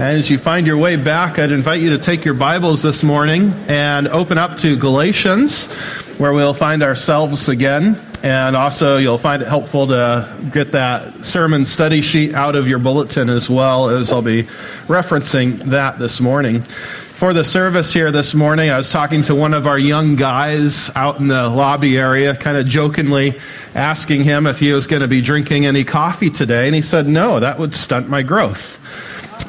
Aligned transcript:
And 0.00 0.16
as 0.16 0.30
you 0.30 0.38
find 0.38 0.66
your 0.66 0.78
way 0.78 0.96
back, 0.96 1.38
I'd 1.38 1.52
invite 1.52 1.82
you 1.82 1.90
to 1.90 1.98
take 1.98 2.24
your 2.24 2.32
Bibles 2.32 2.82
this 2.82 3.04
morning 3.04 3.52
and 3.68 4.08
open 4.08 4.38
up 4.38 4.56
to 4.60 4.74
Galatians, 4.74 5.66
where 6.16 6.32
we'll 6.32 6.54
find 6.54 6.82
ourselves 6.82 7.50
again. 7.50 8.00
And 8.22 8.56
also, 8.56 8.96
you'll 8.96 9.18
find 9.18 9.42
it 9.42 9.48
helpful 9.48 9.88
to 9.88 10.26
get 10.54 10.72
that 10.72 11.26
sermon 11.26 11.66
study 11.66 12.00
sheet 12.00 12.34
out 12.34 12.56
of 12.56 12.66
your 12.66 12.78
bulletin 12.78 13.28
as 13.28 13.50
well, 13.50 13.90
as 13.90 14.10
I'll 14.10 14.22
be 14.22 14.44
referencing 14.88 15.58
that 15.64 15.98
this 15.98 16.18
morning. 16.18 16.62
For 16.62 17.34
the 17.34 17.44
service 17.44 17.92
here 17.92 18.10
this 18.10 18.32
morning, 18.32 18.70
I 18.70 18.78
was 18.78 18.88
talking 18.88 19.20
to 19.24 19.34
one 19.34 19.52
of 19.52 19.66
our 19.66 19.78
young 19.78 20.16
guys 20.16 20.90
out 20.96 21.20
in 21.20 21.28
the 21.28 21.46
lobby 21.50 21.98
area, 21.98 22.34
kind 22.34 22.56
of 22.56 22.66
jokingly 22.66 23.38
asking 23.74 24.24
him 24.24 24.46
if 24.46 24.60
he 24.60 24.72
was 24.72 24.86
going 24.86 25.02
to 25.02 25.08
be 25.08 25.20
drinking 25.20 25.66
any 25.66 25.84
coffee 25.84 26.30
today. 26.30 26.64
And 26.64 26.74
he 26.74 26.80
said, 26.80 27.06
no, 27.06 27.38
that 27.38 27.58
would 27.58 27.74
stunt 27.74 28.08
my 28.08 28.22
growth. 28.22 28.78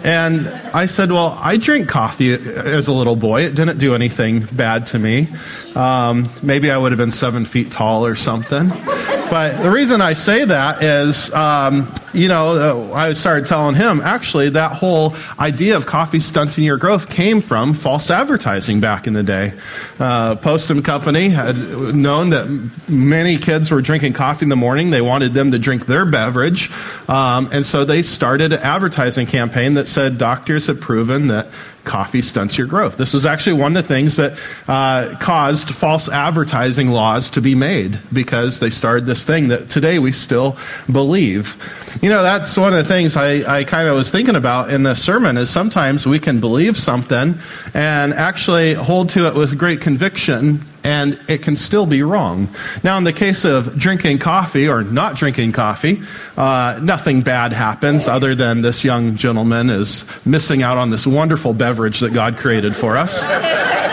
And 0.03 0.47
I 0.47 0.87
said, 0.87 1.11
Well, 1.11 1.37
I 1.39 1.57
drink 1.57 1.87
coffee 1.87 2.33
as 2.33 2.87
a 2.87 2.93
little 2.93 3.15
boy. 3.15 3.43
It 3.43 3.55
didn't 3.55 3.77
do 3.77 3.93
anything 3.93 4.41
bad 4.45 4.87
to 4.87 4.99
me. 4.99 5.27
Um, 5.75 6.27
maybe 6.41 6.71
I 6.71 6.77
would 6.77 6.91
have 6.91 6.99
been 6.99 7.11
seven 7.11 7.45
feet 7.45 7.71
tall 7.71 8.05
or 8.05 8.15
something. 8.15 8.69
But 8.69 9.61
the 9.61 9.69
reason 9.69 10.01
I 10.01 10.13
say 10.13 10.45
that 10.45 10.83
is, 10.83 11.33
um, 11.33 11.91
you 12.13 12.27
know, 12.27 12.91
uh, 12.91 12.93
I 12.93 13.13
started 13.13 13.47
telling 13.47 13.75
him 13.75 14.01
actually 14.01 14.49
that 14.51 14.73
whole 14.73 15.15
idea 15.39 15.77
of 15.77 15.85
coffee 15.85 16.19
stunting 16.19 16.63
your 16.63 16.77
growth 16.77 17.09
came 17.09 17.41
from 17.41 17.73
false 17.73 18.09
advertising 18.09 18.79
back 18.79 19.07
in 19.07 19.13
the 19.13 19.23
day. 19.23 19.53
Uh, 19.99 20.35
Post 20.35 20.69
and 20.69 20.83
Company 20.83 21.29
had 21.29 21.55
known 21.57 22.31
that 22.31 22.47
many 22.89 23.37
kids 23.37 23.71
were 23.71 23.81
drinking 23.81 24.13
coffee 24.13 24.45
in 24.45 24.49
the 24.49 24.55
morning. 24.55 24.89
They 24.89 25.01
wanted 25.01 25.33
them 25.33 25.51
to 25.51 25.59
drink 25.59 25.85
their 25.85 26.05
beverage. 26.05 26.71
Um, 27.07 27.49
and 27.51 27.65
so 27.65 27.85
they 27.85 28.01
started 28.01 28.51
an 28.51 28.59
advertising 28.59 29.27
campaign 29.27 29.75
that 29.75 29.87
said 29.87 30.17
doctors 30.17 30.67
have 30.67 30.79
proven 30.79 31.27
that 31.27 31.47
coffee 31.83 32.21
stunts 32.21 32.57
your 32.57 32.67
growth. 32.67 32.97
This 32.97 33.13
was 33.13 33.25
actually 33.25 33.53
one 33.53 33.75
of 33.75 33.83
the 33.83 33.87
things 33.87 34.17
that 34.17 34.39
uh, 34.67 35.17
caused 35.19 35.69
false 35.69 36.09
advertising 36.09 36.89
laws 36.89 37.29
to 37.31 37.41
be 37.41 37.55
made 37.55 37.99
because 38.13 38.59
they 38.59 38.69
started 38.69 39.05
this 39.05 39.23
thing 39.23 39.49
that 39.49 39.69
today 39.69 39.99
we 39.99 40.11
still 40.11 40.57
believe. 40.91 41.57
You 42.01 42.09
know, 42.09 42.23
that's 42.23 42.57
one 42.57 42.73
of 42.73 42.77
the 42.77 42.85
things 42.85 43.17
I, 43.17 43.59
I 43.59 43.63
kind 43.63 43.87
of 43.87 43.95
was 43.95 44.09
thinking 44.09 44.35
about 44.35 44.69
in 44.69 44.83
this 44.83 45.03
sermon 45.03 45.37
is 45.37 45.49
sometimes 45.49 46.05
we 46.05 46.19
can 46.19 46.39
believe 46.39 46.77
something 46.77 47.35
and 47.73 48.13
actually 48.13 48.73
hold 48.73 49.09
to 49.09 49.27
it 49.27 49.35
with 49.35 49.57
great 49.57 49.81
conviction 49.81 50.61
and 50.83 51.19
it 51.27 51.43
can 51.43 51.55
still 51.55 51.85
be 51.85 52.03
wrong. 52.03 52.49
Now, 52.83 52.97
in 52.97 53.03
the 53.03 53.13
case 53.13 53.45
of 53.45 53.77
drinking 53.77 54.19
coffee 54.19 54.67
or 54.67 54.83
not 54.83 55.15
drinking 55.15 55.51
coffee, 55.51 56.01
uh, 56.37 56.79
nothing 56.81 57.21
bad 57.21 57.53
happens 57.53 58.07
other 58.07 58.35
than 58.35 58.61
this 58.61 58.83
young 58.83 59.15
gentleman 59.15 59.69
is 59.69 60.05
missing 60.25 60.63
out 60.63 60.77
on 60.77 60.89
this 60.89 61.05
wonderful 61.05 61.53
beverage 61.53 61.99
that 61.99 62.13
God 62.13 62.37
created 62.37 62.75
for 62.75 62.97
us. 62.97 63.29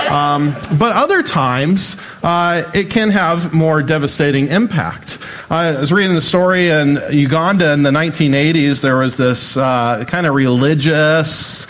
Um, 0.08 0.54
but 0.78 0.92
other 0.92 1.22
times, 1.22 1.96
uh, 2.22 2.70
it 2.74 2.90
can 2.90 3.10
have 3.10 3.52
more 3.52 3.82
devastating 3.82 4.48
impact. 4.48 5.18
I 5.50 5.72
was 5.78 5.92
reading 5.92 6.14
the 6.14 6.22
story 6.22 6.70
in 6.70 6.98
Uganda 7.10 7.72
in 7.74 7.82
the 7.82 7.90
1980s. 7.90 8.80
There 8.80 8.96
was 8.96 9.16
this 9.16 9.56
uh, 9.56 10.04
kind 10.06 10.26
of 10.26 10.34
religious 10.34 11.66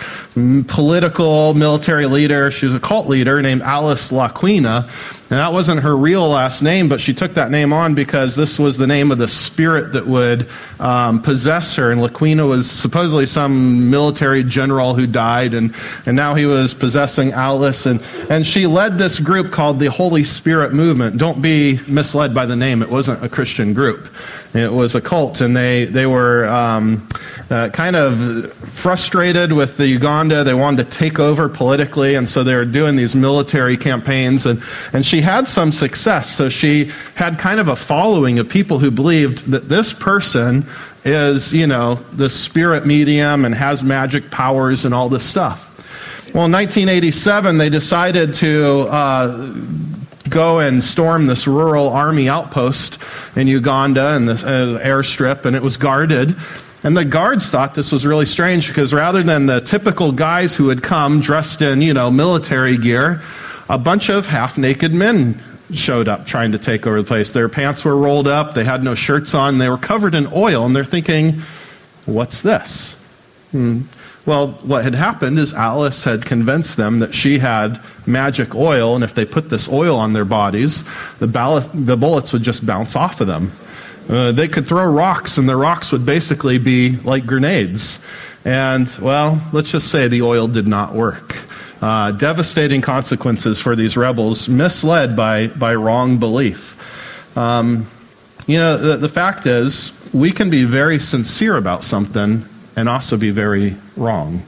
political 0.67 1.55
military 1.55 2.07
leader. 2.07 2.51
She 2.51 2.67
was 2.67 2.75
a 2.75 2.81
cult 2.81 3.07
leader 3.09 3.41
named 3.43 3.63
Alice 3.63 4.11
Lakwena. 4.11 4.89
And 5.31 5.39
that 5.39 5.53
wasn't 5.53 5.81
her 5.83 5.95
real 5.95 6.27
last 6.27 6.63
name, 6.63 6.89
but 6.89 7.03
she 7.03 7.13
took 7.13 7.35
that 7.35 7.51
name 7.51 7.75
on 7.75 7.95
because 7.95 8.35
this 8.35 8.59
was 8.59 8.79
the 8.79 8.87
name 8.87 9.13
of 9.13 9.19
the 9.19 9.29
spirit 9.29 9.93
that 9.93 10.07
would 10.07 10.49
um, 10.81 11.21
possess 11.21 11.77
her. 11.77 11.93
And 11.93 12.01
Lakwena 12.01 12.49
was 12.49 12.71
supposedly 12.71 13.27
some 13.27 13.91
military 13.91 14.43
general 14.43 14.95
who 14.95 15.07
died, 15.07 15.53
and, 15.53 15.75
and 16.07 16.17
now 16.17 16.35
he 16.35 16.47
was 16.47 16.73
possessing 16.73 17.33
Alice. 17.33 17.85
And, 17.85 18.01
and 18.31 18.47
she 18.47 18.67
led 18.67 18.97
this 18.97 19.21
group 19.21 19.53
called 19.53 19.81
the 19.81 19.91
Holy 19.91 20.25
Spirit 20.25 20.73
Movement. 20.73 21.19
Don't 21.19 21.43
be 21.43 21.79
misled 21.87 22.35
by 22.35 22.47
the 22.47 22.57
name, 22.57 22.81
it 22.81 22.89
wasn't 22.89 23.23
a 23.23 23.29
Christian 23.29 23.75
group. 23.75 24.09
It 24.55 24.73
was 24.73 24.95
a 24.95 25.03
cult, 25.03 25.43
and 25.43 25.55
they, 25.55 25.85
they 25.85 26.07
were 26.07 26.47
um, 26.47 27.07
uh, 27.51 27.69
kind 27.69 27.97
of 27.97 28.51
frustrated 28.51 29.53
with 29.53 29.77
the 29.77 29.87
Uganda. 29.87 30.43
They 30.43 30.55
wanted 30.55 30.91
to 30.91 30.99
take 30.99 31.19
over 31.21 31.51
politically, 31.51 32.15
and 32.15 32.27
so 32.27 32.43
they 32.43 32.55
were 32.55 32.65
doing 32.65 32.97
these 32.97 33.15
military 33.15 33.77
campaigns. 33.77 34.47
And, 34.47 34.63
and 34.95 35.05
she 35.05 35.18
had 35.21 35.49
some 35.49 35.73
success. 35.73 36.31
So 36.31 36.49
she 36.49 36.91
had 37.15 37.39
kind 37.39 37.61
of 37.61 37.69
a 37.69 37.77
following 37.77 38.39
of 38.39 38.49
people 38.49 38.79
who 38.79 38.91
believed 38.91 39.51
that 39.51 39.69
this 39.69 39.93
person 39.93 40.67
is, 41.05 41.55
you 41.55 41.67
know, 41.67 41.95
the 42.13 42.29
spirit 42.29 42.87
medium 42.87 43.45
and 43.45 43.55
has 43.55 43.83
magic 43.83 44.31
powers 44.31 44.85
and 44.85 44.95
all 44.95 45.09
this 45.09 45.25
stuff. 45.25 45.67
Well, 46.35 46.47
in 46.47 46.53
1987, 46.53 47.59
they 47.59 47.69
decided 47.71 48.35
to. 48.35 48.89
Uh, 48.91 49.55
go 50.29 50.59
and 50.59 50.85
storm 50.85 51.25
this 51.25 51.47
rural 51.47 51.89
army 51.89 52.29
outpost 52.29 53.03
in 53.35 53.47
Uganda 53.47 54.09
and 54.15 54.29
the 54.29 54.33
uh, 54.33 54.87
airstrip, 54.87 55.47
and 55.47 55.57
it 55.57 55.63
was 55.63 55.79
guarded. 55.79 56.37
And 56.85 56.97
the 56.97 57.05
guards 57.05 57.51
thought 57.51 57.75
this 57.75 57.91
was 57.91 58.07
really 58.07 58.27
strange 58.27 58.69
because 58.69 58.95
rather 58.95 59.23
than 59.23 59.47
the 59.47 59.61
typical 59.61 60.13
guys 60.13 60.55
who 60.55 60.69
had 60.69 60.83
come 60.83 61.21
dressed 61.21 61.61
in, 61.61 61.83
you 61.83 61.93
know, 61.93 62.11
military 62.11 62.79
gear, 62.79 63.21
a 63.69 63.79
bunch 63.79 64.09
of 64.09 64.27
half 64.27 64.59
naked 64.59 64.93
men 64.95 65.43
showed 65.73 66.09
up 66.09 66.27
trying 66.27 66.53
to 66.53 66.59
take 66.59 66.87
over 66.87 67.03
the 67.03 67.07
place. 67.07 67.33
Their 67.33 67.49
pants 67.49 67.85
were 67.85 67.97
rolled 67.97 68.29
up, 68.29 68.55
they 68.55 68.65
had 68.65 68.83
no 68.83 68.95
shirts 68.95 69.35
on, 69.35 69.59
they 69.59 69.69
were 69.69 69.79
covered 69.79 70.15
in 70.15 70.27
oil, 70.33 70.65
and 70.65 70.75
they're 70.75 70.85
thinking, 70.85 71.43
what's 72.07 72.41
this? 72.41 72.95
Hmm. 73.53 73.83
Well, 74.25 74.49
what 74.63 74.85
had 74.85 74.95
happened 74.95 75.39
is 75.39 75.55
Alice 75.55 76.05
had 76.05 76.27
convinced 76.27 76.77
them 76.77 76.99
that 76.99 77.15
she 77.15 77.39
had 77.39 77.81
magic 78.07 78.55
oil, 78.55 78.95
and 78.95 79.03
if 79.03 79.15
they 79.15 79.25
put 79.25 79.49
this 79.49 79.71
oil 79.71 79.97
on 79.97 80.13
their 80.13 80.27
bodies, 80.27 80.85
the, 81.19 81.27
the 81.73 81.97
bullets 81.97 82.33
would 82.33 82.43
just 82.43 82.67
bounce 82.67 82.95
off 82.95 83.23
of 83.23 83.27
them. 83.27 83.53
Uh, 84.09 84.33
they 84.33 84.49
could 84.49 84.67
throw 84.67 84.85
rocks, 84.85 85.39
and 85.39 85.49
the 85.49 85.57
rocks 85.57 85.93
would 85.93 86.05
basically 86.05 86.59
be 86.59 86.97
like 86.97 87.25
grenades. 87.25 88.07
And, 88.45 88.87
well, 89.01 89.41
let's 89.53 89.71
just 89.71 89.91
say 89.91 90.09
the 90.09 90.23
oil 90.23 90.47
did 90.47 90.67
not 90.67 90.95
work. 90.95 91.37
Uh, 91.81 92.11
devastating 92.11 92.81
consequences 92.81 93.61
for 93.61 93.77
these 93.77 93.97
rebels, 93.97 94.49
misled 94.49 95.15
by, 95.15 95.47
by 95.47 95.75
wrong 95.77 96.19
belief. 96.19 96.75
Um, 97.37 97.87
you 98.49 98.59
know, 98.59 98.77
the, 98.77 98.97
the 98.97 99.09
fact 99.09 99.47
is, 99.47 99.95
we 100.13 100.33
can 100.33 100.51
be 100.51 100.65
very 100.65 100.99
sincere 100.99 101.57
about 101.57 101.85
something 101.85 102.45
and 102.75 102.89
also 102.89 103.17
be 103.17 103.31
very 103.31 103.77
wrong. 103.97 104.43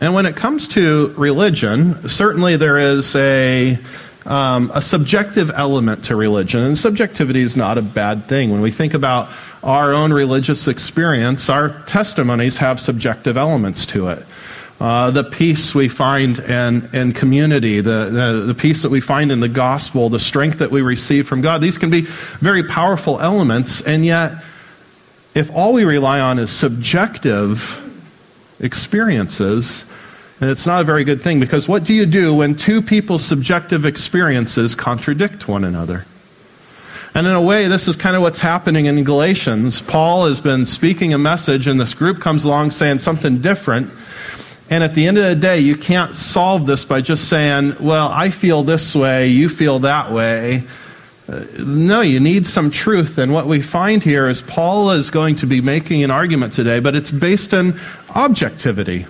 And 0.00 0.12
when 0.12 0.26
it 0.26 0.36
comes 0.36 0.68
to 0.68 1.14
religion, 1.16 2.06
certainly 2.06 2.56
there 2.56 2.76
is 2.76 3.16
a, 3.16 3.78
um, 4.26 4.70
a 4.74 4.82
subjective 4.82 5.50
element 5.50 6.04
to 6.04 6.16
religion, 6.16 6.62
and 6.62 6.76
subjectivity 6.76 7.40
is 7.40 7.56
not 7.56 7.78
a 7.78 7.82
bad 7.82 8.26
thing. 8.26 8.50
When 8.50 8.60
we 8.60 8.70
think 8.70 8.92
about 8.92 9.30
our 9.62 9.92
own 9.92 10.12
religious 10.12 10.68
experience, 10.68 11.48
our 11.48 11.70
testimonies 11.84 12.58
have 12.58 12.78
subjective 12.78 13.36
elements 13.36 13.86
to 13.86 14.08
it. 14.08 14.24
Uh, 14.80 15.10
the 15.10 15.24
peace 15.24 15.74
we 15.74 15.88
find 15.88 16.38
in, 16.38 16.88
in 16.94 17.12
community, 17.12 17.80
the, 17.80 18.04
the, 18.04 18.44
the, 18.46 18.54
peace 18.54 18.82
that 18.82 18.90
we 18.90 19.00
find 19.00 19.32
in 19.32 19.40
the 19.40 19.48
gospel, 19.48 20.08
the 20.08 20.20
strength 20.20 20.60
that 20.60 20.70
we 20.70 20.82
receive 20.82 21.26
from 21.26 21.40
God, 21.40 21.60
these 21.60 21.78
can 21.78 21.90
be 21.90 22.02
very 22.02 22.62
powerful 22.62 23.20
elements, 23.20 23.80
and 23.80 24.06
yet 24.06 24.44
if 25.34 25.50
all 25.52 25.72
we 25.72 25.84
rely 25.84 26.20
on 26.20 26.38
is 26.38 26.52
subjective 26.52 27.84
experiences, 28.60 29.84
and 30.40 30.48
it's 30.48 30.66
not 30.66 30.80
a 30.82 30.84
very 30.84 31.02
good 31.02 31.20
thing 31.20 31.40
because 31.40 31.68
what 31.68 31.82
do 31.82 31.92
you 31.92 32.06
do 32.06 32.34
when 32.34 32.54
two 32.54 32.80
people's 32.80 33.24
subjective 33.24 33.84
experiences 33.84 34.76
contradict 34.76 35.48
one 35.48 35.64
another? 35.64 36.06
And 37.14 37.26
in 37.26 37.32
a 37.32 37.42
way, 37.42 37.66
this 37.66 37.88
is 37.88 37.96
kind 37.96 38.14
of 38.14 38.22
what's 38.22 38.40
happening 38.40 38.86
in 38.86 39.02
Galatians. 39.02 39.82
Paul 39.82 40.26
has 40.26 40.40
been 40.40 40.66
speaking 40.66 41.14
a 41.14 41.18
message, 41.18 41.66
and 41.66 41.80
this 41.80 41.94
group 41.94 42.20
comes 42.20 42.44
along 42.44 42.70
saying 42.70 43.00
something 43.00 43.38
different. 43.38 43.90
And 44.70 44.84
at 44.84 44.94
the 44.94 45.06
end 45.06 45.18
of 45.18 45.24
the 45.24 45.36
day, 45.36 45.60
you 45.60 45.76
can't 45.76 46.14
solve 46.14 46.66
this 46.66 46.84
by 46.84 47.00
just 47.00 47.28
saying, 47.28 47.76
well, 47.80 48.08
I 48.08 48.30
feel 48.30 48.62
this 48.62 48.94
way, 48.94 49.28
you 49.28 49.48
feel 49.48 49.78
that 49.80 50.12
way 50.12 50.64
no, 51.58 52.00
you 52.00 52.20
need 52.20 52.46
some 52.46 52.70
truth. 52.70 53.18
And 53.18 53.32
what 53.32 53.46
we 53.46 53.60
find 53.60 54.02
here 54.02 54.28
is 54.28 54.40
Paul 54.40 54.90
is 54.92 55.10
going 55.10 55.36
to 55.36 55.46
be 55.46 55.60
making 55.60 56.02
an 56.02 56.10
argument 56.10 56.54
today, 56.54 56.80
but 56.80 56.94
it's 56.94 57.10
based 57.10 57.52
on 57.52 57.78
objectivity. 58.14 59.06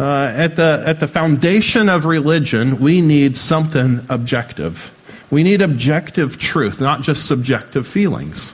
Uh, 0.00 0.32
at, 0.34 0.56
the, 0.56 0.82
at 0.86 1.00
the 1.00 1.08
foundation 1.08 1.88
of 1.88 2.04
religion, 2.04 2.78
we 2.78 3.00
need 3.00 3.36
something 3.36 4.04
objective. 4.08 4.94
We 5.30 5.42
need 5.42 5.60
objective 5.60 6.38
truth, 6.38 6.80
not 6.80 7.02
just 7.02 7.26
subjective 7.26 7.86
feelings. 7.86 8.52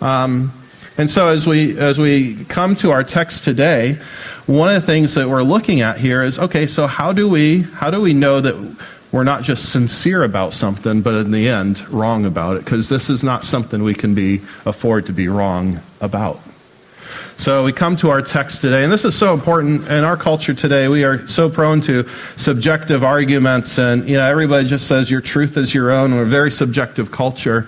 Um, 0.00 0.52
and 0.96 1.10
so, 1.10 1.28
as 1.28 1.46
we, 1.46 1.78
as 1.78 1.98
we 1.98 2.44
come 2.44 2.76
to 2.76 2.92
our 2.92 3.02
text 3.02 3.44
today, 3.44 3.98
one 4.46 4.74
of 4.74 4.80
the 4.80 4.86
things 4.86 5.14
that 5.14 5.28
we're 5.28 5.42
looking 5.42 5.80
at 5.80 5.98
here 5.98 6.22
is 6.22 6.38
okay, 6.38 6.66
so 6.66 6.86
how 6.86 7.12
do 7.12 7.28
we, 7.28 7.62
how 7.62 7.90
do 7.90 8.00
we 8.00 8.12
know 8.12 8.40
that 8.40 8.76
we're 9.10 9.24
not 9.24 9.42
just 9.42 9.70
sincere 9.70 10.22
about 10.22 10.52
something, 10.52 11.00
but 11.00 11.14
in 11.14 11.30
the 11.30 11.48
end, 11.48 11.88
wrong 11.88 12.24
about 12.24 12.56
it, 12.56 12.64
because 12.64 12.88
this 12.88 13.10
is 13.10 13.22
not 13.22 13.44
something 13.44 13.82
we 13.82 13.94
can 13.94 14.14
be 14.14 14.40
afford 14.66 15.06
to 15.06 15.12
be 15.12 15.28
wrong 15.28 15.80
about. 16.00 16.40
So 17.36 17.64
we 17.64 17.72
come 17.72 17.96
to 17.96 18.10
our 18.10 18.22
text 18.22 18.60
today, 18.60 18.84
and 18.84 18.92
this 18.92 19.04
is 19.04 19.16
so 19.16 19.34
important 19.34 19.88
in 19.88 20.04
our 20.04 20.16
culture 20.16 20.54
today. 20.54 20.86
We 20.86 21.04
are 21.04 21.26
so 21.26 21.50
prone 21.50 21.80
to 21.82 22.08
subjective 22.36 23.02
arguments, 23.02 23.78
and 23.78 24.08
you 24.08 24.16
know 24.16 24.24
everybody 24.24 24.68
just 24.68 24.86
says 24.86 25.10
your 25.10 25.20
truth 25.20 25.56
is 25.56 25.74
your 25.74 25.90
own. 25.90 26.14
We're 26.14 26.22
a 26.22 26.26
very 26.26 26.52
subjective 26.52 27.10
culture, 27.10 27.66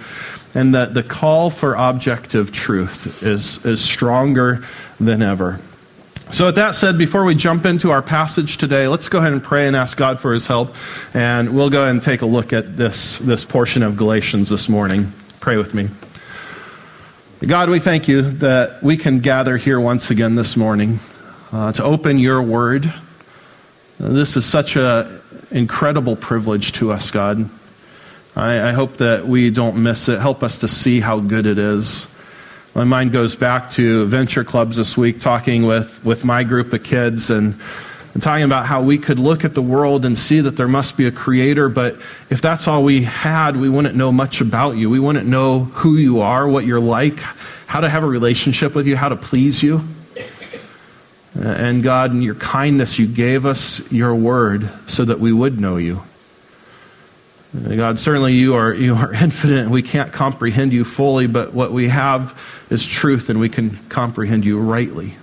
and 0.57 0.75
that 0.75 0.95
the 0.95 1.03
call 1.03 1.51
for 1.51 1.75
objective 1.75 2.51
truth 2.51 3.23
is 3.23 3.65
is 3.67 3.85
stronger 3.85 4.65
than 4.99 5.21
ever. 5.21 5.61
So, 6.31 6.47
with 6.47 6.57
that 6.57 6.75
said, 6.75 6.99
before 6.99 7.25
we 7.25 7.35
jump 7.35 7.67
into 7.67 7.91
our 7.91 8.03
passage 8.03 8.57
today, 8.57 8.89
let's 8.89 9.09
go 9.09 9.19
ahead 9.19 9.33
and 9.33 9.45
pray 9.45 9.69
and 9.69 9.77
ask 9.77 9.97
God 9.97 10.19
for 10.19 10.33
His 10.33 10.47
help, 10.47 10.75
and 11.15 11.55
we'll 11.55 11.71
go 11.71 11.83
ahead 11.83 11.91
and 11.95 12.03
take 12.03 12.23
a 12.23 12.27
look 12.27 12.55
at 12.55 12.77
this 12.77 13.19
this 13.19 13.45
portion 13.45 13.83
of 13.83 13.97
Galatians 13.97 14.49
this 14.49 14.69
morning. 14.69 15.13
Pray 15.41 15.59
with 15.59 15.75
me. 15.75 15.89
God, 17.47 17.69
we 17.69 17.79
thank 17.79 18.09
you 18.09 18.23
that 18.23 18.83
we 18.83 18.97
can 18.97 19.21
gather 19.21 19.59
here 19.59 19.79
once 19.79 20.11
again 20.11 20.37
this 20.37 20.57
morning 20.57 20.99
uh, 21.53 21.71
to 21.73 21.85
open 21.85 22.19
your 22.19 22.43
word. 22.43 22.93
This 24.01 24.39
is 24.39 24.47
such 24.47 24.77
an 24.77 25.21
incredible 25.51 26.17
privilege 26.17 26.73
to 26.73 26.93
us, 26.93 27.11
God. 27.11 27.51
I, 28.37 28.69
I 28.69 28.73
hope 28.73 28.99
that 28.99 29.27
we 29.27 29.51
don't 29.51 29.83
miss 29.83 30.09
it. 30.09 30.21
Help 30.21 30.43
us 30.43 30.59
to 30.59 30.69
see 30.69 31.01
how 31.01 31.21
good 31.21 31.47
it 31.47 31.59
is. 31.59 32.07
My 32.75 32.85
mind 32.85 33.13
goes 33.13 33.35
back 33.35 33.71
to 33.73 34.05
venture 34.05 34.45
clubs 34.45 34.77
this 34.77 34.97
week, 34.97 35.21
talking 35.21 35.67
with, 35.67 36.05
with 36.05 36.25
my 36.25 36.45
group 36.45 36.73
of 36.75 36.85
kids 36.85 37.31
and 37.31 37.59
and 38.17 38.23
talking 38.23 38.45
about 38.45 38.65
how 38.65 38.83
we 38.83 38.97
could 38.97 39.19
look 39.19 39.45
at 39.45 39.53
the 39.53 39.61
world 39.61 40.07
and 40.07 40.17
see 40.17 40.41
that 40.41 40.53
there 40.53 40.69
must 40.69 40.97
be 40.97 41.07
a 41.07 41.13
creator, 41.13 41.69
but 41.69 41.97
if 42.31 42.41
that's 42.41 42.67
all 42.67 42.83
we 42.83 43.03
had, 43.03 43.59
we 43.59 43.69
wouldn't 43.69 43.95
know 43.95 44.11
much 44.11 44.41
about 44.41 44.77
you. 44.77 44.89
We 44.89 44.99
wouldn't 44.99 45.27
know 45.27 45.65
who 45.65 45.99
you 45.99 46.23
are, 46.23 46.49
what 46.49 46.65
you're 46.65 46.81
like, 46.81 47.19
how 47.67 47.81
to 47.81 47.91
have 47.91 48.03
a 48.03 48.07
relationship 48.07 48.75
with 48.75 48.87
you, 48.87 48.97
how 48.97 49.11
to 49.11 49.17
please 49.17 49.63
you. 49.63 49.83
And 51.39 51.83
God, 51.83 52.13
in 52.13 52.23
your 52.23 52.37
kindness, 52.37 52.99
you 52.99 53.07
gave 53.07 53.45
us 53.45 53.93
your 53.93 54.15
word 54.15 54.71
so 54.87 55.05
that 55.05 55.21
we 55.21 55.31
would 55.31 55.61
know 55.61 55.77
you. 55.77 56.01
God, 57.57 57.99
certainly 57.99 58.35
you 58.35 58.55
are, 58.55 58.75
you 58.75 58.95
are 58.95 59.13
infinite 59.23 59.61
and 59.61 59.71
we 59.71 59.83
can't 59.83 60.13
comprehend 60.13 60.73
you 60.73 60.85
fully, 60.85 61.27
but 61.27 61.55
what 61.55 61.73
we 61.73 61.89
have 61.89 62.67
is 62.71 62.87
truth 62.87 63.31
and 63.31 63.41
we 63.41 63.49
can 63.49 63.71
comprehend 63.89 64.45
you 64.45 64.61
rightly. 64.61 65.15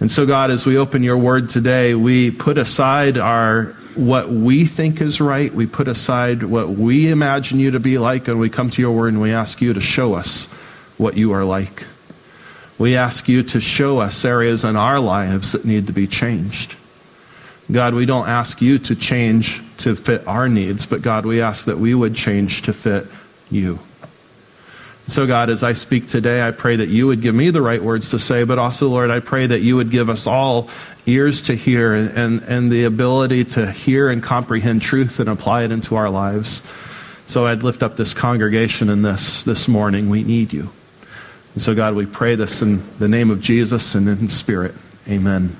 And 0.00 0.10
so, 0.10 0.26
God, 0.26 0.50
as 0.50 0.64
we 0.64 0.78
open 0.78 1.02
your 1.02 1.18
word 1.18 1.48
today, 1.48 1.94
we 1.94 2.30
put 2.30 2.56
aside 2.56 3.18
our 3.18 3.76
what 3.94 4.28
we 4.28 4.64
think 4.64 5.00
is 5.00 5.20
right, 5.20 5.52
we 5.52 5.66
put 5.66 5.88
aside 5.88 6.44
what 6.44 6.68
we 6.68 7.10
imagine 7.10 7.58
you 7.58 7.72
to 7.72 7.80
be 7.80 7.98
like, 7.98 8.28
and 8.28 8.38
we 8.38 8.48
come 8.48 8.70
to 8.70 8.80
your 8.80 8.92
word 8.92 9.08
and 9.12 9.20
we 9.20 9.32
ask 9.32 9.60
you 9.60 9.72
to 9.72 9.80
show 9.80 10.14
us 10.14 10.46
what 10.98 11.16
you 11.16 11.32
are 11.32 11.44
like. 11.44 11.84
We 12.78 12.94
ask 12.94 13.28
you 13.28 13.42
to 13.42 13.60
show 13.60 13.98
us 13.98 14.24
areas 14.24 14.62
in 14.64 14.76
our 14.76 15.00
lives 15.00 15.50
that 15.50 15.64
need 15.64 15.88
to 15.88 15.92
be 15.92 16.06
changed. 16.06 16.76
God, 17.72 17.92
we 17.92 18.06
don't 18.06 18.28
ask 18.28 18.62
you 18.62 18.78
to 18.78 18.94
change 18.94 19.60
to 19.78 19.96
fit 19.96 20.26
our 20.26 20.48
needs, 20.48 20.86
but 20.86 21.02
God, 21.02 21.24
we 21.24 21.40
ask 21.40 21.66
that 21.66 21.78
we 21.78 21.94
would 21.94 22.14
change 22.14 22.62
to 22.62 22.72
fit 22.72 23.06
you. 23.50 23.78
So, 25.08 25.26
God, 25.26 25.48
as 25.48 25.62
I 25.62 25.72
speak 25.72 26.08
today, 26.08 26.46
I 26.46 26.50
pray 26.50 26.76
that 26.76 26.90
you 26.90 27.06
would 27.06 27.22
give 27.22 27.34
me 27.34 27.48
the 27.48 27.62
right 27.62 27.82
words 27.82 28.10
to 28.10 28.18
say, 28.18 28.44
but 28.44 28.58
also, 28.58 28.88
Lord, 28.88 29.10
I 29.10 29.20
pray 29.20 29.46
that 29.46 29.60
you 29.60 29.76
would 29.76 29.90
give 29.90 30.10
us 30.10 30.26
all 30.26 30.68
ears 31.06 31.42
to 31.42 31.54
hear 31.54 31.94
and, 31.94 32.42
and, 32.42 32.70
the 32.70 32.84
ability 32.84 33.46
to 33.46 33.72
hear 33.72 34.10
and 34.10 34.22
comprehend 34.22 34.82
truth 34.82 35.18
and 35.18 35.30
apply 35.30 35.62
it 35.62 35.70
into 35.70 35.96
our 35.96 36.10
lives. 36.10 36.68
So 37.26 37.46
I'd 37.46 37.62
lift 37.62 37.82
up 37.82 37.96
this 37.96 38.12
congregation 38.12 38.90
in 38.90 39.00
this 39.00 39.42
this 39.44 39.66
morning. 39.66 40.10
We 40.10 40.24
need 40.24 40.52
you. 40.52 40.68
And 41.54 41.62
so, 41.62 41.74
God, 41.74 41.94
we 41.94 42.04
pray 42.04 42.34
this 42.34 42.60
in 42.60 42.82
the 42.98 43.08
name 43.08 43.30
of 43.30 43.40
Jesus 43.40 43.94
and 43.94 44.06
in 44.08 44.28
spirit. 44.28 44.74
Amen. 45.08 45.56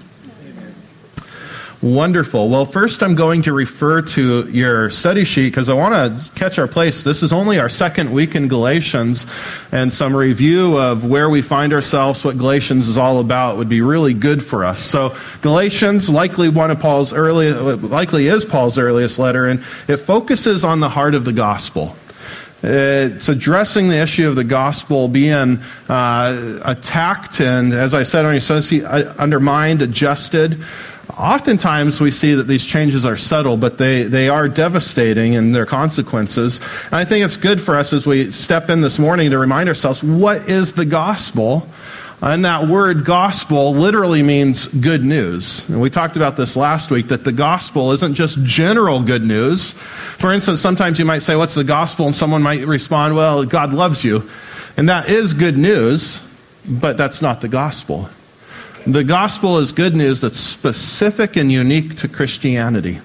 Wonderful. 1.81 2.49
Well, 2.49 2.67
first 2.67 3.05
I'm 3.05 3.15
going 3.15 3.43
to 3.43 3.53
refer 3.53 4.03
to 4.03 4.49
your 4.51 4.91
study 4.91 5.25
sheet 5.25 5.51
because 5.51 5.69
I 5.69 5.75
want 5.75 5.95
to 5.95 6.31
catch 6.35 6.59
our 6.59 6.67
place. 6.67 7.05
This 7.05 7.23
is 7.23 7.33
only 7.33 7.61
our 7.61 7.69
second 7.69 8.13
week 8.13 8.35
in 8.35 8.49
Galatians, 8.49 9.27
and 9.71 9.93
some 9.93 10.17
review 10.17 10.77
of 10.77 11.05
where 11.05 11.31
we 11.31 11.41
find 11.41 11.73
ourselves, 11.73 12.25
what 12.25 12.37
Galatians 12.37 12.89
is 12.89 12.99
all 12.99 13.21
about, 13.21 13.59
would 13.59 13.69
be 13.69 13.81
really 13.81 14.13
good 14.13 14.43
for 14.43 14.65
us. 14.65 14.83
So, 14.83 15.15
Galatians, 15.41 16.11
likely 16.11 16.49
one 16.49 16.73
of 16.73 16.81
Paul's 16.81 17.13
early, 17.13 17.53
likely 17.53 18.27
is 18.27 18.45
Paul's 18.45 18.77
earliest 18.77 19.21
letter, 19.21 19.47
and 19.47 19.61
it 19.87 19.99
focuses 19.99 20.65
on 20.65 20.81
the 20.81 20.89
heart 20.89 21.15
of 21.15 21.25
the 21.25 21.33
gospel. 21.33 21.95
It's 22.61 23.29
addressing 23.29 23.89
the 23.89 23.99
issue 23.99 24.29
of 24.29 24.35
the 24.35 24.43
gospel 24.43 25.07
being 25.07 25.61
uh, 25.89 26.61
attacked 26.65 27.41
and, 27.41 27.73
as 27.73 27.95
I 27.95 28.03
said, 28.03 28.25
undermined, 28.25 29.81
adjusted. 29.81 30.65
Oftentimes, 31.17 32.01
we 32.01 32.11
see 32.11 32.35
that 32.35 32.45
these 32.45 32.67
changes 32.67 33.07
are 33.07 33.17
subtle, 33.17 33.57
but 33.57 33.79
they, 33.79 34.03
they 34.05 34.29
are 34.29 34.47
devastating 34.49 35.33
in 35.33 35.53
their 35.53 35.67
consequences. 35.67 36.61
And 36.87 36.95
I 36.95 37.05
think 37.05 37.25
it's 37.25 37.37
good 37.37 37.61
for 37.61 37.77
us 37.77 37.93
as 37.93 38.07
we 38.07 38.31
step 38.31 38.69
in 38.69 38.83
this 38.83 38.99
morning 38.99 39.31
to 39.31 39.39
remind 39.39 39.69
ourselves 39.69 40.03
what 40.03 40.49
is 40.49 40.75
the 40.75 40.85
gospel? 40.85 41.69
And 42.21 42.45
that 42.45 42.67
word 42.67 43.05
gospel 43.05 43.73
literally 43.75 44.23
means 44.23 44.67
good 44.67 45.05
news. 45.05 45.69
And 45.69 45.81
we 45.81 45.89
talked 45.89 46.17
about 46.17 46.37
this 46.37 46.57
last 46.57 46.91
week 46.91 47.09
that 47.09 47.23
the 47.23 47.33
gospel 47.33 47.93
isn't 47.93 48.15
just 48.15 48.43
general 48.43 49.03
good 49.03 49.23
news. 49.23 49.73
For 49.73 50.33
instance, 50.33 50.61
sometimes 50.61 50.99
you 50.99 51.05
might 51.05 51.21
say, 51.21 51.37
What's 51.37 51.55
the 51.55 51.63
gospel? 51.63 52.07
And 52.07 52.15
someone 52.15 52.43
might 52.43 52.67
respond, 52.67 53.15
Well, 53.15 53.45
God 53.45 53.73
loves 53.73 54.05
you. 54.05 54.29
And 54.77 54.89
that 54.89 55.09
is 55.09 55.33
good 55.33 55.57
news, 55.57 56.21
but 56.69 56.97
that's 56.97 57.23
not 57.23 57.41
the 57.41 57.49
gospel. 57.49 58.11
The 58.89 59.05
gospel 59.05 59.59
is 59.59 59.73
good 59.73 59.95
news 59.95 60.23
that's 60.23 60.41
specific 60.41 61.37
and 61.37 61.53
unique 61.53 61.97
to 61.97 62.09
Christianity. 62.09 63.01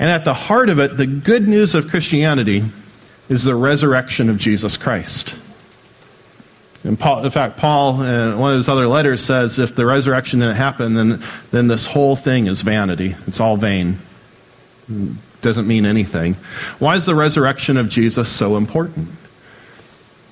And 0.00 0.10
at 0.10 0.24
the 0.24 0.34
heart 0.34 0.68
of 0.68 0.80
it, 0.80 0.96
the 0.96 1.06
good 1.06 1.46
news 1.46 1.76
of 1.76 1.86
Christianity 1.88 2.64
is 3.28 3.44
the 3.44 3.54
resurrection 3.54 4.28
of 4.28 4.36
Jesus 4.36 4.76
Christ. 4.76 5.36
And 6.82 6.98
Paul, 6.98 7.24
in 7.24 7.30
fact, 7.30 7.56
Paul, 7.56 8.02
in 8.02 8.36
one 8.36 8.50
of 8.50 8.56
his 8.56 8.68
other 8.68 8.88
letters, 8.88 9.22
says 9.22 9.60
if 9.60 9.76
the 9.76 9.86
resurrection 9.86 10.40
didn't 10.40 10.56
happen, 10.56 10.94
then, 10.94 11.22
then 11.52 11.68
this 11.68 11.86
whole 11.86 12.16
thing 12.16 12.48
is 12.48 12.62
vanity. 12.62 13.14
It's 13.28 13.38
all 13.38 13.56
vain. 13.56 14.00
It 14.90 15.12
doesn't 15.40 15.68
mean 15.68 15.86
anything. 15.86 16.34
Why 16.80 16.96
is 16.96 17.06
the 17.06 17.14
resurrection 17.14 17.76
of 17.76 17.88
Jesus 17.88 18.28
so 18.28 18.56
important? 18.56 19.08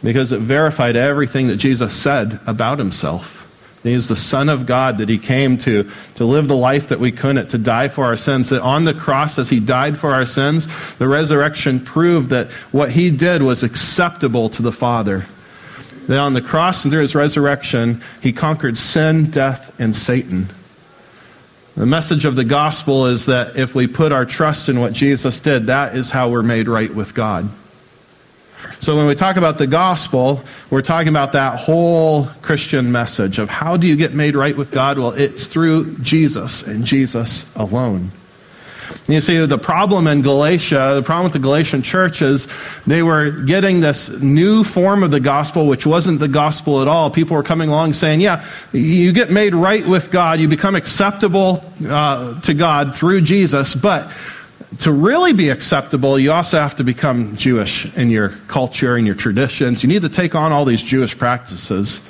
Because 0.02 0.32
it 0.32 0.40
verified 0.40 0.96
everything 0.96 1.46
that 1.46 1.58
Jesus 1.58 1.94
said 1.94 2.40
about 2.44 2.80
himself. 2.80 3.43
He 3.84 3.92
is 3.92 4.08
the 4.08 4.16
Son 4.16 4.48
of 4.48 4.64
God, 4.64 4.98
that 4.98 5.10
He 5.10 5.18
came 5.18 5.58
to, 5.58 5.88
to 6.14 6.24
live 6.24 6.48
the 6.48 6.56
life 6.56 6.88
that 6.88 6.98
we 6.98 7.12
couldn't, 7.12 7.50
to 7.50 7.58
die 7.58 7.88
for 7.88 8.06
our 8.06 8.16
sins. 8.16 8.48
That 8.48 8.62
on 8.62 8.86
the 8.86 8.94
cross, 8.94 9.38
as 9.38 9.50
He 9.50 9.60
died 9.60 9.98
for 9.98 10.14
our 10.14 10.24
sins, 10.24 10.96
the 10.96 11.06
resurrection 11.06 11.80
proved 11.80 12.30
that 12.30 12.50
what 12.72 12.90
He 12.90 13.10
did 13.10 13.42
was 13.42 13.62
acceptable 13.62 14.48
to 14.48 14.62
the 14.62 14.72
Father. 14.72 15.26
That 16.06 16.18
on 16.18 16.32
the 16.32 16.40
cross 16.40 16.84
and 16.84 16.90
through 16.90 17.02
His 17.02 17.14
resurrection, 17.14 18.02
He 18.22 18.32
conquered 18.32 18.78
sin, 18.78 19.30
death, 19.30 19.78
and 19.78 19.94
Satan. 19.94 20.48
The 21.76 21.86
message 21.86 22.24
of 22.24 22.36
the 22.36 22.44
gospel 22.44 23.06
is 23.06 23.26
that 23.26 23.56
if 23.56 23.74
we 23.74 23.86
put 23.86 24.12
our 24.12 24.24
trust 24.24 24.70
in 24.70 24.80
what 24.80 24.94
Jesus 24.94 25.40
did, 25.40 25.66
that 25.66 25.94
is 25.94 26.10
how 26.10 26.30
we're 26.30 26.42
made 26.42 26.68
right 26.68 26.92
with 26.92 27.14
God. 27.14 27.50
So 28.80 28.96
when 28.96 29.06
we 29.06 29.14
talk 29.14 29.36
about 29.36 29.58
the 29.58 29.66
gospel, 29.66 30.42
we're 30.70 30.82
talking 30.82 31.08
about 31.08 31.32
that 31.32 31.58
whole 31.58 32.26
Christian 32.42 32.92
message 32.92 33.38
of 33.38 33.48
how 33.48 33.76
do 33.76 33.86
you 33.86 33.96
get 33.96 34.12
made 34.12 34.36
right 34.36 34.56
with 34.56 34.70
God? 34.70 34.98
Well, 34.98 35.12
it's 35.12 35.46
through 35.46 35.98
Jesus 35.98 36.66
and 36.66 36.84
Jesus 36.84 37.54
alone. 37.56 38.10
You 39.06 39.20
see, 39.20 39.44
the 39.44 39.58
problem 39.58 40.06
in 40.06 40.22
Galatia, 40.22 40.92
the 40.94 41.02
problem 41.02 41.24
with 41.24 41.32
the 41.34 41.38
Galatian 41.38 41.82
church 41.82 42.22
is 42.22 42.48
they 42.86 43.02
were 43.02 43.30
getting 43.30 43.80
this 43.80 44.08
new 44.08 44.64
form 44.64 45.02
of 45.02 45.10
the 45.10 45.20
gospel, 45.20 45.66
which 45.66 45.86
wasn't 45.86 46.20
the 46.20 46.28
gospel 46.28 46.80
at 46.80 46.88
all. 46.88 47.10
People 47.10 47.36
were 47.36 47.42
coming 47.42 47.68
along 47.68 47.92
saying, 47.92 48.20
yeah, 48.20 48.44
you 48.72 49.12
get 49.12 49.30
made 49.30 49.54
right 49.54 49.86
with 49.86 50.10
God, 50.10 50.40
you 50.40 50.48
become 50.48 50.74
acceptable 50.74 51.64
uh, 51.86 52.40
to 52.42 52.54
God 52.54 52.94
through 52.94 53.22
Jesus, 53.22 53.74
but 53.74 54.10
to 54.80 54.92
really 54.92 55.32
be 55.32 55.50
acceptable, 55.50 56.18
you 56.18 56.32
also 56.32 56.58
have 56.58 56.76
to 56.76 56.84
become 56.84 57.36
Jewish 57.36 57.94
in 57.96 58.10
your 58.10 58.30
culture 58.48 58.96
and 58.96 59.06
your 59.06 59.14
traditions. 59.14 59.82
You 59.82 59.88
need 59.88 60.02
to 60.02 60.08
take 60.08 60.34
on 60.34 60.52
all 60.52 60.64
these 60.64 60.82
Jewish 60.82 61.16
practices. 61.16 62.00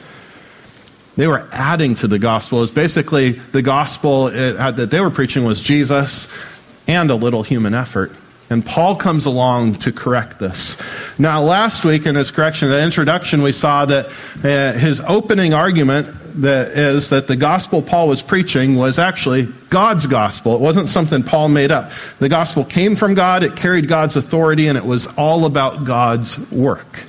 They 1.16 1.26
were 1.26 1.48
adding 1.52 1.94
to 1.96 2.08
the 2.08 2.18
gospel. 2.18 2.62
It's 2.62 2.72
basically 2.72 3.32
the 3.32 3.62
gospel 3.62 4.24
uh, 4.24 4.72
that 4.72 4.90
they 4.90 5.00
were 5.00 5.10
preaching 5.10 5.44
was 5.44 5.60
Jesus 5.60 6.34
and 6.86 7.10
a 7.10 7.14
little 7.14 7.42
human 7.42 7.74
effort. 7.74 8.12
And 8.50 8.64
Paul 8.64 8.96
comes 8.96 9.26
along 9.26 9.76
to 9.76 9.92
correct 9.92 10.38
this. 10.38 10.80
Now, 11.18 11.42
last 11.42 11.84
week 11.84 12.06
in 12.06 12.14
his 12.14 12.30
correction, 12.30 12.70
the 12.70 12.82
introduction, 12.82 13.42
we 13.42 13.52
saw 13.52 13.86
that 13.86 14.06
uh, 14.44 14.78
his 14.78 15.00
opening 15.00 15.54
argument 15.54 16.08
that 16.42 16.68
is 16.72 17.10
that 17.10 17.26
the 17.26 17.36
gospel 17.36 17.80
Paul 17.80 18.08
was 18.08 18.20
preaching 18.20 18.76
was 18.76 18.98
actually 18.98 19.48
God's 19.70 20.06
gospel. 20.06 20.54
It 20.54 20.60
wasn't 20.60 20.88
something 20.88 21.22
Paul 21.22 21.48
made 21.48 21.70
up. 21.70 21.92
The 22.18 22.28
gospel 22.28 22.64
came 22.64 22.96
from 22.96 23.14
God, 23.14 23.42
it 23.42 23.56
carried 23.56 23.88
God's 23.88 24.16
authority, 24.16 24.66
and 24.66 24.76
it 24.76 24.84
was 24.84 25.06
all 25.16 25.46
about 25.46 25.84
God's 25.84 26.38
work. 26.50 27.04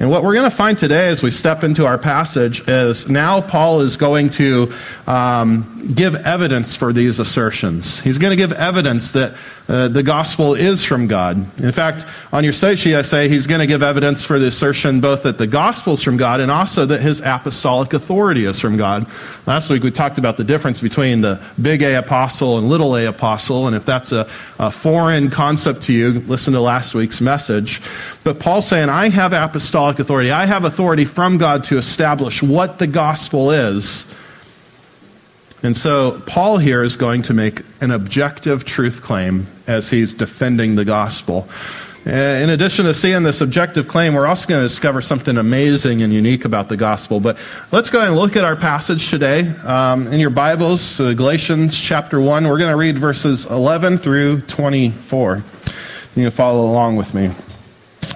And 0.00 0.08
what 0.08 0.22
we're 0.22 0.32
going 0.32 0.48
to 0.48 0.56
find 0.56 0.78
today 0.78 1.08
as 1.08 1.22
we 1.22 1.30
step 1.30 1.62
into 1.62 1.84
our 1.84 1.98
passage 1.98 2.66
is 2.66 3.10
now 3.10 3.42
Paul 3.42 3.82
is 3.82 3.98
going 3.98 4.30
to 4.30 4.72
um, 5.06 5.92
give 5.94 6.14
evidence 6.14 6.74
for 6.74 6.94
these 6.94 7.18
assertions. 7.18 8.00
He's 8.00 8.16
going 8.16 8.30
to 8.30 8.36
give 8.36 8.50
evidence 8.50 9.10
that 9.10 9.34
uh, 9.68 9.88
the 9.88 10.02
gospel 10.02 10.54
is 10.54 10.86
from 10.86 11.06
God. 11.06 11.36
In 11.62 11.70
fact, 11.70 12.06
on 12.32 12.44
your 12.44 12.54
site 12.54 12.84
I 12.86 13.02
say 13.02 13.28
he's 13.28 13.46
going 13.46 13.60
to 13.60 13.66
give 13.66 13.82
evidence 13.82 14.24
for 14.24 14.38
the 14.38 14.46
assertion 14.46 15.02
both 15.02 15.24
that 15.24 15.36
the 15.36 15.46
gospel 15.46 15.92
is 15.92 16.02
from 16.02 16.16
God 16.16 16.40
and 16.40 16.50
also 16.50 16.86
that 16.86 17.02
his 17.02 17.20
apostolic 17.20 17.92
authority 17.92 18.46
is 18.46 18.58
from 18.58 18.78
God. 18.78 19.06
Last 19.46 19.68
week 19.68 19.82
we 19.82 19.90
talked 19.90 20.16
about 20.16 20.38
the 20.38 20.44
difference 20.44 20.80
between 20.80 21.20
the 21.20 21.44
big 21.60 21.82
A 21.82 21.98
apostle 21.98 22.56
and 22.56 22.70
little 22.70 22.96
a 22.96 23.04
apostle, 23.04 23.66
and 23.66 23.76
if 23.76 23.84
that's 23.84 24.12
a, 24.12 24.26
a 24.58 24.70
foreign 24.70 25.28
concept 25.28 25.82
to 25.82 25.92
you, 25.92 26.20
listen 26.20 26.54
to 26.54 26.60
last 26.60 26.94
week's 26.94 27.20
message. 27.20 27.82
But 28.22 28.38
Paul's 28.38 28.66
saying, 28.66 28.88
I 28.88 29.08
have 29.08 29.32
apostolic 29.32 29.98
authority. 29.98 30.30
I 30.30 30.44
have 30.46 30.64
authority 30.64 31.06
from 31.06 31.38
God 31.38 31.64
to 31.64 31.78
establish 31.78 32.42
what 32.42 32.78
the 32.78 32.86
gospel 32.86 33.50
is. 33.50 34.14
And 35.62 35.76
so 35.76 36.22
Paul 36.26 36.58
here 36.58 36.82
is 36.82 36.96
going 36.96 37.22
to 37.22 37.34
make 37.34 37.62
an 37.80 37.90
objective 37.90 38.64
truth 38.64 39.02
claim 39.02 39.46
as 39.66 39.90
he's 39.90 40.14
defending 40.14 40.74
the 40.74 40.84
gospel. 40.84 41.48
Uh, 42.06 42.10
in 42.10 42.48
addition 42.48 42.86
to 42.86 42.94
seeing 42.94 43.22
this 43.24 43.42
objective 43.42 43.86
claim, 43.86 44.14
we're 44.14 44.26
also 44.26 44.48
going 44.48 44.62
to 44.62 44.68
discover 44.68 45.02
something 45.02 45.36
amazing 45.36 46.00
and 46.00 46.14
unique 46.14 46.46
about 46.46 46.70
the 46.70 46.76
gospel. 46.76 47.20
But 47.20 47.36
let's 47.72 47.90
go 47.90 47.98
ahead 47.98 48.10
and 48.10 48.18
look 48.18 48.36
at 48.36 48.44
our 48.44 48.56
passage 48.56 49.10
today. 49.10 49.46
Um, 49.66 50.06
in 50.06 50.18
your 50.18 50.30
Bibles, 50.30 50.98
uh, 50.98 51.12
Galatians 51.12 51.78
chapter 51.78 52.18
1, 52.18 52.48
we're 52.48 52.56
going 52.56 52.70
to 52.70 52.76
read 52.76 52.98
verses 52.98 53.44
11 53.44 53.98
through 53.98 54.40
24. 54.42 55.42
You 56.16 56.22
can 56.22 56.30
follow 56.30 56.66
along 56.66 56.96
with 56.96 57.12
me. 57.12 57.32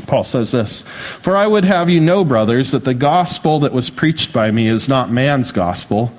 Paul 0.06 0.24
says 0.24 0.50
this 0.52 0.82
For 0.82 1.36
I 1.36 1.46
would 1.46 1.64
have 1.64 1.90
you 1.90 2.00
know, 2.00 2.24
brothers, 2.24 2.70
that 2.72 2.84
the 2.84 2.94
gospel 2.94 3.60
that 3.60 3.72
was 3.72 3.90
preached 3.90 4.32
by 4.32 4.50
me 4.50 4.68
is 4.68 4.88
not 4.88 5.10
man's 5.10 5.52
gospel. 5.52 6.12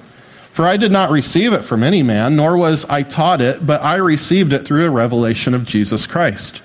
For 0.52 0.66
I 0.66 0.78
did 0.78 0.92
not 0.92 1.12
receive 1.12 1.52
it 1.52 1.66
from 1.66 1.84
any 1.84 2.02
man, 2.02 2.38
nor 2.38 2.58
was 2.58 2.86
I 2.86 3.04
taught 3.04 3.42
it, 3.42 3.66
but 3.66 3.82
I 3.82 3.96
received 3.96 4.54
it 4.54 4.66
through 4.66 4.86
a 4.86 4.90
revelation 4.90 5.54
of 5.54 5.66
Jesus 5.66 6.08
Christ. 6.08 6.60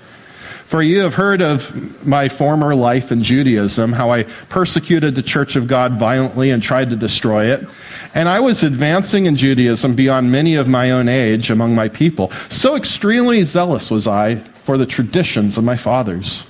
For 0.71 0.81
you 0.81 1.01
have 1.01 1.15
heard 1.15 1.41
of 1.41 2.07
my 2.07 2.29
former 2.29 2.73
life 2.73 3.11
in 3.11 3.21
Judaism, 3.21 3.91
how 3.91 4.11
I 4.11 4.23
persecuted 4.23 5.15
the 5.15 5.21
church 5.21 5.57
of 5.57 5.67
God 5.67 5.95
violently 5.95 6.51
and 6.51 6.63
tried 6.63 6.91
to 6.91 6.95
destroy 6.95 7.47
it. 7.47 7.67
And 8.15 8.29
I 8.29 8.39
was 8.39 8.63
advancing 8.63 9.25
in 9.25 9.35
Judaism 9.35 9.95
beyond 9.95 10.31
many 10.31 10.55
of 10.55 10.69
my 10.69 10.91
own 10.91 11.09
age 11.09 11.51
among 11.51 11.75
my 11.75 11.89
people. 11.89 12.31
So 12.47 12.77
extremely 12.77 13.43
zealous 13.43 13.91
was 13.91 14.07
I 14.07 14.35
for 14.35 14.77
the 14.77 14.85
traditions 14.85 15.57
of 15.57 15.65
my 15.65 15.75
fathers. 15.75 16.49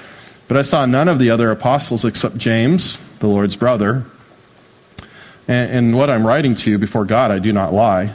But 0.51 0.57
I 0.57 0.63
saw 0.63 0.85
none 0.85 1.07
of 1.07 1.17
the 1.17 1.29
other 1.29 1.49
apostles 1.49 2.03
except 2.03 2.37
James, 2.37 2.97
the 3.19 3.27
Lord's 3.27 3.55
brother. 3.55 4.03
And, 5.47 5.71
and 5.71 5.97
what 5.97 6.09
I'm 6.09 6.27
writing 6.27 6.55
to 6.55 6.69
you 6.69 6.77
before 6.77 7.05
God, 7.05 7.31
I 7.31 7.39
do 7.39 7.53
not 7.53 7.71
lie. 7.71 8.13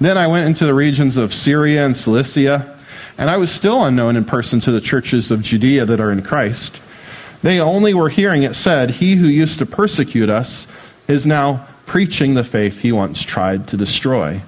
Then 0.00 0.16
I 0.16 0.28
went 0.28 0.46
into 0.46 0.66
the 0.66 0.72
regions 0.72 1.16
of 1.16 1.34
Syria 1.34 1.84
and 1.84 1.96
Cilicia, 1.96 2.78
and 3.18 3.28
I 3.28 3.38
was 3.38 3.50
still 3.50 3.84
unknown 3.84 4.14
in 4.14 4.24
person 4.24 4.60
to 4.60 4.70
the 4.70 4.80
churches 4.80 5.32
of 5.32 5.42
Judea 5.42 5.84
that 5.86 5.98
are 5.98 6.12
in 6.12 6.22
Christ. 6.22 6.80
They 7.42 7.58
only 7.58 7.92
were 7.92 8.08
hearing 8.08 8.44
it 8.44 8.54
said, 8.54 8.90
He 8.90 9.16
who 9.16 9.26
used 9.26 9.58
to 9.58 9.66
persecute 9.66 10.30
us 10.30 10.68
is 11.08 11.26
now 11.26 11.66
preaching 11.86 12.34
the 12.34 12.44
faith 12.44 12.82
he 12.82 12.92
once 12.92 13.24
tried 13.24 13.66
to 13.66 13.76
destroy. 13.76 14.42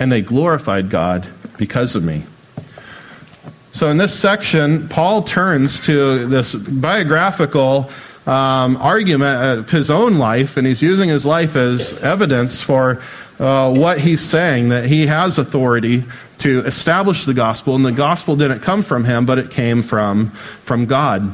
And 0.00 0.10
they 0.10 0.20
glorified 0.20 0.90
God 0.90 1.28
because 1.58 1.94
of 1.94 2.02
me. 2.02 2.24
So 3.72 3.88
in 3.88 3.98
this 3.98 4.18
section, 4.18 4.88
Paul 4.88 5.22
turns 5.22 5.86
to 5.86 6.26
this 6.26 6.54
biographical 6.54 7.90
um, 8.26 8.76
argument 8.76 9.58
of 9.60 9.70
his 9.70 9.90
own 9.90 10.18
life, 10.18 10.56
and 10.56 10.66
he's 10.66 10.82
using 10.82 11.08
his 11.08 11.24
life 11.24 11.56
as 11.56 11.98
evidence 12.02 12.62
for 12.62 13.00
uh, 13.38 13.72
what 13.72 14.00
he's 14.00 14.20
saying 14.20 14.70
that 14.70 14.86
he 14.86 15.06
has 15.06 15.38
authority 15.38 16.04
to 16.38 16.60
establish 16.60 17.24
the 17.24 17.34
gospel, 17.34 17.76
and 17.76 17.84
the 17.84 17.92
gospel 17.92 18.34
didn't 18.34 18.60
come 18.60 18.82
from 18.82 19.04
him, 19.04 19.24
but 19.24 19.38
it 19.38 19.50
came 19.50 19.82
from, 19.82 20.30
from 20.30 20.86
God. 20.86 21.32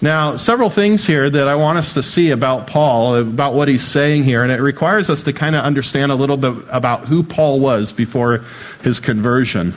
Now, 0.00 0.36
several 0.36 0.70
things 0.70 1.06
here 1.06 1.28
that 1.28 1.48
I 1.48 1.56
want 1.56 1.78
us 1.78 1.94
to 1.94 2.04
see 2.04 2.30
about 2.30 2.68
Paul, 2.68 3.16
about 3.16 3.54
what 3.54 3.66
he's 3.66 3.84
saying 3.84 4.24
here, 4.24 4.44
and 4.44 4.52
it 4.52 4.60
requires 4.60 5.10
us 5.10 5.24
to 5.24 5.32
kind 5.32 5.56
of 5.56 5.64
understand 5.64 6.12
a 6.12 6.14
little 6.14 6.36
bit 6.36 6.54
about 6.70 7.06
who 7.06 7.24
Paul 7.24 7.58
was 7.58 7.92
before 7.92 8.44
his 8.84 9.00
conversion. 9.00 9.72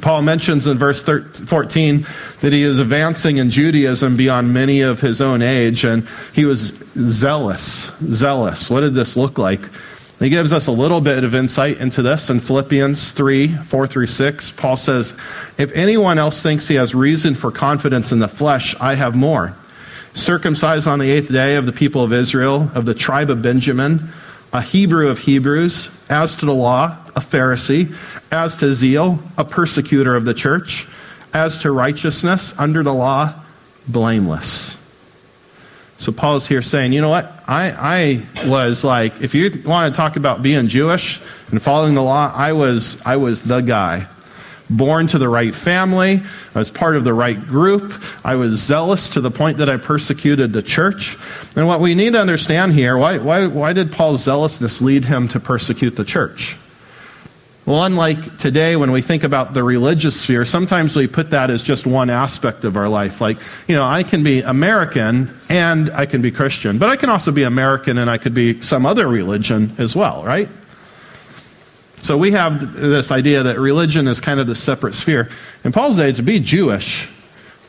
Paul 0.00 0.22
mentions 0.22 0.66
in 0.66 0.78
verse 0.78 1.02
14 1.02 2.06
that 2.40 2.52
he 2.52 2.62
is 2.62 2.80
advancing 2.80 3.36
in 3.38 3.50
Judaism 3.50 4.16
beyond 4.16 4.52
many 4.52 4.80
of 4.80 5.00
his 5.00 5.20
own 5.20 5.42
age, 5.42 5.84
and 5.84 6.08
he 6.32 6.44
was 6.44 6.72
zealous. 6.94 7.96
Zealous. 7.98 8.70
What 8.70 8.80
did 8.80 8.94
this 8.94 9.16
look 9.16 9.38
like? 9.38 9.60
He 10.18 10.30
gives 10.30 10.52
us 10.52 10.68
a 10.68 10.72
little 10.72 11.00
bit 11.00 11.24
of 11.24 11.34
insight 11.34 11.78
into 11.78 12.00
this 12.00 12.30
in 12.30 12.40
Philippians 12.40 13.12
3 13.12 13.48
4 13.48 13.86
through 13.86 14.06
6. 14.06 14.52
Paul 14.52 14.76
says, 14.76 15.18
If 15.58 15.72
anyone 15.72 16.18
else 16.18 16.42
thinks 16.42 16.68
he 16.68 16.76
has 16.76 16.94
reason 16.94 17.34
for 17.34 17.50
confidence 17.50 18.12
in 18.12 18.20
the 18.20 18.28
flesh, 18.28 18.74
I 18.80 18.94
have 18.94 19.16
more. 19.16 19.54
Circumcised 20.14 20.86
on 20.86 21.00
the 21.00 21.10
eighth 21.10 21.30
day 21.30 21.56
of 21.56 21.66
the 21.66 21.72
people 21.72 22.02
of 22.04 22.12
Israel, 22.12 22.70
of 22.74 22.84
the 22.84 22.94
tribe 22.94 23.30
of 23.30 23.42
Benjamin, 23.42 24.12
a 24.54 24.62
Hebrew 24.62 25.08
of 25.08 25.18
Hebrews, 25.18 25.90
as 26.08 26.36
to 26.36 26.46
the 26.46 26.54
law, 26.54 26.96
a 27.16 27.20
Pharisee, 27.20 27.92
as 28.30 28.56
to 28.58 28.72
zeal, 28.72 29.18
a 29.36 29.44
persecutor 29.44 30.14
of 30.14 30.24
the 30.24 30.32
church, 30.32 30.86
as 31.34 31.58
to 31.58 31.72
righteousness 31.72 32.56
under 32.56 32.84
the 32.84 32.94
law, 32.94 33.34
blameless. 33.88 34.80
So 35.98 36.12
Paul's 36.12 36.46
here 36.46 36.62
saying, 36.62 36.92
you 36.92 37.00
know 37.00 37.08
what? 37.08 37.32
I, 37.48 38.22
I 38.44 38.48
was 38.48 38.84
like, 38.84 39.22
if 39.22 39.34
you 39.34 39.50
want 39.64 39.92
to 39.92 39.96
talk 39.96 40.14
about 40.14 40.40
being 40.40 40.68
Jewish 40.68 41.20
and 41.50 41.60
following 41.60 41.94
the 41.94 42.02
law, 42.02 42.32
I 42.32 42.52
was, 42.52 43.04
I 43.04 43.16
was 43.16 43.42
the 43.42 43.60
guy. 43.60 44.06
Born 44.76 45.06
to 45.08 45.18
the 45.18 45.28
right 45.28 45.54
family. 45.54 46.22
I 46.54 46.58
was 46.58 46.70
part 46.70 46.96
of 46.96 47.04
the 47.04 47.14
right 47.14 47.40
group. 47.46 47.94
I 48.24 48.34
was 48.34 48.54
zealous 48.54 49.10
to 49.10 49.20
the 49.20 49.30
point 49.30 49.58
that 49.58 49.68
I 49.68 49.76
persecuted 49.76 50.52
the 50.52 50.62
church. 50.62 51.16
And 51.54 51.66
what 51.66 51.80
we 51.80 51.94
need 51.94 52.14
to 52.14 52.20
understand 52.20 52.72
here, 52.72 52.98
why, 52.98 53.18
why, 53.18 53.46
why 53.46 53.72
did 53.72 53.92
Paul's 53.92 54.24
zealousness 54.24 54.82
lead 54.82 55.04
him 55.04 55.28
to 55.28 55.40
persecute 55.40 55.96
the 55.96 56.04
church? 56.04 56.56
Well, 57.66 57.82
unlike 57.84 58.36
today 58.36 58.76
when 58.76 58.92
we 58.92 59.00
think 59.00 59.24
about 59.24 59.54
the 59.54 59.62
religious 59.62 60.20
sphere, 60.20 60.44
sometimes 60.44 60.94
we 60.96 61.06
put 61.06 61.30
that 61.30 61.50
as 61.50 61.62
just 61.62 61.86
one 61.86 62.10
aspect 62.10 62.64
of 62.64 62.76
our 62.76 62.90
life. 62.90 63.22
Like, 63.22 63.38
you 63.66 63.74
know, 63.74 63.84
I 63.84 64.02
can 64.02 64.22
be 64.22 64.42
American 64.42 65.34
and 65.48 65.90
I 65.90 66.04
can 66.04 66.20
be 66.20 66.30
Christian, 66.30 66.76
but 66.76 66.90
I 66.90 66.96
can 66.96 67.08
also 67.08 67.32
be 67.32 67.42
American 67.42 67.96
and 67.96 68.10
I 68.10 68.18
could 68.18 68.34
be 68.34 68.60
some 68.60 68.84
other 68.84 69.08
religion 69.08 69.72
as 69.78 69.96
well, 69.96 70.24
right? 70.24 70.50
So 72.04 72.18
we 72.18 72.32
have 72.32 72.74
this 72.74 73.10
idea 73.10 73.44
that 73.44 73.58
religion 73.58 74.08
is 74.08 74.20
kind 74.20 74.38
of 74.38 74.46
the 74.46 74.54
separate 74.54 74.94
sphere. 74.94 75.30
In 75.64 75.72
Paul's 75.72 75.96
day, 75.96 76.12
to 76.12 76.22
be 76.22 76.38
Jewish 76.38 77.10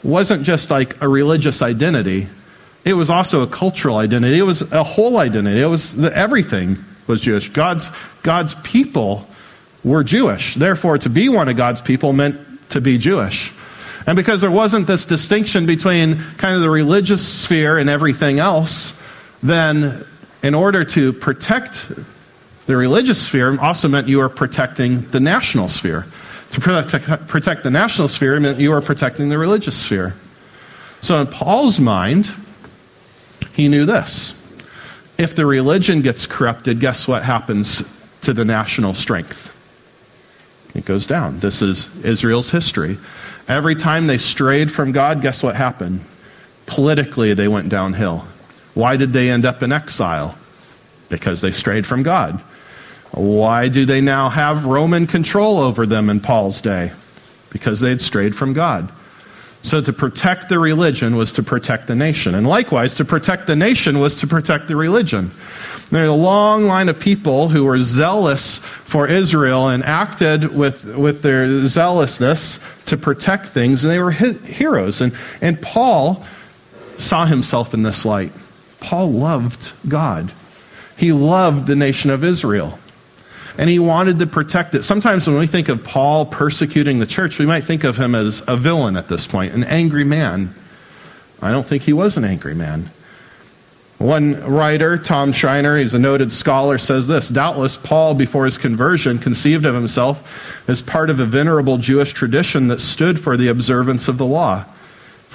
wasn't 0.03 0.43
just 0.43 0.69
like 0.69 1.01
a 1.01 1.07
religious 1.07 1.61
identity. 1.61 2.27
It 2.83 2.95
was 2.95 3.09
also 3.09 3.43
a 3.43 3.47
cultural 3.47 3.95
identity. 3.95 4.37
It 4.37 4.43
was 4.43 4.73
a 4.73 4.83
whole 4.83 5.19
identity. 5.19 5.61
It 5.61 5.67
was 5.67 5.95
the, 5.95 6.13
everything 6.13 6.75
was 7.07 7.21
Jewish. 7.21 7.47
God's, 7.47 7.89
God's 8.23 8.55
people 8.55 9.25
were 9.85 10.03
Jewish. 10.03 10.55
Therefore, 10.55 10.97
to 10.97 11.09
be 11.09 11.29
one 11.29 11.47
of 11.47 11.55
God's 11.55 11.79
people 11.79 12.11
meant 12.11 12.37
to 12.71 12.81
be 12.81 12.97
Jewish. 12.97 13.53
And 14.05 14.17
because 14.17 14.41
there 14.41 14.51
wasn't 14.51 14.85
this 14.85 15.05
distinction 15.05 15.65
between 15.65 16.17
kind 16.17 16.55
of 16.55 16.61
the 16.61 16.69
religious 16.69 17.25
sphere 17.25 17.77
and 17.77 17.89
everything 17.89 18.39
else, 18.39 19.01
then 19.41 20.05
in 20.43 20.53
order 20.53 20.83
to 20.83 21.13
protect 21.13 21.89
the 22.65 22.75
religious 22.75 23.25
sphere 23.25 23.59
also 23.59 23.87
meant 23.87 24.07
you 24.07 24.17
were 24.19 24.29
protecting 24.29 25.01
the 25.11 25.19
national 25.19 25.67
sphere. 25.67 26.05
To 26.51 26.61
protect, 26.61 27.27
protect 27.27 27.63
the 27.63 27.69
national 27.69 28.07
sphere 28.07 28.39
meant 28.39 28.59
you 28.59 28.71
were 28.71 28.81
protecting 28.81 29.29
the 29.29 29.37
religious 29.37 29.77
sphere. 29.77 30.15
So 31.01 31.19
in 31.21 31.27
Paul's 31.27 31.79
mind, 31.79 32.33
he 33.53 33.67
knew 33.67 33.85
this. 33.85 34.41
If 35.17 35.35
the 35.35 35.45
religion 35.45 36.01
gets 36.01 36.25
corrupted, 36.25 36.79
guess 36.79 37.07
what 37.07 37.23
happens 37.23 37.83
to 38.21 38.33
the 38.33 38.43
national 38.43 38.95
strength? 38.95 39.51
It 40.73 40.85
goes 40.85 41.07
down. 41.07 41.39
This 41.39 41.61
is 41.61 41.95
Israel's 42.03 42.51
history. 42.51 42.97
Every 43.47 43.75
time 43.75 44.07
they 44.07 44.17
strayed 44.17 44.71
from 44.71 44.91
God, 44.91 45.21
guess 45.21 45.43
what 45.43 45.55
happened? 45.55 46.01
Politically, 46.65 47.33
they 47.33 47.47
went 47.47 47.69
downhill. 47.69 48.25
Why 48.73 48.97
did 48.97 49.13
they 49.13 49.29
end 49.29 49.45
up 49.45 49.63
in 49.63 49.71
exile? 49.71 50.35
Because 51.07 51.41
they 51.41 51.51
strayed 51.51 51.85
from 51.85 52.03
God. 52.03 52.41
Why 53.15 53.69
do 53.69 53.85
they 53.85 54.01
now 54.01 54.27
have 54.27 54.65
Roman 54.65 55.07
control 55.07 55.59
over 55.59 55.85
them 55.85 56.09
in 56.09 56.19
Paul's 56.19 56.59
day? 56.59 56.91
Because 57.49 57.79
they 57.79 57.89
had 57.89 58.01
strayed 58.01 58.35
from 58.35 58.51
God. 58.51 58.91
So 59.61 59.81
to 59.81 59.93
protect 59.93 60.49
the 60.49 60.59
religion 60.59 61.15
was 61.15 61.33
to 61.33 61.43
protect 61.43 61.87
the 61.87 61.95
nation. 61.95 62.35
And 62.35 62.45
likewise, 62.45 62.95
to 62.95 63.05
protect 63.05 63.47
the 63.47 63.55
nation 63.55 63.99
was 63.99 64.17
to 64.17 64.27
protect 64.27 64.67
the 64.67 64.75
religion. 64.75 65.31
There's 65.89 66.09
a 66.09 66.13
long 66.13 66.65
line 66.65 66.89
of 66.89 66.99
people 66.99 67.47
who 67.49 67.63
were 67.63 67.79
zealous 67.79 68.57
for 68.57 69.07
Israel 69.07 69.69
and 69.69 69.81
acted 69.83 70.53
with, 70.53 70.83
with 70.83 71.21
their 71.21 71.67
zealousness 71.67 72.59
to 72.87 72.97
protect 72.97 73.45
things, 73.47 73.83
and 73.83 73.91
they 73.91 73.99
were 73.99 74.11
heroes. 74.11 74.99
And, 75.01 75.15
and 75.41 75.59
Paul 75.61 76.23
saw 76.97 77.25
himself 77.25 77.73
in 77.73 77.81
this 77.81 78.05
light. 78.05 78.33
Paul 78.81 79.13
loved 79.13 79.71
God, 79.87 80.33
he 80.97 81.11
loved 81.11 81.65
the 81.65 81.75
nation 81.75 82.11
of 82.11 82.23
Israel 82.23 82.77
and 83.57 83.69
he 83.69 83.79
wanted 83.79 84.19
to 84.19 84.27
protect 84.27 84.75
it. 84.75 84.83
Sometimes 84.83 85.27
when 85.27 85.37
we 85.37 85.47
think 85.47 85.69
of 85.69 85.83
Paul 85.83 86.25
persecuting 86.25 86.99
the 86.99 87.05
church, 87.05 87.39
we 87.39 87.45
might 87.45 87.63
think 87.63 87.83
of 87.83 87.97
him 87.97 88.15
as 88.15 88.43
a 88.47 88.57
villain 88.57 88.97
at 88.97 89.07
this 89.07 89.27
point, 89.27 89.53
an 89.53 89.63
angry 89.63 90.03
man. 90.03 90.53
I 91.41 91.51
don't 91.51 91.65
think 91.65 91.83
he 91.83 91.93
was 91.93 92.17
an 92.17 92.25
angry 92.25 92.55
man. 92.55 92.89
One 93.97 94.41
writer, 94.43 94.97
Tom 94.97 95.31
Schreiner, 95.31 95.77
he's 95.77 95.93
a 95.93 95.99
noted 95.99 96.31
scholar, 96.31 96.77
says 96.77 97.07
this 97.07 97.29
Doubtless, 97.29 97.77
Paul, 97.77 98.13
before 98.13 98.43
his 98.43 98.57
conversion, 98.57 99.19
conceived 99.19 99.65
of 99.65 99.73
himself 99.73 100.67
as 100.67 100.81
part 100.81 101.09
of 101.09 101.19
a 101.19 101.25
venerable 101.25 101.77
Jewish 101.77 102.11
tradition 102.11 102.67
that 102.67 102.81
stood 102.81 103.19
for 103.19 103.37
the 103.37 103.47
observance 103.47 104.09
of 104.09 104.17
the 104.17 104.25
law. 104.25 104.65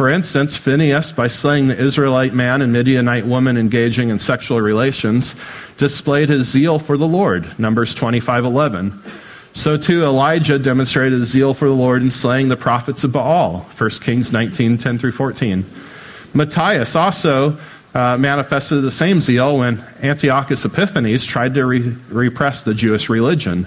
For 0.00 0.08
instance, 0.08 0.56
Phinehas, 0.56 1.12
by 1.12 1.28
slaying 1.28 1.68
the 1.68 1.78
Israelite 1.78 2.32
man 2.32 2.62
and 2.62 2.72
Midianite 2.72 3.26
woman 3.26 3.58
engaging 3.58 4.08
in 4.08 4.18
sexual 4.18 4.58
relations, 4.58 5.34
displayed 5.76 6.30
his 6.30 6.48
zeal 6.48 6.78
for 6.78 6.96
the 6.96 7.06
Lord. 7.06 7.58
Numbers 7.58 7.94
25:11. 7.94 8.94
So 9.52 9.76
too 9.76 10.02
Elijah 10.02 10.58
demonstrated 10.58 11.18
his 11.18 11.28
zeal 11.28 11.52
for 11.52 11.68
the 11.68 11.74
Lord 11.74 12.00
in 12.00 12.10
slaying 12.10 12.48
the 12.48 12.56
prophets 12.56 13.04
of 13.04 13.12
Baal. 13.12 13.66
1 13.76 14.00
Kings 14.00 14.30
19:10 14.30 14.98
through 14.98 15.12
14. 15.12 15.66
Matthias 16.32 16.96
also 16.96 17.58
uh, 17.94 18.16
manifested 18.16 18.80
the 18.80 18.90
same 18.90 19.20
zeal 19.20 19.58
when 19.58 19.84
Antiochus 20.02 20.64
Epiphanes 20.64 21.26
tried 21.26 21.52
to 21.52 21.66
re- 21.66 21.94
repress 22.08 22.62
the 22.62 22.72
Jewish 22.72 23.10
religion. 23.10 23.66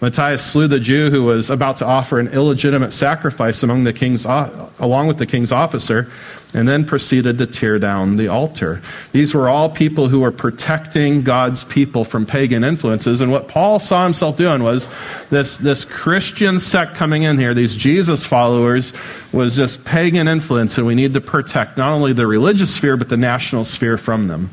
Matthias 0.00 0.44
slew 0.44 0.68
the 0.68 0.78
Jew 0.78 1.10
who 1.10 1.24
was 1.24 1.48
about 1.48 1.78
to 1.78 1.86
offer 1.86 2.18
an 2.18 2.28
illegitimate 2.28 2.92
sacrifice 2.92 3.62
among 3.62 3.84
the 3.84 3.94
king's, 3.94 4.26
uh, 4.26 4.68
along 4.78 5.06
with 5.06 5.16
the 5.16 5.24
king's 5.24 5.52
officer, 5.52 6.10
and 6.52 6.68
then 6.68 6.84
proceeded 6.84 7.38
to 7.38 7.46
tear 7.46 7.78
down 7.78 8.16
the 8.16 8.28
altar. 8.28 8.82
These 9.12 9.34
were 9.34 9.48
all 9.48 9.70
people 9.70 10.08
who 10.08 10.20
were 10.20 10.32
protecting 10.32 11.22
God's 11.22 11.64
people 11.64 12.04
from 12.04 12.26
pagan 12.26 12.62
influences. 12.62 13.22
And 13.22 13.32
what 13.32 13.48
Paul 13.48 13.80
saw 13.80 14.04
himself 14.04 14.36
doing 14.36 14.62
was 14.62 14.86
this, 15.28 15.56
this 15.56 15.84
Christian 15.84 16.60
sect 16.60 16.94
coming 16.94 17.22
in 17.22 17.38
here, 17.38 17.54
these 17.54 17.74
Jesus 17.74 18.26
followers, 18.26 18.92
was 19.32 19.56
this 19.56 19.78
pagan 19.78 20.28
influence, 20.28 20.76
and 20.76 20.86
we 20.86 20.94
need 20.94 21.14
to 21.14 21.20
protect 21.22 21.78
not 21.78 21.92
only 21.92 22.12
the 22.12 22.26
religious 22.26 22.74
sphere, 22.74 22.98
but 22.98 23.08
the 23.08 23.16
national 23.16 23.64
sphere 23.64 23.96
from 23.96 24.28
them. 24.28 24.50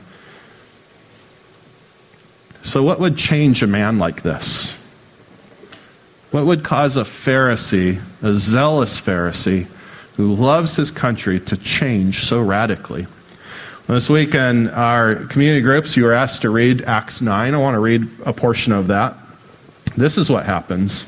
So, 2.64 2.82
what 2.82 3.00
would 3.02 3.18
change 3.18 3.62
a 3.62 3.68
man 3.68 3.98
like 3.98 4.24
this? 4.24 4.78
What 6.34 6.48
would 6.48 6.64
cause 6.64 6.98
a 6.98 7.04
Pharisee, 7.04 8.02
a 8.24 8.34
zealous 8.34 9.00
Pharisee, 9.00 9.68
who 10.18 10.34
loves 10.34 10.76
his 10.76 10.90
country 10.90 11.40
to 11.42 11.56
change 11.56 12.22
so 12.22 12.42
radically? 12.42 13.06
This 13.86 14.10
week 14.10 14.34
in 14.34 14.68
our 14.70 15.14
community 15.14 15.62
groups, 15.62 15.96
you 15.96 16.06
were 16.06 16.14
asked 16.14 16.42
to 16.42 16.50
read 16.50 16.82
Acts 16.86 17.22
9. 17.22 17.54
I 17.54 17.58
want 17.60 17.76
to 17.76 17.80
read 17.80 18.08
a 18.26 18.34
portion 18.34 18.74
of 18.74 18.88
that. 18.88 19.16
This 19.96 20.18
is 20.18 20.28
what 20.28 20.48
happens. 20.48 21.04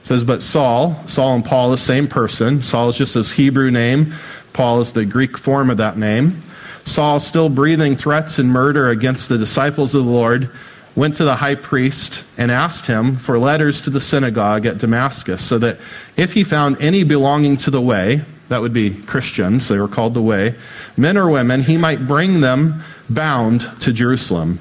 It 0.00 0.06
says, 0.08 0.24
But 0.24 0.42
Saul, 0.42 1.00
Saul 1.06 1.36
and 1.36 1.44
Paul, 1.44 1.70
the 1.70 1.78
same 1.78 2.08
person. 2.08 2.64
Saul 2.64 2.88
is 2.88 2.98
just 2.98 3.14
his 3.14 3.30
Hebrew 3.30 3.70
name, 3.70 4.12
Paul 4.54 4.80
is 4.80 4.92
the 4.92 5.04
Greek 5.04 5.38
form 5.38 5.70
of 5.70 5.76
that 5.76 5.96
name. 5.96 6.42
Saul, 6.84 7.20
still 7.20 7.48
breathing 7.48 7.94
threats 7.94 8.40
and 8.40 8.50
murder 8.50 8.88
against 8.88 9.28
the 9.28 9.38
disciples 9.38 9.94
of 9.94 10.04
the 10.04 10.10
Lord, 10.10 10.50
went 10.94 11.16
to 11.16 11.24
the 11.24 11.36
high 11.36 11.54
priest 11.54 12.24
and 12.36 12.50
asked 12.50 12.86
him 12.86 13.16
for 13.16 13.38
letters 13.38 13.80
to 13.82 13.90
the 13.90 14.00
synagogue 14.00 14.66
at 14.66 14.78
Damascus, 14.78 15.44
so 15.44 15.58
that 15.58 15.78
if 16.16 16.34
he 16.34 16.44
found 16.44 16.80
any 16.80 17.02
belonging 17.04 17.56
to 17.58 17.70
the 17.70 17.80
way, 17.80 18.22
that 18.48 18.60
would 18.60 18.72
be 18.72 18.90
Christians, 18.90 19.68
they 19.68 19.78
were 19.78 19.88
called 19.88 20.14
the 20.14 20.22
way, 20.22 20.54
men 20.96 21.16
or 21.16 21.30
women, 21.30 21.62
he 21.62 21.76
might 21.76 22.06
bring 22.06 22.40
them 22.40 22.82
bound 23.08 23.62
to 23.80 23.92
Jerusalem. 23.92 24.58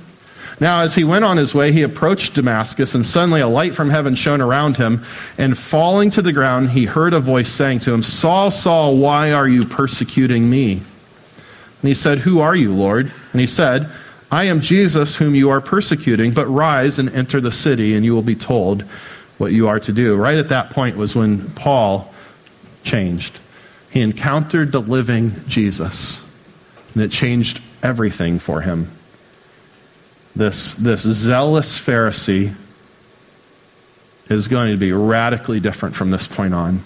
Now, 0.61 0.81
as 0.81 0.93
he 0.93 1.03
went 1.03 1.25
on 1.25 1.37
his 1.37 1.55
way, 1.55 1.71
he 1.71 1.81
approached 1.81 2.35
Damascus, 2.35 2.93
and 2.93 3.05
suddenly 3.05 3.41
a 3.41 3.47
light 3.47 3.75
from 3.75 3.89
heaven 3.89 4.13
shone 4.13 4.41
around 4.41 4.77
him. 4.77 5.03
And 5.35 5.57
falling 5.57 6.11
to 6.11 6.21
the 6.21 6.31
ground, 6.31 6.69
he 6.69 6.85
heard 6.85 7.15
a 7.15 7.19
voice 7.19 7.51
saying 7.51 7.79
to 7.79 7.93
him, 7.93 8.03
Saul, 8.03 8.51
Saul, 8.51 8.97
why 8.97 9.31
are 9.31 9.47
you 9.47 9.65
persecuting 9.65 10.47
me? 10.47 10.73
And 10.73 11.87
he 11.87 11.95
said, 11.95 12.19
Who 12.19 12.41
are 12.41 12.55
you, 12.55 12.75
Lord? 12.75 13.11
And 13.31 13.41
he 13.41 13.47
said, 13.47 13.89
I 14.31 14.45
am 14.45 14.61
Jesus 14.61 15.17
whom 15.17 15.35
you 15.35 15.49
are 15.49 15.59
persecuting, 15.59 16.33
but 16.33 16.47
rise 16.47 16.99
and 16.99 17.09
enter 17.09 17.41
the 17.41 17.51
city, 17.51 17.93
and 17.93 18.05
you 18.05 18.15
will 18.15 18.21
be 18.21 18.35
told 18.35 18.83
what 19.37 19.51
you 19.51 19.67
are 19.67 19.79
to 19.81 19.91
do. 19.91 20.15
Right 20.15 20.37
at 20.37 20.49
that 20.49 20.69
point 20.69 20.95
was 20.95 21.15
when 21.15 21.49
Paul 21.51 22.11
changed. 22.83 23.39
He 23.89 23.99
encountered 23.99 24.71
the 24.71 24.79
living 24.79 25.33
Jesus, 25.47 26.25
and 26.93 27.03
it 27.03 27.11
changed 27.11 27.61
everything 27.83 28.39
for 28.39 28.61
him. 28.61 28.89
This, 30.33 30.73
this 30.75 31.01
zealous 31.01 31.77
Pharisee 31.77 32.55
is 34.29 34.47
going 34.47 34.71
to 34.71 34.77
be 34.77 34.93
radically 34.93 35.59
different 35.59 35.93
from 35.93 36.09
this 36.09 36.25
point 36.25 36.53
on. 36.53 36.79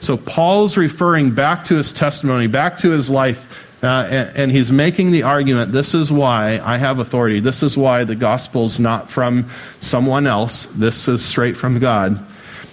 So 0.00 0.16
Paul's 0.16 0.76
referring 0.76 1.30
back 1.30 1.66
to 1.66 1.76
his 1.76 1.92
testimony, 1.92 2.48
back 2.48 2.78
to 2.78 2.90
his 2.90 3.08
life 3.08 3.63
uh, 3.84 4.04
and, 4.04 4.36
and, 4.36 4.50
he's 4.52 4.70
making 4.70 5.10
the 5.10 5.24
argument 5.24 5.72
this 5.72 5.94
is 5.94 6.10
why 6.10 6.60
I 6.62 6.76
have 6.76 6.98
authority. 6.98 7.40
This 7.40 7.62
is 7.62 7.76
why 7.76 8.04
the 8.04 8.14
gospel's 8.14 8.78
not 8.78 9.10
from 9.10 9.48
someone 9.80 10.26
else. 10.26 10.66
This 10.66 11.08
is 11.08 11.24
straight 11.24 11.56
from 11.56 11.78
God. 11.78 12.24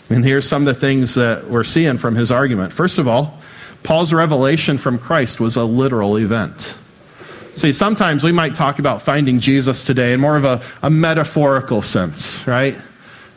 And 0.10 0.26
here's 0.26 0.48
some 0.48 0.64
of 0.64 0.66
the 0.66 0.80
things 0.80 1.16
that 1.16 1.46
we're 1.46 1.64
seeing 1.64 1.98
from 1.98 2.16
his 2.16 2.32
argument. 2.32 2.74
First 2.74 2.98
of 2.98 3.08
all, 3.08 3.40
Paul's 3.84 4.14
revelation 4.14 4.78
from 4.78 5.00
Christ 5.00 5.40
was 5.40 5.56
a 5.56 5.64
literal 5.64 6.18
event. 6.18 6.78
See, 7.56 7.74
sometimes 7.74 8.24
we 8.24 8.32
might 8.32 8.56
talk 8.56 8.80
about 8.80 9.02
finding 9.02 9.40
Jesus 9.40 9.84
today 9.84 10.14
in 10.14 10.20
more 10.20 10.38
of 10.38 10.46
a, 10.46 10.62
a 10.82 10.90
metaphorical 10.90 11.82
sense, 11.82 12.46
right? 12.48 12.76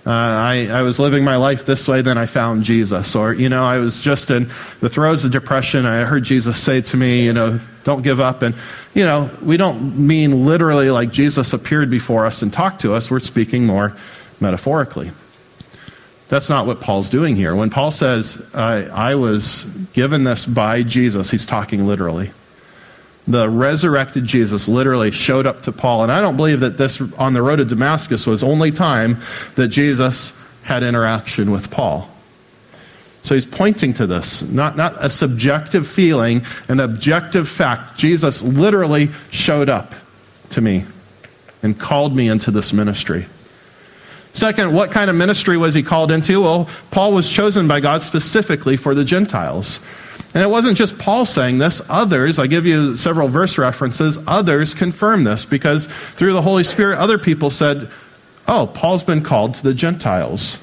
Uh, 0.07 0.11
I, 0.11 0.69
I 0.71 0.83
was 0.83 0.99
living 0.99 1.25
my 1.25 1.37
life 1.37 1.65
this 1.65 1.89
way, 1.89 2.03
then 2.03 2.19
I 2.19 2.27
found 2.27 2.65
Jesus. 2.65 3.17
Or, 3.17 3.33
you 3.33 3.49
know, 3.49 3.65
I 3.65 3.79
was 3.79 4.03
just 4.03 4.31
in 4.31 4.49
the 4.81 4.91
throes 4.91 5.25
of 5.25 5.33
depression. 5.33 5.87
I 5.87 6.05
heard 6.05 6.25
Jesus 6.25 6.63
say 6.63 6.83
to 6.83 6.97
me, 6.97 7.25
you 7.25 7.33
know, 7.33 7.59
don't 7.85 8.03
give 8.03 8.21
up. 8.21 8.43
And, 8.43 8.55
you 8.93 9.05
know, 9.05 9.31
we 9.41 9.57
don't 9.57 9.99
mean 9.99 10.45
literally 10.45 10.91
like 10.91 11.11
Jesus 11.11 11.55
appeared 11.55 11.91
before 11.91 12.27
us 12.27 12.43
and 12.43 12.53
talked 12.53 12.83
to 12.83 12.93
us. 12.93 13.11
We're 13.11 13.21
speaking 13.21 13.65
more 13.65 13.97
metaphorically. 14.41 15.11
That's 16.29 16.51
not 16.51 16.67
what 16.67 16.81
Paul's 16.81 17.09
doing 17.09 17.37
here. 17.37 17.55
When 17.55 17.71
Paul 17.71 17.91
says, 17.91 18.47
I, 18.55 18.85
I 18.85 19.15
was 19.15 19.65
given 19.95 20.25
this 20.25 20.45
by 20.45 20.83
Jesus, 20.83 21.31
he's 21.31 21.47
talking 21.47 21.87
literally 21.87 22.31
the 23.27 23.49
resurrected 23.49 24.25
Jesus 24.25 24.69
literally 24.69 25.11
showed 25.11 25.47
up 25.47 25.63
to 25.63 25.73
Paul. 25.73 26.03
And 26.03 26.13
I 26.13 26.21
don't 26.21 26.37
believe 26.37 26.61
that 26.61 26.77
this 26.77 27.01
on 27.15 27.33
the 27.33 27.43
road 27.43 27.57
to 27.57 27.65
Damascus 27.65 28.27
was 28.27 28.45
only 28.45 28.71
time 28.71 29.21
that 29.55 29.69
Jesus 29.69 30.33
had 30.63 30.83
interaction 30.83 31.51
with 31.51 31.71
Paul. 31.71 32.09
So 33.23 33.35
he's 33.35 33.47
pointing 33.47 33.95
to 33.95 34.07
this, 34.07 34.43
not, 34.43 34.77
not 34.77 35.03
a 35.03 35.09
subjective 35.09 35.89
feeling, 35.89 36.43
an 36.69 36.79
objective 36.79 37.49
fact. 37.49 37.97
Jesus 37.97 38.43
literally 38.43 39.11
showed 39.31 39.71
up 39.71 39.95
to 40.51 40.61
me 40.61 40.85
and 41.63 41.79
called 41.79 42.15
me 42.15 42.29
into 42.29 42.51
this 42.51 42.75
ministry. 42.75 43.25
Second, 44.35 44.75
what 44.75 44.91
kind 44.91 45.09
of 45.09 45.17
ministry 45.17 45.57
was 45.57 45.75
he 45.75 45.83
called 45.83 46.11
into? 46.11 46.43
Well, 46.43 46.69
Paul 46.91 47.13
was 47.13 47.31
chosen 47.31 47.67
by 47.67 47.81
God 47.81 48.03
specifically 48.03 48.77
for 48.77 48.95
the 48.95 49.05
Gentiles. 49.05 49.81
And 50.35 50.43
it 50.43 50.49
wasn't 50.49 50.77
just 50.77 50.99
Paul 50.99 51.25
saying 51.25 51.59
this, 51.59 51.81
others, 51.89 52.41
I 52.41 52.49
give 52.49 52.67
you 52.67 52.97
several 52.97 53.29
verse 53.29 53.57
references, 53.57 54.19
others 54.27 54.75
confirm 54.75 55.23
this 55.23 55.45
because 55.45 55.87
through 55.87 56.33
the 56.33 56.43
Holy 56.43 56.65
Spirit, 56.65 56.99
other 56.99 57.19
people 57.19 57.51
said, 57.51 57.89
Oh, 58.47 58.67
Paul's 58.67 59.05
been 59.05 59.23
called 59.23 59.55
to 59.55 59.63
the 59.63 59.73
Gentiles. 59.73 60.61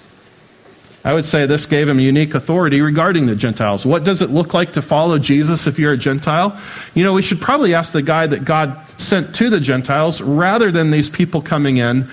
I 1.03 1.13
would 1.13 1.25
say 1.25 1.47
this 1.47 1.65
gave 1.65 1.89
him 1.89 1.99
unique 1.99 2.36
authority 2.36 2.81
regarding 2.81 3.25
the 3.25 3.36
Gentiles. 3.36 3.86
What 3.86 4.03
does 4.03 4.21
it 4.21 4.29
look 4.29 4.53
like 4.53 4.73
to 4.73 4.84
follow 4.84 5.17
Jesus 5.17 5.65
if 5.65 5.79
you're 5.79 5.93
a 5.93 5.97
Gentile? 5.97 6.60
You 6.93 7.03
know, 7.03 7.13
we 7.13 7.23
should 7.23 7.41
probably 7.41 7.73
ask 7.73 7.91
the 7.91 8.03
guy 8.03 8.27
that 8.27 8.45
God 8.45 8.77
sent 8.99 9.34
to 9.36 9.49
the 9.49 9.60
Gentiles 9.60 10.21
rather 10.21 10.69
than 10.69 10.91
these 10.91 11.10
people 11.10 11.41
coming 11.41 11.77
in 11.77 12.07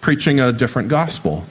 preaching 0.00 0.38
a 0.38 0.52
different 0.52 0.88
gospel. 0.88 1.44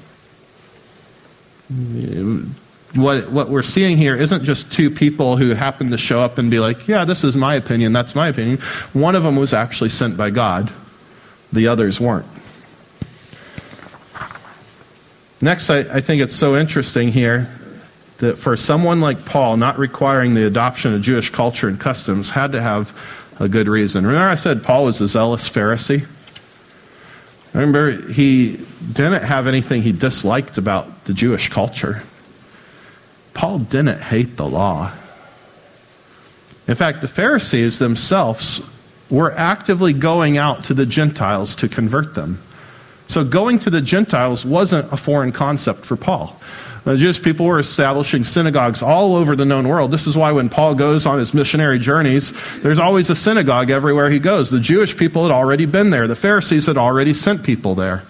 What, 2.96 3.30
what 3.30 3.50
we're 3.50 3.62
seeing 3.62 3.98
here 3.98 4.16
isn't 4.16 4.44
just 4.44 4.74
two 4.74 4.90
people 4.90 5.38
who 5.38 5.52
happen 5.52 5.92
to 5.92 5.98
show 5.98 6.22
up 6.22 6.38
and 6.38 6.50
be 6.50 6.60
like, 6.60 6.88
yeah, 6.88 7.06
this 7.06 7.24
is 7.24 7.36
my 7.36 7.56
opinion, 7.56 7.94
that's 7.94 8.16
my 8.16 8.28
opinion. 8.30 8.58
One 8.94 9.16
of 9.16 9.24
them 9.24 9.36
was 9.36 9.54
actually 9.54 9.90
sent 9.90 10.18
by 10.18 10.32
God, 10.32 10.72
the 11.54 11.68
others 11.68 12.00
weren't. 12.00 12.26
Next, 15.42 15.70
I, 15.70 15.80
I 15.80 16.02
think 16.02 16.22
it's 16.22 16.36
so 16.36 16.56
interesting 16.58 17.12
here 17.12 17.50
that 18.18 18.38
for 18.38 18.58
someone 18.58 19.00
like 19.00 19.24
Paul, 19.26 19.56
not 19.56 19.78
requiring 19.78 20.34
the 20.34 20.46
adoption 20.46 20.94
of 20.94 21.02
Jewish 21.02 21.30
culture 21.30 21.70
and 21.70 21.80
customs 21.80 22.32
had 22.32 22.52
to 22.52 22.62
have 22.62 22.94
a 23.40 23.48
good 23.48 23.68
reason. 23.68 24.06
Remember, 24.06 24.28
I 24.28 24.36
said 24.36 24.64
Paul 24.64 24.86
was 24.86 25.00
a 25.00 25.08
zealous 25.08 25.48
Pharisee? 25.48 26.06
Remember, 27.54 27.92
he 27.92 28.58
didn't 28.92 29.24
have 29.24 29.48
anything 29.48 29.82
he 29.82 29.94
disliked 29.94 30.58
about 30.58 31.06
the 31.06 31.14
Jewish 31.14 31.50
culture. 31.50 32.04
Paul 33.40 33.60
didn't 33.60 34.02
hate 34.02 34.36
the 34.36 34.46
law. 34.46 34.92
In 36.68 36.76
fact, 36.76 37.00
the 37.00 37.08
Pharisees 37.08 37.80
themselves 37.80 38.70
were 39.10 39.32
actively 39.32 39.94
going 39.94 40.38
out 40.38 40.66
to 40.66 40.74
the 40.74 40.86
Gentiles 40.86 41.56
to 41.56 41.70
convert 41.70 42.16
them. 42.16 42.42
So 43.08 43.24
going 43.24 43.60
to 43.60 43.70
the 43.70 43.80
Gentiles 43.80 44.46
wasn't 44.46 44.92
a 44.92 44.98
foreign 44.98 45.32
concept 45.32 45.86
for 45.86 45.96
Paul. 45.96 46.38
The 46.84 46.98
Jewish 46.98 47.24
people 47.24 47.46
were 47.46 47.60
establishing 47.60 48.26
synagogues 48.26 48.84
all 48.84 49.16
over 49.16 49.38
the 49.38 49.46
known 49.46 49.70
world. 49.70 49.92
This 49.92 50.06
is 50.06 50.18
why 50.18 50.34
when 50.34 50.50
Paul 50.50 50.76
goes 50.76 51.06
on 51.06 51.18
his 51.18 51.34
missionary 51.34 51.80
journeys, 51.80 52.34
there's 52.60 52.78
always 52.78 53.10
a 53.10 53.16
synagogue 53.16 53.70
everywhere 53.70 54.10
he 54.10 54.20
goes. 54.20 54.52
The 54.52 54.60
Jewish 54.60 54.98
people 54.98 55.24
had 55.24 55.32
already 55.32 55.66
been 55.66 55.92
there, 55.92 56.10
the 56.10 56.16
Pharisees 56.16 56.66
had 56.66 56.78
already 56.78 57.14
sent 57.14 57.44
people 57.44 57.74
there. 57.74 58.04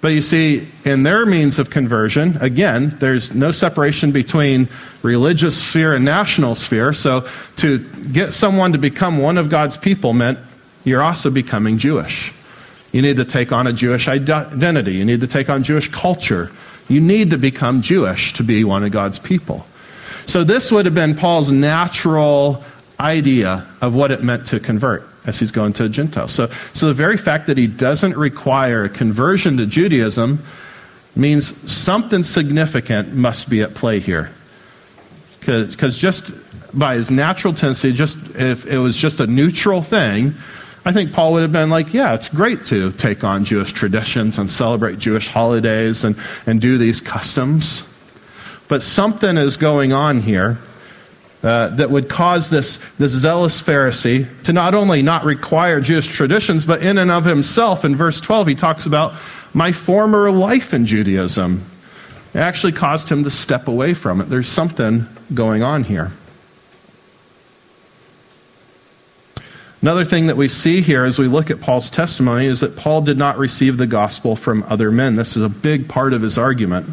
But 0.00 0.08
you 0.08 0.22
see, 0.22 0.68
in 0.84 1.02
their 1.02 1.26
means 1.26 1.58
of 1.58 1.70
conversion, 1.70 2.36
again, 2.40 2.96
there's 3.00 3.34
no 3.34 3.50
separation 3.50 4.12
between 4.12 4.68
religious 5.02 5.60
sphere 5.60 5.94
and 5.94 6.04
national 6.04 6.54
sphere. 6.54 6.92
So 6.92 7.28
to 7.56 7.78
get 8.12 8.32
someone 8.32 8.72
to 8.72 8.78
become 8.78 9.18
one 9.18 9.38
of 9.38 9.50
God's 9.50 9.76
people 9.76 10.12
meant 10.12 10.38
you're 10.84 11.02
also 11.02 11.30
becoming 11.30 11.78
Jewish. 11.78 12.32
You 12.92 13.02
need 13.02 13.16
to 13.16 13.24
take 13.24 13.50
on 13.50 13.66
a 13.66 13.72
Jewish 13.72 14.06
identity. 14.06 14.94
You 14.94 15.04
need 15.04 15.20
to 15.20 15.26
take 15.26 15.50
on 15.50 15.64
Jewish 15.64 15.88
culture. 15.88 16.50
You 16.88 17.00
need 17.00 17.30
to 17.30 17.38
become 17.38 17.82
Jewish 17.82 18.32
to 18.34 18.44
be 18.44 18.62
one 18.64 18.84
of 18.84 18.92
God's 18.92 19.18
people. 19.18 19.66
So 20.26 20.44
this 20.44 20.70
would 20.70 20.84
have 20.84 20.94
been 20.94 21.16
Paul's 21.16 21.50
natural 21.50 22.62
idea 23.00 23.66
of 23.80 23.94
what 23.94 24.10
it 24.12 24.22
meant 24.22 24.46
to 24.46 24.60
convert 24.60 25.06
as 25.28 25.38
he's 25.38 25.50
going 25.52 25.74
to 25.74 25.84
a 25.84 25.88
Gentile. 25.88 26.26
So, 26.26 26.48
so 26.72 26.86
the 26.86 26.94
very 26.94 27.18
fact 27.18 27.46
that 27.46 27.58
he 27.58 27.66
doesn't 27.66 28.16
require 28.16 28.84
a 28.84 28.88
conversion 28.88 29.58
to 29.58 29.66
Judaism 29.66 30.42
means 31.14 31.70
something 31.70 32.24
significant 32.24 33.12
must 33.12 33.50
be 33.50 33.60
at 33.60 33.74
play 33.74 34.00
here. 34.00 34.30
Because 35.40 35.98
just 35.98 36.30
by 36.76 36.94
his 36.94 37.10
natural 37.10 37.52
tendency, 37.52 37.92
just 37.92 38.16
if 38.36 38.66
it 38.66 38.78
was 38.78 38.96
just 38.96 39.20
a 39.20 39.26
neutral 39.26 39.82
thing, 39.82 40.34
I 40.84 40.92
think 40.92 41.12
Paul 41.12 41.34
would 41.34 41.42
have 41.42 41.52
been 41.52 41.68
like, 41.68 41.92
yeah, 41.92 42.14
it's 42.14 42.28
great 42.28 42.64
to 42.66 42.92
take 42.92 43.22
on 43.22 43.44
Jewish 43.44 43.72
traditions 43.72 44.38
and 44.38 44.50
celebrate 44.50 44.98
Jewish 44.98 45.28
holidays 45.28 46.04
and, 46.04 46.16
and 46.46 46.60
do 46.60 46.78
these 46.78 47.02
customs. 47.02 47.82
But 48.68 48.82
something 48.82 49.36
is 49.36 49.58
going 49.58 49.92
on 49.92 50.20
here 50.20 50.58
uh, 51.42 51.68
that 51.68 51.90
would 51.90 52.08
cause 52.08 52.50
this, 52.50 52.78
this 52.96 53.12
zealous 53.12 53.62
Pharisee 53.62 54.26
to 54.42 54.52
not 54.52 54.74
only 54.74 55.02
not 55.02 55.24
require 55.24 55.80
Jewish 55.80 56.08
traditions, 56.08 56.66
but 56.66 56.82
in 56.82 56.98
and 56.98 57.10
of 57.10 57.24
himself, 57.24 57.84
in 57.84 57.94
verse 57.94 58.20
12, 58.20 58.48
he 58.48 58.54
talks 58.56 58.86
about 58.86 59.14
my 59.54 59.70
former 59.70 60.30
life 60.32 60.74
in 60.74 60.84
Judaism. 60.84 61.64
It 62.34 62.38
actually 62.38 62.72
caused 62.72 63.08
him 63.08 63.22
to 63.24 63.30
step 63.30 63.68
away 63.68 63.94
from 63.94 64.20
it. 64.20 64.24
There's 64.24 64.48
something 64.48 65.06
going 65.32 65.62
on 65.62 65.84
here. 65.84 66.10
Another 69.80 70.04
thing 70.04 70.26
that 70.26 70.36
we 70.36 70.48
see 70.48 70.80
here 70.80 71.04
as 71.04 71.20
we 71.20 71.28
look 71.28 71.52
at 71.52 71.60
Paul's 71.60 71.88
testimony 71.88 72.46
is 72.46 72.60
that 72.60 72.76
Paul 72.76 73.00
did 73.00 73.16
not 73.16 73.38
receive 73.38 73.76
the 73.76 73.86
gospel 73.86 74.34
from 74.34 74.64
other 74.64 74.90
men. 74.90 75.14
This 75.14 75.36
is 75.36 75.42
a 75.44 75.48
big 75.48 75.88
part 75.88 76.12
of 76.12 76.22
his 76.22 76.36
argument 76.36 76.88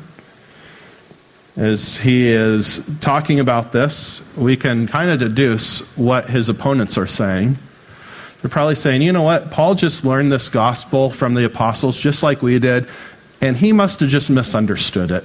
as 1.58 1.98
he 1.98 2.28
is 2.28 2.86
talking 3.00 3.39
about 3.39 3.72
this, 3.72 4.22
we 4.36 4.58
can 4.58 4.88
kind 4.88 5.10
of 5.10 5.20
deduce 5.20 5.96
what 5.96 6.30
his 6.30 6.50
opponents 6.50 6.98
are 6.98 7.08
saying. 7.08 7.58
They're 8.41 8.50
probably 8.50 8.76
saying, 8.76 9.02
you 9.02 9.13
know 9.13 9.24
what, 9.24 9.52
Paul 9.52 9.76
just 9.76 10.04
learned 10.04 10.32
this 10.32 10.50
gospel 10.50 11.10
from 11.10 11.34
the 11.34 11.46
apostles 11.46 11.98
just 11.98 12.24
like 12.24 12.41
we 12.41 12.60
did, 12.60 12.88
and 13.41 13.56
he 13.56 13.72
must 13.72 14.02
have 14.02 14.10
just 14.10 14.30
misunderstood 14.30 15.12
it. 15.12 15.24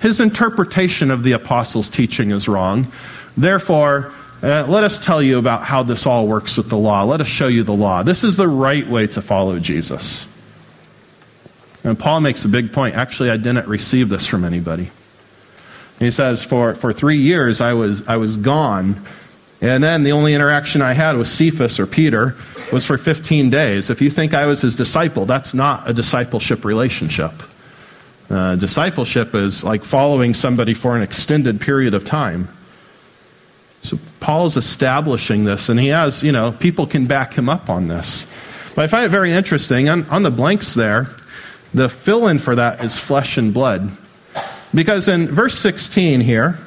His 0.00 0.18
interpretation 0.18 1.10
of 1.10 1.22
the 1.22 1.32
apostles' 1.32 1.90
teaching 1.90 2.30
is 2.30 2.48
wrong. 2.48 2.90
Therefore, 3.36 4.12
uh, 4.42 4.64
let 4.66 4.82
us 4.82 5.04
tell 5.04 5.22
you 5.22 5.38
about 5.38 5.64
how 5.64 5.82
this 5.82 6.06
all 6.06 6.26
works 6.26 6.56
with 6.56 6.70
the 6.70 6.78
law. 6.78 7.04
Let 7.04 7.20
us 7.20 7.28
show 7.28 7.48
you 7.48 7.62
the 7.62 7.74
law. 7.74 8.02
This 8.02 8.24
is 8.24 8.36
the 8.38 8.48
right 8.48 8.86
way 8.86 9.06
to 9.08 9.20
follow 9.20 9.58
Jesus. 9.58 10.26
And 11.84 11.98
Paul 11.98 12.22
makes 12.22 12.46
a 12.46 12.48
big 12.48 12.72
point. 12.72 12.94
Actually, 12.94 13.30
I 13.30 13.36
didn't 13.36 13.68
receive 13.68 14.08
this 14.08 14.26
from 14.26 14.44
anybody. 14.46 14.90
He 16.00 16.10
says, 16.10 16.42
for, 16.42 16.74
for 16.74 16.92
three 16.92 17.18
years 17.18 17.60
I 17.60 17.74
was, 17.74 18.08
I 18.08 18.16
was 18.16 18.36
gone. 18.36 19.00
And 19.60 19.84
then 19.84 20.02
the 20.02 20.12
only 20.12 20.34
interaction 20.34 20.80
I 20.80 20.94
had 20.94 21.16
with 21.16 21.28
Cephas 21.28 21.78
or 21.78 21.86
Peter 21.86 22.34
was 22.72 22.84
for 22.86 22.96
15 22.96 23.50
days. 23.50 23.90
If 23.90 24.00
you 24.00 24.10
think 24.10 24.32
I 24.32 24.46
was 24.46 24.62
his 24.62 24.74
disciple, 24.74 25.26
that's 25.26 25.52
not 25.52 25.88
a 25.88 25.92
discipleship 25.92 26.64
relationship. 26.64 27.32
Uh, 28.30 28.56
discipleship 28.56 29.34
is 29.34 29.62
like 29.62 29.84
following 29.84 30.32
somebody 30.32 30.72
for 30.72 30.96
an 30.96 31.02
extended 31.02 31.60
period 31.60 31.92
of 31.92 32.04
time. 32.04 32.48
So 33.82 33.98
Paul's 34.20 34.56
establishing 34.56 35.44
this, 35.44 35.68
and 35.68 35.78
he 35.78 35.88
has, 35.88 36.22
you 36.22 36.32
know, 36.32 36.52
people 36.52 36.86
can 36.86 37.06
back 37.06 37.34
him 37.34 37.48
up 37.48 37.68
on 37.68 37.88
this. 37.88 38.30
But 38.74 38.84
I 38.84 38.86
find 38.86 39.04
it 39.04 39.10
very 39.10 39.32
interesting. 39.32 39.88
On, 39.88 40.04
on 40.04 40.22
the 40.22 40.30
blanks 40.30 40.74
there, 40.74 41.08
the 41.74 41.88
fill 41.88 42.28
in 42.28 42.38
for 42.38 42.54
that 42.54 42.82
is 42.82 42.98
flesh 42.98 43.36
and 43.36 43.52
blood. 43.52 43.90
Because 44.74 45.08
in 45.08 45.26
verse 45.28 45.58
16 45.58 46.20
here, 46.20 46.58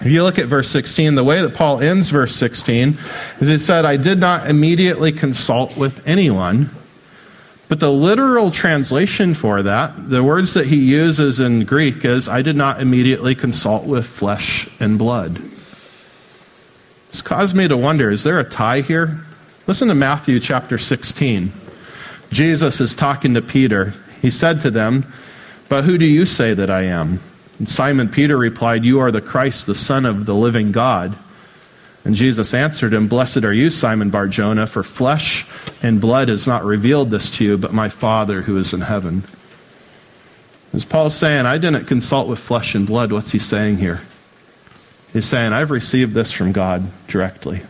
if 0.00 0.06
you 0.06 0.22
look 0.22 0.38
at 0.38 0.46
verse 0.46 0.70
16, 0.70 1.14
the 1.14 1.24
way 1.24 1.40
that 1.40 1.54
Paul 1.54 1.80
ends 1.80 2.10
verse 2.10 2.34
16 2.36 2.98
is 3.40 3.48
he 3.48 3.58
said, 3.58 3.84
I 3.84 3.96
did 3.96 4.18
not 4.18 4.48
immediately 4.48 5.10
consult 5.10 5.76
with 5.76 6.06
anyone. 6.06 6.70
But 7.68 7.80
the 7.80 7.90
literal 7.90 8.50
translation 8.50 9.34
for 9.34 9.62
that, 9.62 10.08
the 10.08 10.22
words 10.22 10.54
that 10.54 10.68
he 10.68 10.76
uses 10.76 11.40
in 11.40 11.64
Greek 11.64 12.04
is, 12.04 12.28
I 12.28 12.42
did 12.42 12.56
not 12.56 12.80
immediately 12.80 13.34
consult 13.34 13.86
with 13.86 14.06
flesh 14.06 14.68
and 14.78 14.98
blood. 14.98 15.42
It's 17.08 17.22
caused 17.22 17.56
me 17.56 17.66
to 17.66 17.76
wonder 17.76 18.10
is 18.10 18.22
there 18.22 18.38
a 18.38 18.44
tie 18.44 18.82
here? 18.82 19.20
Listen 19.66 19.88
to 19.88 19.94
Matthew 19.94 20.38
chapter 20.38 20.78
16. 20.78 21.52
Jesus 22.30 22.80
is 22.80 22.94
talking 22.94 23.34
to 23.34 23.42
Peter. 23.42 23.94
He 24.20 24.30
said 24.30 24.60
to 24.60 24.70
them, 24.70 25.06
but 25.68 25.84
who 25.84 25.98
do 25.98 26.04
you 26.04 26.26
say 26.26 26.54
that 26.54 26.70
I 26.70 26.82
am? 26.82 27.20
And 27.58 27.68
Simon 27.68 28.08
Peter 28.08 28.36
replied, 28.36 28.84
You 28.84 29.00
are 29.00 29.10
the 29.10 29.20
Christ, 29.20 29.66
the 29.66 29.74
Son 29.74 30.04
of 30.04 30.26
the 30.26 30.34
living 30.34 30.72
God. 30.72 31.16
And 32.04 32.14
Jesus 32.14 32.54
answered 32.54 32.94
him, 32.94 33.08
Blessed 33.08 33.44
are 33.44 33.52
you, 33.52 33.68
Simon 33.70 34.10
Bar 34.10 34.28
Jonah, 34.28 34.66
for 34.66 34.82
flesh 34.84 35.44
and 35.82 36.00
blood 36.00 36.28
has 36.28 36.46
not 36.46 36.64
revealed 36.64 37.10
this 37.10 37.30
to 37.38 37.44
you, 37.44 37.58
but 37.58 37.72
my 37.72 37.88
Father 37.88 38.42
who 38.42 38.56
is 38.58 38.72
in 38.72 38.82
heaven. 38.82 39.24
As 40.72 40.84
Paul's 40.84 41.16
saying, 41.16 41.46
I 41.46 41.58
didn't 41.58 41.86
consult 41.86 42.28
with 42.28 42.38
flesh 42.38 42.74
and 42.74 42.86
blood. 42.86 43.10
What's 43.10 43.32
he 43.32 43.38
saying 43.38 43.78
here? 43.78 44.02
He's 45.12 45.26
saying, 45.26 45.52
I've 45.52 45.70
received 45.70 46.12
this 46.14 46.30
from 46.30 46.52
God 46.52 46.84
directly. 47.08 47.62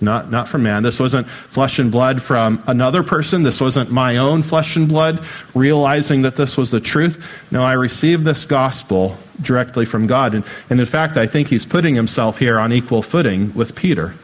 Not, 0.00 0.30
not 0.30 0.48
from 0.48 0.62
man. 0.62 0.84
This 0.84 1.00
wasn't 1.00 1.28
flesh 1.28 1.80
and 1.80 1.90
blood 1.90 2.22
from 2.22 2.62
another 2.68 3.02
person. 3.02 3.42
This 3.42 3.60
wasn't 3.60 3.90
my 3.90 4.18
own 4.18 4.42
flesh 4.42 4.76
and 4.76 4.88
blood 4.88 5.24
realizing 5.54 6.22
that 6.22 6.36
this 6.36 6.56
was 6.56 6.70
the 6.70 6.80
truth. 6.80 7.26
No, 7.50 7.64
I 7.64 7.72
received 7.72 8.24
this 8.24 8.44
gospel 8.44 9.18
directly 9.42 9.84
from 9.84 10.06
God. 10.06 10.34
And, 10.34 10.44
and 10.70 10.78
in 10.78 10.86
fact, 10.86 11.16
I 11.16 11.26
think 11.26 11.48
he's 11.48 11.66
putting 11.66 11.96
himself 11.96 12.38
here 12.38 12.60
on 12.60 12.72
equal 12.72 13.02
footing 13.02 13.52
with 13.54 13.74
Peter. 13.74 14.14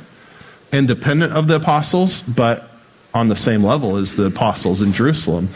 Independent 0.72 1.32
of 1.32 1.48
the 1.48 1.56
apostles, 1.56 2.20
but 2.20 2.70
on 3.12 3.28
the 3.28 3.36
same 3.36 3.64
level 3.64 3.96
as 3.96 4.14
the 4.14 4.26
apostles 4.26 4.80
in 4.80 4.92
Jerusalem. 4.92 5.48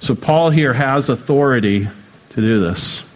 So 0.00 0.14
Paul 0.16 0.50
here 0.50 0.72
has 0.72 1.08
authority 1.08 1.88
to 2.30 2.40
do 2.40 2.60
this. 2.60 3.13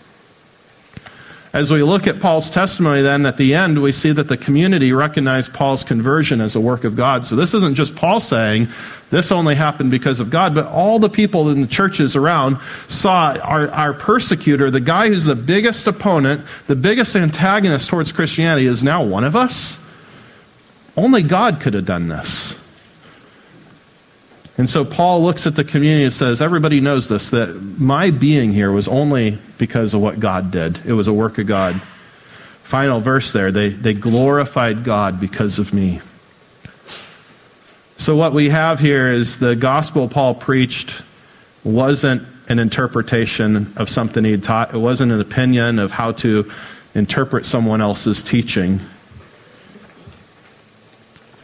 As 1.52 1.70
we 1.70 1.82
look 1.82 2.06
at 2.06 2.20
Paul's 2.20 2.50
testimony, 2.50 3.00
then 3.00 3.24
at 3.24 3.38
the 3.38 3.54
end, 3.54 3.80
we 3.80 3.92
see 3.92 4.12
that 4.12 4.28
the 4.28 4.36
community 4.36 4.92
recognized 4.92 5.54
Paul's 5.54 5.82
conversion 5.82 6.42
as 6.42 6.54
a 6.54 6.60
work 6.60 6.84
of 6.84 6.94
God. 6.94 7.24
So 7.24 7.36
this 7.36 7.54
isn't 7.54 7.74
just 7.74 7.96
Paul 7.96 8.20
saying 8.20 8.68
this 9.10 9.32
only 9.32 9.54
happened 9.54 9.90
because 9.90 10.20
of 10.20 10.28
God, 10.28 10.54
but 10.54 10.66
all 10.66 10.98
the 10.98 11.08
people 11.08 11.48
in 11.48 11.62
the 11.62 11.66
churches 11.66 12.14
around 12.14 12.58
saw 12.86 13.34
our, 13.42 13.70
our 13.70 13.94
persecutor, 13.94 14.70
the 14.70 14.80
guy 14.80 15.08
who's 15.08 15.24
the 15.24 15.34
biggest 15.34 15.86
opponent, 15.86 16.44
the 16.66 16.76
biggest 16.76 17.16
antagonist 17.16 17.88
towards 17.88 18.12
Christianity, 18.12 18.66
is 18.66 18.82
now 18.82 19.02
one 19.02 19.24
of 19.24 19.34
us. 19.34 19.82
Only 20.98 21.22
God 21.22 21.60
could 21.60 21.72
have 21.72 21.86
done 21.86 22.08
this. 22.08 22.58
And 24.58 24.68
so 24.68 24.84
Paul 24.84 25.22
looks 25.22 25.46
at 25.46 25.54
the 25.54 25.62
community 25.62 26.04
and 26.04 26.12
says, 26.12 26.42
Everybody 26.42 26.80
knows 26.80 27.08
this, 27.08 27.30
that 27.30 27.54
my 27.78 28.10
being 28.10 28.52
here 28.52 28.72
was 28.72 28.88
only 28.88 29.38
because 29.56 29.94
of 29.94 30.00
what 30.02 30.18
God 30.18 30.50
did. 30.50 30.84
It 30.84 30.92
was 30.92 31.06
a 31.06 31.12
work 31.12 31.38
of 31.38 31.46
God. 31.46 31.80
Final 32.64 33.00
verse 33.00 33.32
there 33.32 33.50
they, 33.50 33.70
they 33.70 33.94
glorified 33.94 34.84
God 34.84 35.20
because 35.20 35.58
of 35.58 35.72
me. 35.72 36.00
So, 37.96 38.14
what 38.16 38.32
we 38.32 38.50
have 38.50 38.80
here 38.80 39.08
is 39.08 39.38
the 39.38 39.56
gospel 39.56 40.08
Paul 40.08 40.34
preached 40.34 41.02
wasn't 41.64 42.26
an 42.48 42.58
interpretation 42.58 43.72
of 43.76 43.88
something 43.88 44.24
he 44.24 44.36
taught, 44.38 44.74
it 44.74 44.78
wasn't 44.78 45.12
an 45.12 45.20
opinion 45.20 45.78
of 45.78 45.92
how 45.92 46.12
to 46.12 46.50
interpret 46.94 47.46
someone 47.46 47.80
else's 47.80 48.22
teaching. 48.22 48.80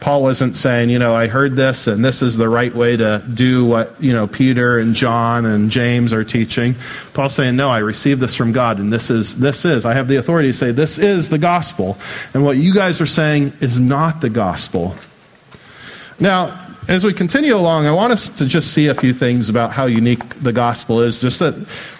Paul 0.05 0.21
wasn't 0.21 0.55
saying, 0.55 0.91
you 0.91 0.99
know, 0.99 1.15
I 1.15 1.25
heard 1.25 1.55
this 1.55 1.87
and 1.87 2.05
this 2.05 2.21
is 2.21 2.37
the 2.37 2.47
right 2.47 2.75
way 2.75 2.95
to 2.95 3.23
do 3.33 3.65
what, 3.65 3.99
you 3.99 4.13
know, 4.13 4.27
Peter 4.27 4.77
and 4.77 4.93
John 4.93 5.47
and 5.47 5.71
James 5.71 6.13
are 6.13 6.23
teaching. 6.23 6.75
Paul's 7.15 7.33
saying, 7.33 7.55
no, 7.55 7.71
I 7.71 7.79
received 7.79 8.21
this 8.21 8.35
from 8.35 8.51
God 8.51 8.77
and 8.77 8.93
this 8.93 9.09
is, 9.09 9.39
this 9.39 9.65
is, 9.65 9.83
I 9.83 9.95
have 9.95 10.07
the 10.07 10.17
authority 10.17 10.49
to 10.49 10.53
say 10.53 10.69
this 10.69 10.99
is 10.99 11.29
the 11.29 11.39
gospel. 11.39 11.97
And 12.35 12.45
what 12.45 12.55
you 12.55 12.71
guys 12.71 13.01
are 13.01 13.07
saying 13.07 13.53
is 13.61 13.79
not 13.79 14.21
the 14.21 14.29
gospel. 14.29 14.93
Now, 16.19 16.67
as 16.87 17.03
we 17.03 17.11
continue 17.11 17.55
along, 17.55 17.87
I 17.87 17.91
want 17.91 18.13
us 18.13 18.29
to 18.37 18.45
just 18.45 18.75
see 18.75 18.89
a 18.89 18.93
few 18.93 19.11
things 19.11 19.49
about 19.49 19.71
how 19.71 19.87
unique 19.87 20.35
the 20.39 20.53
gospel 20.53 21.01
is, 21.01 21.19
just 21.19 21.39
that 21.39 21.55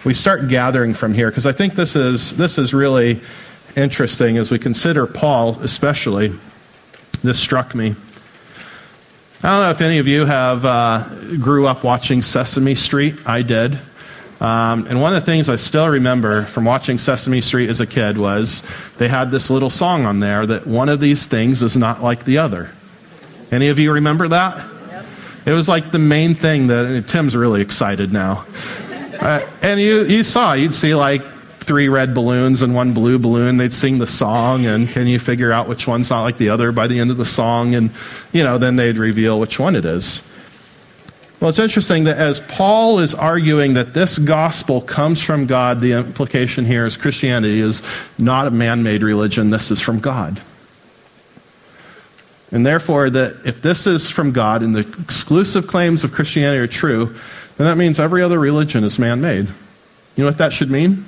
we 0.06 0.14
start 0.14 0.48
gathering 0.48 0.94
from 0.94 1.16
here, 1.16 1.32
because 1.32 1.48
I 1.48 1.54
think 1.54 1.74
this 1.74 1.96
is, 1.96 2.38
this 2.38 2.60
is 2.60 2.72
really 2.72 3.20
interesting 3.76 4.38
as 4.38 4.52
we 4.52 4.60
consider 4.60 5.08
Paul, 5.08 5.60
especially. 5.62 6.36
This 7.26 7.40
struck 7.40 7.74
me. 7.74 7.96
I 9.42 9.50
don't 9.50 9.62
know 9.64 9.70
if 9.72 9.82
any 9.82 9.98
of 9.98 10.08
you 10.08 10.26
have 10.26 10.64
uh, 10.64 11.10
grew 11.40 11.66
up 11.66 11.84
watching 11.84 12.22
Sesame 12.22 12.76
Street. 12.76 13.16
I 13.26 13.42
did. 13.42 13.80
Um, 14.40 14.86
and 14.88 15.02
one 15.02 15.16
of 15.16 15.24
the 15.24 15.26
things 15.26 15.50
I 15.50 15.56
still 15.56 15.88
remember 15.88 16.44
from 16.44 16.66
watching 16.66 17.00
Sesame 17.00 17.42
Street 17.42 17.70
as 17.70 17.82
a 17.82 17.88
kid 17.88 18.18
was 18.18 18.68
they 18.98 19.08
had 19.08 19.32
this 19.32 19.50
little 19.50 19.72
song 19.72 20.06
on 20.06 20.20
there 20.20 20.46
that 20.46 20.68
one 20.68 20.88
of 20.88 21.00
these 21.00 21.26
things 21.26 21.64
is 21.64 21.76
not 21.76 22.04
like 22.04 22.26
the 22.26 22.38
other. 22.38 22.70
Any 23.52 23.70
of 23.70 23.80
you 23.80 23.94
remember 23.94 24.28
that? 24.28 24.58
Yep. 24.90 25.06
It 25.48 25.52
was 25.54 25.68
like 25.68 25.92
the 25.92 26.00
main 26.00 26.36
thing 26.36 26.68
that 26.68 27.08
Tim's 27.08 27.36
really 27.36 27.62
excited 27.62 28.14
now. 28.14 28.46
Uh, 29.20 29.48
and 29.64 29.80
you, 29.80 30.06
you 30.06 30.24
saw, 30.24 30.54
you'd 30.54 30.76
see 30.76 30.94
like 30.94 31.24
three 31.66 31.90
red 31.90 32.14
balloons 32.14 32.62
and 32.62 32.74
one 32.74 32.94
blue 32.94 33.20
balloon. 33.20 33.58
They'd 33.58 33.74
sing 33.74 34.00
the 34.00 34.08
song, 34.08 34.66
and 34.66 34.88
can 34.88 35.08
you 35.08 35.20
figure 35.20 35.52
out 35.52 35.68
which 35.68 35.88
one's 35.88 36.10
not 36.10 36.24
like 36.24 36.38
the 36.38 36.50
other 36.50 36.72
by 36.72 36.88
the 36.88 37.00
end 37.00 37.12
of 37.12 37.18
the 37.18 37.26
song? 37.26 37.76
And, 37.76 37.92
you 38.32 38.44
know, 38.44 38.58
then 38.58 38.76
they'd 38.76 38.98
reveal 38.98 39.40
which 39.40 39.60
one 39.60 39.76
it 39.76 39.86
is. 39.86 40.22
Well, 41.40 41.50
it's 41.50 41.60
interesting 41.60 42.06
that 42.06 42.18
as 42.18 42.40
Paul 42.40 43.00
is 43.00 43.14
arguing 43.14 43.74
that 43.74 43.94
this 43.94 44.18
gospel 44.18 44.80
comes 44.82 45.22
from 45.22 45.48
God, 45.48 45.82
the 45.82 45.92
implication 45.92 46.66
here 46.66 46.86
is 46.86 46.96
Christianity 46.96 47.60
is 47.60 47.84
not 48.18 48.48
a 48.48 48.52
man 48.52 48.84
made 48.84 49.04
religion, 49.04 49.50
this 49.50 49.70
is 49.70 49.82
from 49.82 50.00
God. 50.00 50.42
And 52.52 52.66
therefore, 52.66 53.10
that 53.10 53.46
if 53.46 53.62
this 53.62 53.86
is 53.86 54.10
from 54.10 54.32
God 54.32 54.64
and 54.64 54.76
the 54.76 54.88
exclusive 55.02 55.68
claims 55.68 56.04
of 56.04 56.14
Christianity 56.14 56.60
are 56.60 56.68
true, 56.68 57.08
then 57.58 57.68
that 57.68 57.78
means 57.78 58.00
every 58.00 58.22
other 58.22 58.40
religion 58.40 58.84
is 58.84 58.98
man 58.98 59.20
made. 59.20 59.48
You 60.16 60.24
know 60.24 60.26
what 60.26 60.38
that 60.38 60.54
should 60.54 60.72
mean? 60.72 61.06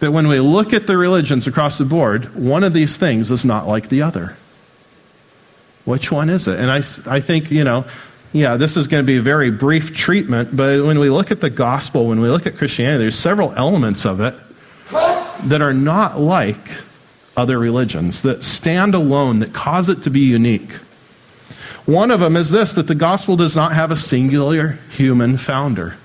That 0.00 0.12
when 0.12 0.28
we 0.28 0.40
look 0.40 0.72
at 0.72 0.86
the 0.86 0.96
religions 0.96 1.46
across 1.46 1.78
the 1.78 1.84
board, 1.84 2.34
one 2.34 2.64
of 2.64 2.72
these 2.72 2.96
things 2.96 3.30
is 3.30 3.44
not 3.44 3.66
like 3.66 3.88
the 3.88 4.02
other. 4.02 4.36
Which 5.84 6.10
one 6.10 6.28
is 6.28 6.48
it? 6.48 6.58
And 6.58 6.70
I, 6.70 6.78
I 7.06 7.20
think, 7.20 7.50
you 7.50 7.64
know, 7.64 7.84
yeah, 8.32 8.56
this 8.56 8.76
is 8.76 8.86
going 8.86 9.02
to 9.02 9.06
be 9.06 9.16
a 9.16 9.22
very 9.22 9.50
brief 9.50 9.94
treatment, 9.94 10.56
but 10.56 10.84
when 10.84 10.98
we 10.98 11.10
look 11.10 11.30
at 11.30 11.40
the 11.40 11.50
gospel, 11.50 12.08
when 12.08 12.20
we 12.20 12.28
look 12.28 12.46
at 12.46 12.56
Christianity, 12.56 13.04
there's 13.04 13.18
several 13.18 13.52
elements 13.54 14.06
of 14.06 14.20
it 14.20 14.34
that 15.48 15.62
are 15.62 15.74
not 15.74 16.18
like 16.18 16.58
other 17.36 17.58
religions, 17.58 18.22
that 18.22 18.42
stand 18.42 18.94
alone, 18.94 19.40
that 19.40 19.52
cause 19.52 19.88
it 19.88 20.02
to 20.02 20.10
be 20.10 20.20
unique. 20.20 20.72
One 21.86 22.10
of 22.10 22.20
them 22.20 22.36
is 22.36 22.50
this 22.50 22.72
that 22.74 22.86
the 22.86 22.94
gospel 22.94 23.36
does 23.36 23.56
not 23.56 23.72
have 23.72 23.90
a 23.90 23.96
singular 23.96 24.78
human 24.90 25.38
founder. 25.38 25.96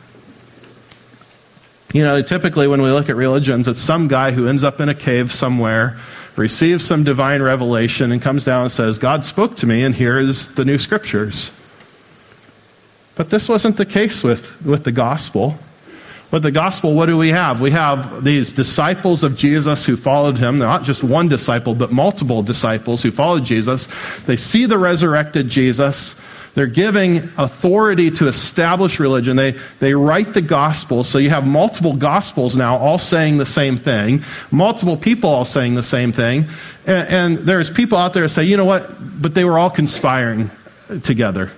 You 1.94 2.04
know, 2.04 2.22
typically 2.22 2.68
when 2.68 2.82
we 2.82 2.90
look 2.90 3.10
at 3.10 3.16
religions, 3.16 3.68
it's 3.68 3.82
some 3.82 4.08
guy 4.08 4.32
who 4.32 4.48
ends 4.48 4.64
up 4.64 4.82
in 4.82 4.90
a 4.90 4.96
cave 4.96 5.32
somewhere, 5.32 5.98
receives 6.36 6.86
some 6.86 7.04
divine 7.04 7.42
revelation, 7.42 8.12
and 8.12 8.22
comes 8.22 8.44
down 8.44 8.64
and 8.64 8.72
says, 8.72 8.98
God 8.98 9.24
spoke 9.24 9.56
to 9.58 9.68
me, 9.68 9.84
and 9.84 9.96
here 9.96 10.18
is 10.18 10.56
the 10.56 10.66
new 10.66 10.78
scriptures. 10.78 11.52
But 13.16 13.30
this 13.30 13.48
wasn't 13.48 13.78
the 13.78 13.86
case 13.86 14.24
with, 14.24 14.66
with 14.66 14.84
the 14.84 14.92
gospel. 14.92 15.58
With 16.32 16.44
the 16.44 16.52
gospel, 16.52 16.96
what 16.96 17.06
do 17.06 17.18
we 17.18 17.30
have? 17.30 17.62
We 17.62 17.72
have 17.72 18.24
these 18.24 18.52
disciples 18.52 19.24
of 19.24 19.38
Jesus 19.38 19.86
who 19.86 19.96
followed 19.96 20.38
him, 20.38 20.58
not 20.58 20.84
just 20.84 21.04
one 21.04 21.30
disciple, 21.30 21.76
but 21.76 21.92
multiple 21.94 22.44
disciples 22.44 23.04
who 23.04 23.12
followed 23.12 23.46
Jesus. 23.46 23.88
They 24.24 24.36
see 24.36 24.66
the 24.66 24.78
resurrected 24.78 25.48
Jesus. 25.48 26.20
They're 26.56 26.68
giving 26.68 27.18
authority 27.38 28.10
to 28.12 28.28
establish 28.28 29.00
religion. 29.00 29.36
They, 29.36 29.52
they 29.80 29.94
write 29.94 30.34
the 30.34 30.42
gospels, 30.42 31.08
so 31.08 31.18
you 31.18 31.30
have 31.30 31.46
multiple 31.46 31.94
gospels 31.94 32.56
now 32.56 32.78
all 32.78 32.98
saying 32.98 33.38
the 33.38 33.46
same 33.46 33.76
thing, 33.76 34.24
multiple 34.52 34.96
people 34.96 35.30
all 35.30 35.46
saying 35.46 35.76
the 35.76 35.84
same 35.84 36.14
thing. 36.14 36.46
And, 36.88 37.08
and 37.10 37.38
there's 37.40 37.70
people 37.70 37.98
out 37.98 38.14
there 38.14 38.24
who 38.24 38.30
say, 38.30 38.46
you 38.46 38.56
know 38.56 38.66
what, 38.66 38.90
but 39.22 39.36
they 39.36 39.44
were 39.44 39.60
all 39.60 39.70
conspiring 39.70 40.50
together. 41.04 41.52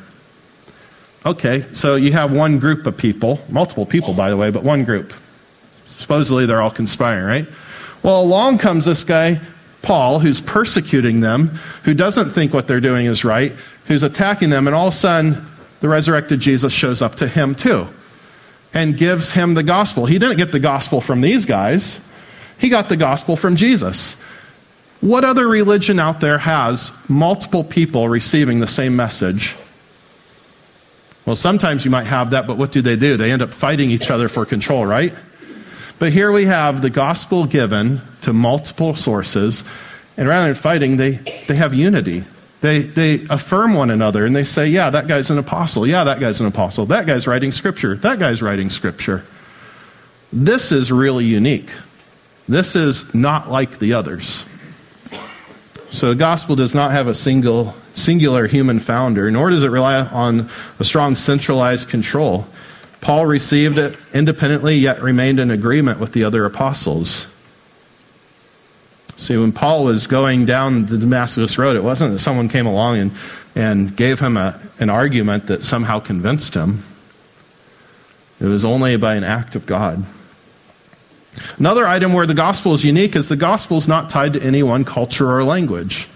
Okay, 1.25 1.65
so 1.73 1.95
you 1.95 2.13
have 2.13 2.33
one 2.33 2.57
group 2.57 2.87
of 2.87 2.97
people, 2.97 3.39
multiple 3.49 3.85
people, 3.85 4.13
by 4.13 4.29
the 4.31 4.37
way, 4.37 4.49
but 4.49 4.63
one 4.63 4.83
group. 4.83 5.13
Supposedly 5.85 6.47
they're 6.47 6.61
all 6.61 6.71
conspiring, 6.71 7.25
right? 7.25 7.47
Well, 8.01 8.21
along 8.21 8.59
comes 8.59 8.85
this 8.85 9.03
guy, 9.03 9.41
Paul, 9.81 10.19
who's 10.19 10.41
persecuting 10.41 11.19
them, 11.19 11.49
who 11.83 11.93
doesn't 11.93 12.31
think 12.31 12.53
what 12.53 12.65
they're 12.65 12.79
doing 12.79 13.05
is 13.05 13.23
right, 13.23 13.53
who's 13.87 14.03
attacking 14.03 14.49
them, 14.49 14.67
and 14.67 14.75
all 14.75 14.87
of 14.87 14.93
a 14.93 14.97
sudden, 14.97 15.45
the 15.79 15.89
resurrected 15.89 16.39
Jesus 16.39 16.73
shows 16.73 17.01
up 17.01 17.15
to 17.15 17.27
him 17.27 17.55
too 17.55 17.87
and 18.73 18.97
gives 18.97 19.31
him 19.31 19.53
the 19.53 19.63
gospel. 19.63 20.05
He 20.05 20.19
didn't 20.19 20.37
get 20.37 20.51
the 20.51 20.59
gospel 20.59 21.01
from 21.01 21.21
these 21.21 21.45
guys, 21.45 22.03
he 22.59 22.69
got 22.69 22.89
the 22.89 22.97
gospel 22.97 23.35
from 23.35 23.55
Jesus. 23.55 24.19
What 24.99 25.23
other 25.23 25.47
religion 25.47 25.99
out 25.99 26.21
there 26.21 26.39
has 26.39 26.91
multiple 27.07 27.63
people 27.63 28.09
receiving 28.09 28.59
the 28.59 28.67
same 28.67 28.95
message? 28.95 29.55
Well, 31.27 31.35
sometimes 31.35 31.85
you 31.85 31.91
might 31.91 32.05
have 32.05 32.31
that, 32.31 32.47
but 32.47 32.57
what 32.57 32.71
do 32.71 32.81
they 32.81 32.95
do? 32.95 33.15
They 33.15 33.31
end 33.31 33.43
up 33.43 33.53
fighting 33.53 33.91
each 33.91 34.09
other 34.09 34.27
for 34.27 34.45
control, 34.45 34.85
right? 34.85 35.13
But 35.99 36.13
here 36.13 36.31
we 36.31 36.45
have 36.45 36.81
the 36.81 36.89
gospel 36.89 37.45
given 37.45 38.01
to 38.21 38.33
multiple 38.33 38.95
sources, 38.95 39.63
and 40.15 40.27
rather 40.27 40.47
than 40.47 40.55
fighting, 40.55 40.97
they, 40.97 41.11
they 41.47 41.55
have 41.55 41.75
unity. 41.75 42.23
They, 42.61 42.79
they 42.79 43.25
affirm 43.29 43.75
one 43.75 43.91
another 43.91 44.25
and 44.25 44.35
they 44.35 44.43
say, 44.43 44.67
yeah, 44.67 44.89
that 44.89 45.07
guy's 45.07 45.29
an 45.29 45.37
apostle. 45.37 45.85
Yeah, 45.85 46.03
that 46.05 46.19
guy's 46.19 46.41
an 46.41 46.47
apostle. 46.47 46.87
That 46.87 47.05
guy's 47.05 47.27
writing 47.27 47.51
scripture. 47.51 47.95
That 47.95 48.17
guy's 48.17 48.41
writing 48.41 48.69
scripture. 48.69 49.25
This 50.33 50.71
is 50.71 50.91
really 50.91 51.25
unique. 51.25 51.69
This 52.49 52.75
is 52.75 53.13
not 53.13 53.51
like 53.51 53.79
the 53.79 53.93
others. 53.93 54.45
So 55.89 56.09
the 56.09 56.15
gospel 56.15 56.55
does 56.55 56.75
not 56.75 56.91
have 56.91 57.07
a 57.07 57.13
single, 57.13 57.75
singular 57.93 58.47
human 58.47 58.79
founder, 58.79 59.29
nor 59.31 59.49
does 59.49 59.63
it 59.63 59.69
rely 59.69 60.01
on 60.01 60.49
a 60.79 60.83
strong 60.83 61.15
centralized 61.15 61.89
control. 61.89 62.47
Paul 62.99 63.25
received 63.25 63.77
it 63.77 63.97
independently, 64.13 64.75
yet 64.75 65.01
remained 65.01 65.39
in 65.39 65.51
agreement 65.51 65.99
with 65.99 66.11
the 66.13 66.23
other 66.23 66.45
apostles. 66.45 67.33
See, 69.17 69.35
when 69.35 69.51
Paul 69.51 69.83
was 69.83 70.05
going 70.05 70.45
down 70.45 70.85
the 70.85 70.97
Damascus 70.97 71.57
Road, 71.57 71.75
it 71.75 71.83
wasn't 71.83 72.13
that 72.13 72.19
someone 72.19 72.49
came 72.49 72.67
along 72.67 72.97
and, 72.97 73.11
and 73.55 73.95
gave 73.95 74.19
him 74.19 74.37
a, 74.37 74.59
an 74.79 74.89
argument 74.89 75.47
that 75.47 75.63
somehow 75.63 75.99
convinced 75.99 76.53
him. 76.53 76.83
It 78.39 78.45
was 78.45 78.63
only 78.63 78.95
by 78.97 79.15
an 79.15 79.23
act 79.23 79.55
of 79.55 79.65
God. 79.65 80.05
Another 81.57 81.87
item 81.87 82.13
where 82.13 82.27
the 82.27 82.35
gospel 82.35 82.73
is 82.73 82.85
unique 82.85 83.15
is 83.15 83.27
the 83.27 83.35
gospel 83.35 83.77
is 83.77 83.87
not 83.87 84.09
tied 84.09 84.33
to 84.33 84.41
any 84.41 84.61
one 84.61 84.85
culture 84.85 85.31
or 85.31 85.43
language. 85.43 86.07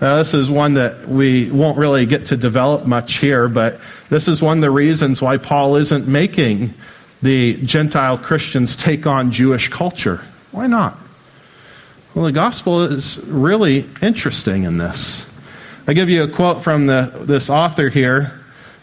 Now, 0.00 0.16
this 0.16 0.34
is 0.34 0.50
one 0.50 0.74
that 0.74 1.08
we 1.08 1.50
won't 1.50 1.78
really 1.78 2.06
get 2.06 2.26
to 2.26 2.36
develop 2.36 2.86
much 2.86 3.18
here, 3.18 3.48
but 3.48 3.80
this 4.08 4.28
is 4.28 4.42
one 4.42 4.58
of 4.58 4.62
the 4.62 4.70
reasons 4.70 5.20
why 5.20 5.38
Paul 5.38 5.76
isn't 5.76 6.06
making 6.06 6.74
the 7.22 7.54
Gentile 7.62 8.16
Christians 8.16 8.76
take 8.76 9.06
on 9.06 9.30
Jewish 9.30 9.68
culture. 9.68 10.24
Why 10.52 10.66
not? 10.66 10.98
Well, 12.14 12.24
the 12.24 12.32
gospel 12.32 12.82
is 12.82 13.18
really 13.24 13.88
interesting 14.02 14.64
in 14.64 14.78
this. 14.78 15.30
I 15.86 15.92
give 15.92 16.08
you 16.08 16.24
a 16.24 16.28
quote 16.28 16.60
from 16.60 16.86
the, 16.86 17.12
this 17.20 17.48
author 17.48 17.88
here 17.88 18.32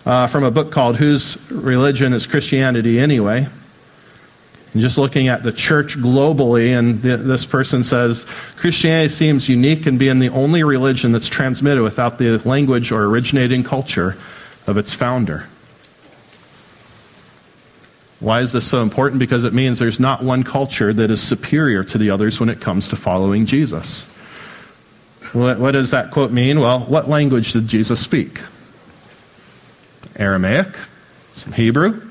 uh, 0.06 0.28
from 0.28 0.46
a 0.46 0.52
book 0.52 0.72
called 0.72 0.96
Whose 0.96 1.38
Religion 1.52 2.14
is 2.14 2.26
Christianity 2.26 3.00
Anyway? 3.00 3.48
And 4.72 4.82
just 4.82 4.98
looking 4.98 5.28
at 5.28 5.44
the 5.44 5.52
church 5.52 5.98
globally, 5.98 6.78
and 6.78 7.02
the, 7.02 7.18
this 7.18 7.46
person 7.46 7.84
says 7.84 8.26
Christianity 8.56 9.10
seems 9.10 9.50
unique 9.50 9.88
in 9.88 9.98
being 9.98 10.20
the 10.20 10.30
only 10.30 10.64
religion 10.64 11.12
that's 11.12 11.28
transmitted 11.28 11.84
without 11.84 12.18
the 12.20 12.38
language 12.48 12.94
or 12.94 13.04
originating 13.04 13.62
culture 13.62 14.18
of 14.68 14.78
its 14.78 14.94
founder. 14.94 15.48
Why 18.20 18.42
is 18.42 18.52
this 18.52 18.68
so 18.68 18.82
important? 18.82 19.20
Because 19.20 19.44
it 19.44 19.54
means 19.54 19.78
there's 19.78 20.00
not 20.00 20.24
one 20.24 20.44
culture 20.44 20.92
that 20.92 21.12
is 21.12 21.22
superior 21.22 21.84
to 21.84 21.98
the 21.98 22.10
others 22.10 22.40
when 22.40 22.50
it 22.50 22.60
comes 22.60 22.88
to 22.90 22.96
following 22.96 23.46
Jesus. 23.46 24.06
What, 25.34 25.60
what 25.60 25.72
does 25.72 25.92
that 25.92 26.12
quote 26.12 26.32
mean? 26.32 26.60
Well, 26.60 26.80
what 26.82 27.08
language 27.08 27.54
did 27.54 27.68
Jesus 27.68 28.00
speak? 28.00 28.40
Aramaic, 30.16 30.76
some 31.34 31.54
Hebrew. 31.54 32.02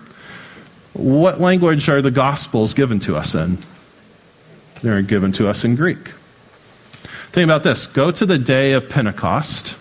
What 0.93 1.41
language 1.41 1.89
are 1.89 2.01
the 2.01 2.11
Gospels 2.11 2.73
given 2.75 3.01
to 3.01 3.17
us 3.17 3.35
in? 3.35 3.59
They're 4.83 5.03
given 5.03 5.33
to 5.33 5.49
us 5.49 5.65
in 5.65 5.75
Greek. 5.75 6.09
Think 7.33 7.45
about 7.45 7.65
this. 7.65 7.87
Go 7.87 8.11
to 8.11 8.25
the 8.25 8.39
day 8.39 8.73
of 8.73 8.89
Pentecost. 8.89 9.77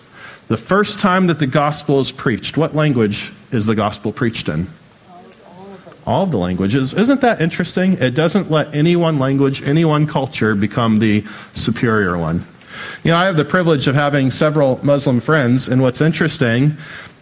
The 0.48 0.56
first 0.56 1.00
time 1.00 1.28
that 1.28 1.38
the 1.38 1.46
gospel 1.46 2.00
is 2.00 2.12
preached, 2.12 2.56
what 2.56 2.74
language 2.74 3.32
is 3.50 3.66
the 3.66 3.74
gospel 3.74 4.12
preached 4.12 4.48
in? 4.48 4.68
All 6.06 6.22
of 6.22 6.30
the 6.30 6.38
languages. 6.38 6.94
Isn't 6.94 7.20
that 7.22 7.40
interesting? 7.40 7.94
It 7.94 8.14
doesn't 8.14 8.50
let 8.50 8.74
any 8.74 8.94
one 8.94 9.18
language, 9.18 9.62
any 9.62 9.84
one 9.84 10.06
culture 10.06 10.54
become 10.54 11.00
the 11.00 11.24
superior 11.54 12.16
one. 12.16 12.44
You 13.02 13.10
know, 13.10 13.16
I 13.16 13.24
have 13.24 13.36
the 13.36 13.44
privilege 13.44 13.88
of 13.88 13.94
having 13.94 14.30
several 14.30 14.78
Muslim 14.84 15.20
friends, 15.20 15.68
and 15.68 15.82
what's 15.82 16.00
interesting 16.00 16.76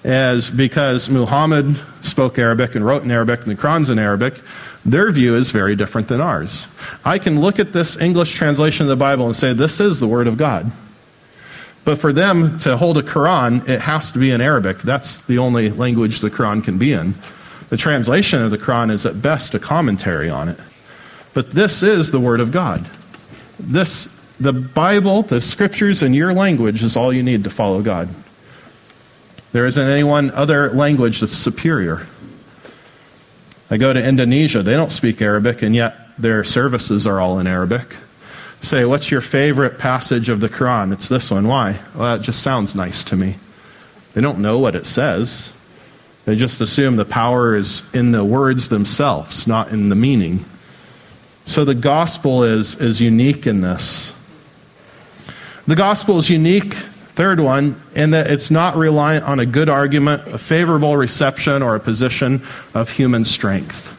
is 0.04 0.50
because 0.50 1.08
Muhammad 1.08 1.80
spoke 2.02 2.38
Arabic 2.38 2.74
and 2.74 2.84
wrote 2.84 3.04
in 3.04 3.10
Arabic, 3.10 3.40
and 3.40 3.50
the 3.50 3.60
Quran's 3.60 3.88
in 3.88 3.98
Arabic, 3.98 4.34
their 4.84 5.10
view 5.10 5.34
is 5.34 5.50
very 5.50 5.74
different 5.74 6.08
than 6.08 6.20
ours. 6.20 6.68
I 7.06 7.18
can 7.18 7.40
look 7.40 7.58
at 7.58 7.72
this 7.72 7.98
English 7.98 8.34
translation 8.34 8.84
of 8.84 8.90
the 8.90 8.96
Bible 8.96 9.26
and 9.26 9.34
say, 9.34 9.54
this 9.54 9.80
is 9.80 9.98
the 9.98 10.08
Word 10.08 10.26
of 10.26 10.36
God. 10.36 10.70
But 11.86 11.98
for 11.98 12.12
them 12.12 12.58
to 12.60 12.76
hold 12.76 12.98
a 12.98 13.02
Quran, 13.02 13.66
it 13.66 13.80
has 13.80 14.12
to 14.12 14.18
be 14.18 14.30
in 14.30 14.40
Arabic. 14.40 14.78
That's 14.78 15.22
the 15.22 15.38
only 15.38 15.70
language 15.70 16.20
the 16.20 16.30
Quran 16.30 16.62
can 16.62 16.76
be 16.76 16.92
in. 16.92 17.14
The 17.74 17.78
translation 17.78 18.40
of 18.40 18.52
the 18.52 18.56
Quran 18.56 18.92
is 18.92 19.04
at 19.04 19.20
best 19.20 19.52
a 19.56 19.58
commentary 19.58 20.30
on 20.30 20.48
it. 20.48 20.60
But 21.32 21.50
this 21.50 21.82
is 21.82 22.12
the 22.12 22.20
Word 22.20 22.38
of 22.38 22.52
God. 22.52 22.88
This, 23.58 24.04
the 24.38 24.52
Bible, 24.52 25.22
the 25.22 25.40
scriptures 25.40 26.00
in 26.00 26.14
your 26.14 26.32
language 26.32 26.84
is 26.84 26.96
all 26.96 27.12
you 27.12 27.24
need 27.24 27.42
to 27.42 27.50
follow 27.50 27.82
God. 27.82 28.08
There 29.50 29.66
isn't 29.66 29.88
any 29.88 30.04
one 30.04 30.30
other 30.30 30.70
language 30.70 31.18
that's 31.18 31.32
superior. 31.32 32.06
I 33.72 33.76
go 33.76 33.92
to 33.92 34.08
Indonesia, 34.08 34.62
they 34.62 34.74
don't 34.74 34.92
speak 34.92 35.20
Arabic, 35.20 35.62
and 35.62 35.74
yet 35.74 35.96
their 36.16 36.44
services 36.44 37.08
are 37.08 37.18
all 37.18 37.40
in 37.40 37.48
Arabic 37.48 37.96
say, 38.62 38.84
What's 38.84 39.10
your 39.10 39.20
favorite 39.20 39.80
passage 39.80 40.28
of 40.28 40.38
the 40.38 40.48
Quran? 40.48 40.92
It's 40.92 41.08
this 41.08 41.28
one. 41.32 41.48
Why? 41.48 41.80
Well, 41.96 42.14
it 42.14 42.22
just 42.22 42.40
sounds 42.40 42.76
nice 42.76 43.02
to 43.02 43.16
me. 43.16 43.34
They 44.12 44.20
don't 44.20 44.38
know 44.38 44.60
what 44.60 44.76
it 44.76 44.86
says. 44.86 45.52
They 46.24 46.36
just 46.36 46.60
assume 46.60 46.96
the 46.96 47.04
power 47.04 47.54
is 47.54 47.82
in 47.94 48.12
the 48.12 48.24
words 48.24 48.68
themselves, 48.68 49.46
not 49.46 49.70
in 49.70 49.90
the 49.90 49.96
meaning. 49.96 50.44
So 51.44 51.64
the 51.64 51.74
gospel 51.74 52.44
is, 52.44 52.80
is 52.80 53.00
unique 53.00 53.46
in 53.46 53.60
this. 53.60 54.14
The 55.66 55.76
gospel 55.76 56.18
is 56.18 56.30
unique, 56.30 56.74
third 56.74 57.40
one, 57.40 57.80
in 57.94 58.10
that 58.10 58.30
it's 58.30 58.50
not 58.50 58.76
reliant 58.76 59.24
on 59.26 59.40
a 59.40 59.46
good 59.46 59.68
argument, 59.68 60.26
a 60.28 60.38
favorable 60.38 60.96
reception, 60.96 61.62
or 61.62 61.74
a 61.74 61.80
position 61.80 62.42
of 62.72 62.90
human 62.90 63.24
strength. 63.24 63.90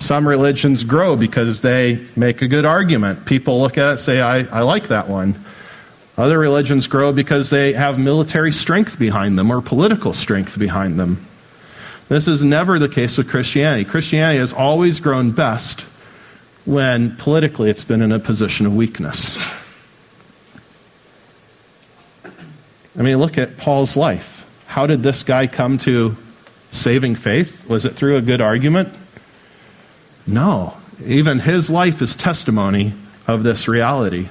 Some 0.00 0.26
religions 0.26 0.82
grow 0.82 1.16
because 1.16 1.60
they 1.60 2.04
make 2.16 2.42
a 2.42 2.48
good 2.48 2.64
argument. 2.64 3.24
People 3.26 3.60
look 3.60 3.78
at 3.78 3.94
it 3.94 3.98
say, 3.98 4.20
I, 4.20 4.40
I 4.40 4.62
like 4.62 4.88
that 4.88 5.08
one. 5.08 5.36
Other 6.16 6.38
religions 6.38 6.86
grow 6.86 7.12
because 7.12 7.50
they 7.50 7.72
have 7.72 7.98
military 7.98 8.52
strength 8.52 8.98
behind 8.98 9.38
them 9.38 9.50
or 9.50 9.60
political 9.60 10.12
strength 10.12 10.58
behind 10.58 10.98
them. 10.98 11.26
This 12.08 12.28
is 12.28 12.44
never 12.44 12.78
the 12.78 12.88
case 12.88 13.16
with 13.16 13.28
Christianity. 13.28 13.84
Christianity 13.84 14.38
has 14.38 14.52
always 14.52 15.00
grown 15.00 15.30
best 15.30 15.80
when 16.66 17.16
politically 17.16 17.70
it's 17.70 17.84
been 17.84 18.02
in 18.02 18.12
a 18.12 18.18
position 18.18 18.66
of 18.66 18.74
weakness. 18.74 19.38
I 22.96 23.02
mean, 23.02 23.18
look 23.18 23.38
at 23.38 23.56
Paul's 23.56 23.96
life. 23.96 24.42
How 24.66 24.86
did 24.86 25.02
this 25.02 25.22
guy 25.22 25.46
come 25.46 25.78
to 25.78 26.16
saving 26.70 27.16
faith? 27.16 27.68
Was 27.68 27.84
it 27.84 27.90
through 27.94 28.16
a 28.16 28.20
good 28.20 28.40
argument? 28.40 28.90
No. 30.26 30.76
Even 31.04 31.40
his 31.40 31.70
life 31.70 32.00
is 32.02 32.14
testimony 32.14 32.92
of 33.26 33.42
this 33.42 33.66
reality. 33.66 34.28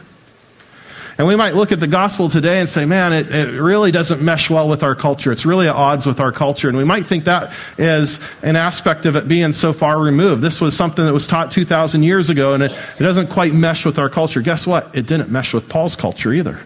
And 1.24 1.30
we 1.30 1.38
might 1.38 1.56
look 1.56 1.72
at 1.72 1.80
the 1.80 1.88
gospel 1.88 2.28
today 2.28 2.60
and 2.60 2.68
say, 2.68 2.84
man, 2.84 3.14
it, 3.14 3.34
it, 3.34 3.62
really 3.62 3.92
doesn't 3.92 4.22
mesh 4.22 4.50
well 4.50 4.68
with 4.68 4.84
our 4.84 4.94
culture. 4.94 5.32
It's 5.32 5.46
really 5.46 5.70
at 5.70 5.74
odds 5.74 6.06
with 6.06 6.20
our 6.20 6.34
culture. 6.34 6.68
And 6.68 6.78
we 6.78 6.84
might 6.84 7.06
think 7.06 7.24
that 7.24 7.54
is 7.78 8.20
an 8.42 8.58
aspect 8.58 9.06
of 9.06 9.16
it 9.16 9.26
being 9.26 9.54
so 9.54 9.72
far 9.72 9.98
removed. 9.98 10.42
This 10.42 10.60
was 10.60 10.76
something 10.76 11.06
that 11.06 11.14
was 11.14 11.26
taught 11.26 11.50
2,000 11.50 12.04
years 12.04 12.30
ago, 12.30 12.56
and 12.56 12.64
it, 12.64 12.78
it 13.00 13.04
doesn't 13.04 13.30
quite 13.30 13.54
mesh 13.54 13.86
with 13.86 14.00
our 14.00 14.10
culture. 14.10 14.42
Guess 14.42 14.68
what? 14.68 14.94
It 14.94 15.08
didn't 15.08 15.30
mesh 15.30 15.54
with 15.54 15.70
Paul's 15.70 15.96
culture 15.96 16.34
either. 16.34 16.60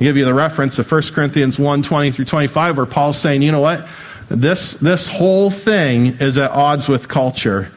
I 0.00 0.04
give 0.04 0.16
you 0.16 0.24
the 0.24 0.32
reference 0.32 0.78
of 0.78 0.90
1 0.90 1.02
Corinthians 1.12 1.58
1 1.58 1.82
20 1.82 2.12
through 2.12 2.24
25, 2.24 2.78
where 2.78 2.86
Paul's 2.86 3.18
saying, 3.18 3.42
you 3.42 3.52
know 3.52 3.60
what? 3.60 3.86
This, 4.30 4.72
this 4.72 5.08
whole 5.08 5.50
thing 5.50 6.06
is 6.20 6.38
at 6.38 6.52
odds 6.52 6.88
with 6.88 7.08
culture. 7.08 7.70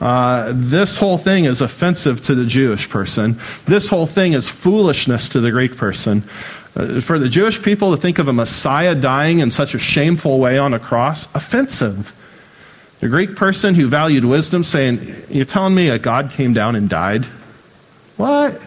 Uh, 0.00 0.52
this 0.54 0.96
whole 0.96 1.18
thing 1.18 1.44
is 1.44 1.60
offensive 1.60 2.22
to 2.22 2.34
the 2.34 2.46
Jewish 2.46 2.88
person. 2.88 3.38
This 3.66 3.88
whole 3.88 4.06
thing 4.06 4.32
is 4.32 4.48
foolishness 4.48 5.28
to 5.30 5.40
the 5.40 5.50
Greek 5.50 5.76
person. 5.76 6.22
Uh, 6.74 7.00
for 7.00 7.18
the 7.18 7.28
Jewish 7.28 7.62
people 7.62 7.94
to 7.94 8.00
think 8.00 8.18
of 8.18 8.28
a 8.28 8.32
Messiah 8.32 8.94
dying 8.94 9.40
in 9.40 9.50
such 9.50 9.74
a 9.74 9.78
shameful 9.78 10.38
way 10.38 10.56
on 10.56 10.72
a 10.72 10.78
cross, 10.78 11.32
offensive. 11.34 12.16
The 13.00 13.08
Greek 13.08 13.36
person 13.36 13.74
who 13.74 13.88
valued 13.88 14.24
wisdom 14.24 14.64
saying, 14.64 15.14
You're 15.28 15.44
telling 15.44 15.74
me 15.74 15.88
a 15.88 15.98
God 15.98 16.30
came 16.30 16.54
down 16.54 16.76
and 16.76 16.88
died? 16.88 17.24
What? 18.16 18.60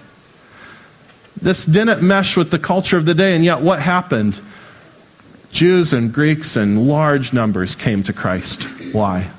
This 1.41 1.65
didn't 1.65 2.02
mesh 2.02 2.38
with 2.38 2.52
the 2.52 2.60
culture 2.60 2.98
of 2.98 3.06
the 3.06 3.13
day, 3.13 3.36
and 3.36 3.43
yet 3.43 3.62
what 3.62 3.82
happened? 3.82 4.39
Jews 5.52 5.93
and 5.93 6.13
Greeks 6.13 6.58
in 6.58 6.88
large 6.88 7.32
numbers 7.32 7.76
came 7.76 8.04
to 8.04 8.13
Christ. 8.13 8.63
Why? 8.91 9.30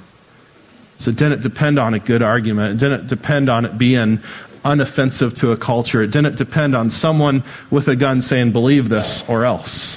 So 1.04 1.10
it 1.10 1.18
didn't 1.18 1.42
depend 1.42 1.78
on 1.78 1.92
a 1.92 1.98
good 1.98 2.22
argument. 2.22 2.82
It 2.82 2.88
didn't 2.88 3.08
depend 3.08 3.50
on 3.50 3.66
it 3.66 3.76
being 3.76 4.20
unoffensive 4.64 5.36
to 5.40 5.52
a 5.52 5.56
culture. 5.56 6.00
It 6.00 6.10
didn't 6.10 6.36
depend 6.36 6.74
on 6.74 6.88
someone 6.88 7.44
with 7.70 7.88
a 7.88 7.94
gun 7.94 8.22
saying, 8.22 8.52
believe 8.52 8.88
this 8.88 9.28
or 9.28 9.44
else. 9.44 9.96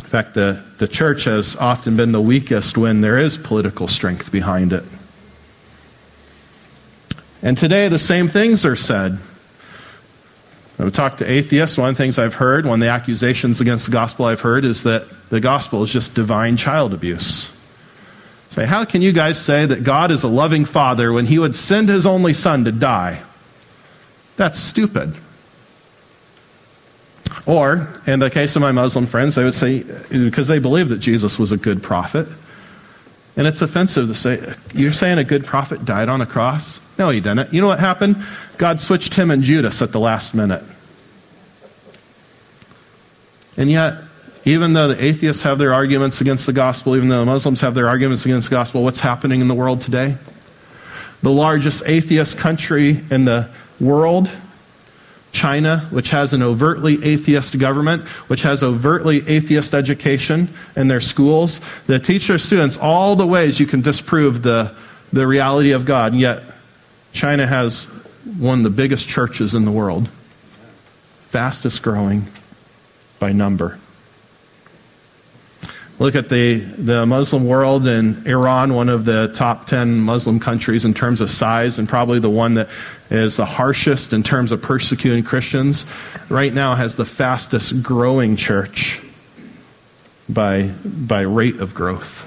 In 0.00 0.06
fact, 0.06 0.34
the, 0.34 0.64
the 0.78 0.88
church 0.88 1.24
has 1.24 1.54
often 1.54 1.96
been 1.96 2.10
the 2.10 2.20
weakest 2.20 2.76
when 2.76 3.02
there 3.02 3.18
is 3.18 3.38
political 3.38 3.86
strength 3.86 4.32
behind 4.32 4.72
it. 4.72 4.82
And 7.42 7.56
today, 7.56 7.86
the 7.86 8.00
same 8.00 8.26
things 8.26 8.66
are 8.66 8.74
said. 8.74 9.20
I've 10.80 10.92
talked 10.92 11.18
to 11.18 11.30
atheists. 11.30 11.78
One 11.78 11.90
of 11.90 11.96
the 11.96 12.02
things 12.02 12.18
I've 12.18 12.34
heard, 12.34 12.66
one 12.66 12.80
of 12.80 12.84
the 12.84 12.90
accusations 12.90 13.60
against 13.60 13.86
the 13.86 13.92
gospel 13.92 14.24
I've 14.24 14.40
heard, 14.40 14.64
is 14.64 14.82
that 14.82 15.06
the 15.30 15.38
gospel 15.38 15.84
is 15.84 15.92
just 15.92 16.16
divine 16.16 16.56
child 16.56 16.92
abuse. 16.92 17.55
Say, 18.56 18.64
how 18.64 18.86
can 18.86 19.02
you 19.02 19.12
guys 19.12 19.38
say 19.38 19.66
that 19.66 19.84
God 19.84 20.10
is 20.10 20.22
a 20.22 20.28
loving 20.28 20.64
father 20.64 21.12
when 21.12 21.26
he 21.26 21.38
would 21.38 21.54
send 21.54 21.90
his 21.90 22.06
only 22.06 22.32
son 22.32 22.64
to 22.64 22.72
die? 22.72 23.20
That's 24.36 24.58
stupid. 24.58 25.14
Or, 27.44 27.86
in 28.06 28.18
the 28.18 28.30
case 28.30 28.56
of 28.56 28.62
my 28.62 28.72
Muslim 28.72 29.04
friends, 29.04 29.34
they 29.34 29.44
would 29.44 29.52
say, 29.52 29.82
because 30.10 30.48
they 30.48 30.58
believe 30.58 30.88
that 30.88 31.00
Jesus 31.00 31.38
was 31.38 31.52
a 31.52 31.58
good 31.58 31.82
prophet. 31.82 32.26
And 33.36 33.46
it's 33.46 33.60
offensive 33.60 34.08
to 34.08 34.14
say, 34.14 34.54
you're 34.72 34.90
saying 34.90 35.18
a 35.18 35.24
good 35.24 35.44
prophet 35.44 35.84
died 35.84 36.08
on 36.08 36.22
a 36.22 36.26
cross? 36.26 36.80
No, 36.98 37.10
he 37.10 37.20
didn't. 37.20 37.52
You 37.52 37.60
know 37.60 37.66
what 37.66 37.78
happened? 37.78 38.24
God 38.56 38.80
switched 38.80 39.12
him 39.12 39.30
and 39.30 39.42
Judas 39.42 39.82
at 39.82 39.92
the 39.92 40.00
last 40.00 40.34
minute. 40.34 40.64
And 43.58 43.70
yet, 43.70 44.05
even 44.46 44.74
though 44.74 44.86
the 44.86 45.04
atheists 45.04 45.42
have 45.42 45.58
their 45.58 45.74
arguments 45.74 46.20
against 46.20 46.46
the 46.46 46.52
gospel, 46.52 46.94
even 46.96 47.08
though 47.08 47.18
the 47.18 47.26
Muslims 47.26 47.60
have 47.62 47.74
their 47.74 47.88
arguments 47.88 48.24
against 48.24 48.48
the 48.48 48.54
gospel, 48.54 48.84
what's 48.84 49.00
happening 49.00 49.40
in 49.40 49.48
the 49.48 49.54
world 49.54 49.80
today? 49.80 50.16
The 51.20 51.32
largest 51.32 51.82
atheist 51.86 52.38
country 52.38 53.02
in 53.10 53.24
the 53.24 53.50
world, 53.80 54.30
China, 55.32 55.88
which 55.90 56.10
has 56.10 56.32
an 56.32 56.44
overtly 56.44 57.02
atheist 57.04 57.58
government, 57.58 58.06
which 58.28 58.42
has 58.42 58.62
overtly 58.62 59.28
atheist 59.28 59.74
education 59.74 60.48
in 60.76 60.86
their 60.86 61.00
schools, 61.00 61.60
that 61.88 62.04
teach 62.04 62.28
their 62.28 62.38
students 62.38 62.78
all 62.78 63.16
the 63.16 63.26
ways 63.26 63.58
you 63.58 63.66
can 63.66 63.80
disprove 63.80 64.42
the, 64.42 64.72
the 65.12 65.26
reality 65.26 65.72
of 65.72 65.84
God. 65.84 66.12
And 66.12 66.20
yet, 66.20 66.44
China 67.12 67.48
has 67.48 67.86
one 68.38 68.60
of 68.60 68.62
the 68.62 68.70
biggest 68.70 69.08
churches 69.08 69.56
in 69.56 69.64
the 69.64 69.72
world, 69.72 70.08
fastest 71.30 71.82
growing 71.82 72.26
by 73.18 73.32
number. 73.32 73.80
Look 75.98 76.14
at 76.14 76.28
the, 76.28 76.58
the 76.58 77.06
Muslim 77.06 77.46
world 77.46 77.86
and 77.86 78.26
Iran, 78.26 78.74
one 78.74 78.90
of 78.90 79.06
the 79.06 79.32
top 79.34 79.64
10 79.64 79.98
Muslim 79.98 80.38
countries 80.38 80.84
in 80.84 80.92
terms 80.92 81.22
of 81.22 81.30
size, 81.30 81.78
and 81.78 81.88
probably 81.88 82.18
the 82.18 82.28
one 82.28 82.54
that 82.54 82.68
is 83.08 83.36
the 83.36 83.46
harshest 83.46 84.12
in 84.12 84.22
terms 84.22 84.52
of 84.52 84.60
persecuting 84.60 85.24
Christians, 85.24 85.86
right 86.28 86.52
now 86.52 86.74
has 86.74 86.96
the 86.96 87.06
fastest 87.06 87.82
growing 87.82 88.36
church 88.36 89.00
by, 90.28 90.64
by 90.84 91.22
rate 91.22 91.60
of 91.60 91.72
growth. 91.72 92.24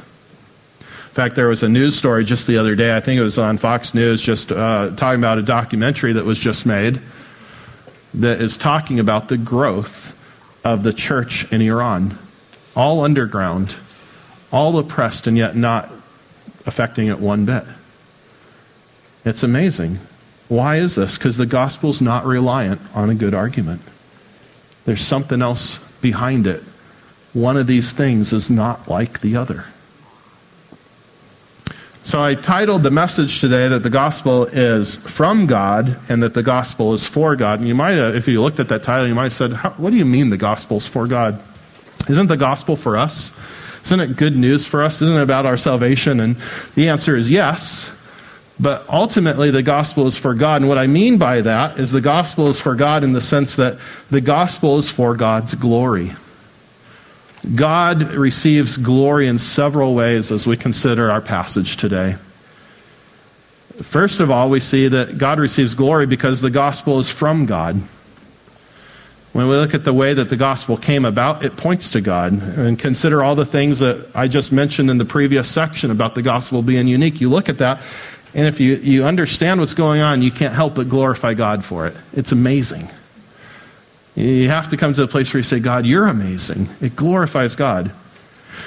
In 0.80 1.14
fact, 1.14 1.36
there 1.36 1.48
was 1.48 1.62
a 1.62 1.70
news 1.70 1.96
story 1.96 2.26
just 2.26 2.48
the 2.48 2.58
other 2.58 2.76
day, 2.76 2.98
I 2.98 3.02
think 3.02 3.20
it 3.20 3.24
was 3.24 3.38
on 3.38 3.60
Fox 3.60 3.94
News, 3.94 4.20
just 4.20 4.52
uh, 4.52 4.96
talking 4.96 5.20
about 5.20 5.38
a 5.38 5.44
documentary 5.44 6.14
that 6.14 6.26
was 6.26 6.40
just 6.40 6.66
made 6.66 7.00
that 8.16 8.42
is 8.42 8.58
talking 8.58 9.00
about 9.00 9.28
the 9.28 9.38
growth 9.38 10.16
of 10.66 10.82
the 10.82 10.94
church 10.94 11.52
in 11.52 11.62
Iran. 11.62 12.18
All 12.76 13.04
underground, 13.04 13.76
all 14.52 14.78
oppressed, 14.78 15.28
and 15.28 15.38
yet 15.38 15.56
not 15.56 15.90
affecting 16.66 17.08
it 17.08 17.20
one 17.20 17.46
bit. 17.46 17.64
It's 19.26 19.44
amazing. 19.44 20.00
Why 20.48 20.78
is 20.78 20.96
this? 20.96 21.18
Because 21.18 21.38
the 21.38 21.46
gospel's 21.46 22.02
not 22.02 22.26
reliant 22.26 22.82
on 22.96 23.10
a 23.10 23.16
good 23.16 23.34
argument. 23.34 23.82
There's 24.86 25.02
something 25.02 25.42
else 25.42 25.78
behind 26.02 26.48
it. 26.48 26.64
One 27.34 27.58
of 27.58 27.68
these 27.68 27.92
things 27.92 28.34
is 28.34 28.50
not 28.50 28.88
like 28.88 29.22
the 29.22 29.36
other. 29.36 29.66
So 32.04 32.24
I 32.24 32.34
titled 32.34 32.82
the 32.82 32.90
message 32.90 33.40
today 33.40 33.68
that 33.68 33.84
the 33.84 33.90
gospel 33.92 34.46
is 34.46 34.96
from 34.96 35.46
God 35.46 36.00
and 36.10 36.24
that 36.24 36.34
the 36.34 36.42
gospel 36.42 36.96
is 36.96 37.06
for 37.06 37.36
God. 37.36 37.60
And 37.60 37.68
you 37.68 37.76
might, 37.76 37.92
have, 37.92 38.16
if 38.16 38.28
you 38.28 38.42
looked 38.42 38.60
at 38.60 38.70
that 38.70 38.82
title, 38.82 39.08
you 39.08 39.14
might 39.14 39.26
have 39.26 39.34
said, 39.34 39.54
What 39.78 39.92
do 39.92 39.98
you 39.98 40.06
mean 40.06 40.32
the 40.32 40.38
gospel 40.38 40.78
is 40.78 40.88
for 40.88 41.06
God? 41.06 41.40
Isn't 42.10 42.28
the 42.28 42.38
gospel 42.38 42.76
for 42.76 42.98
us? 42.98 43.40
Isn't 43.86 44.00
it 44.00 44.18
good 44.18 44.36
news 44.36 44.66
for 44.66 44.84
us? 44.84 45.02
Isn't 45.02 45.18
it 45.18 45.24
about 45.24 45.46
our 45.46 45.58
salvation? 45.58 46.20
And 46.20 46.36
the 46.76 46.90
answer 46.90 47.16
is 47.16 47.32
yes. 47.32 47.96
But 48.60 48.86
ultimately, 48.90 49.52
the 49.52 49.64
gospel 49.64 50.06
is 50.08 50.18
for 50.18 50.34
God. 50.34 50.62
And 50.62 50.68
what 50.68 50.78
I 50.78 50.88
mean 50.88 51.18
by 51.18 51.42
that 51.42 51.80
is 51.80 51.92
the 51.92 52.02
gospel 52.02 52.48
is 52.48 52.60
for 52.60 52.76
God 52.76 53.04
in 53.04 53.14
the 53.14 53.22
sense 53.22 53.56
that 53.56 53.78
the 54.10 54.20
gospel 54.20 54.78
is 54.78 54.90
for 54.90 55.16
God's 55.16 55.56
glory. 55.56 56.12
God 57.56 58.14
receives 58.14 58.76
glory 58.76 59.28
in 59.28 59.40
several 59.40 59.96
ways 59.96 60.30
as 60.30 60.46
we 60.46 60.58
consider 60.58 61.10
our 61.10 61.22
passage 61.22 61.78
today. 61.78 62.18
First 63.82 64.20
of 64.20 64.30
all, 64.30 64.50
we 64.50 64.60
see 64.60 64.90
that 64.90 65.18
God 65.18 65.40
receives 65.40 65.74
glory 65.74 66.06
because 66.06 66.42
the 66.42 66.50
gospel 66.50 67.00
is 67.00 67.10
from 67.10 67.46
God. 67.46 67.82
When 69.32 69.48
we 69.48 69.56
look 69.56 69.76
at 69.76 69.84
the 69.84 69.94
way 69.94 70.14
that 70.14 70.30
the 70.30 70.36
gospel 70.36 70.76
came 70.76 71.06
about, 71.06 71.46
it 71.46 71.56
points 71.56 71.92
to 71.92 72.02
God. 72.02 72.34
And 72.34 72.80
consider 72.80 73.24
all 73.24 73.36
the 73.36 73.46
things 73.46 73.80
that 73.80 74.10
I 74.16 74.28
just 74.28 74.52
mentioned 74.52 74.90
in 74.90 74.98
the 74.98 75.06
previous 75.06 75.50
section 75.50 75.92
about 75.92 76.16
the 76.16 76.24
gospel 76.24 76.62
being 76.64 76.88
unique. 76.88 77.22
You 77.22 77.30
look 77.30 77.48
at 77.48 77.60
that, 77.60 77.82
and 78.34 78.48
if 78.48 78.60
you, 78.60 78.76
you 78.76 79.06
understand 79.06 79.60
what's 79.60 79.74
going 79.76 80.02
on, 80.02 80.22
you 80.22 80.32
can't 80.32 80.54
help 80.54 80.76
but 80.76 80.90
glorify 80.90 81.36
God 81.36 81.64
for 81.64 81.88
it. 81.88 81.96
It's 82.14 82.32
amazing. 82.32 82.90
You 84.16 84.50
have 84.50 84.70
to 84.70 84.78
come 84.78 84.94
to 84.94 85.04
a 85.04 85.08
place 85.08 85.34
where 85.34 85.40
you 85.40 85.44
say, 85.44 85.60
God, 85.60 85.86
you're 85.86 86.08
amazing. 86.08 86.68
It 86.82 86.96
glorifies 86.96 87.56
God. 87.56 87.92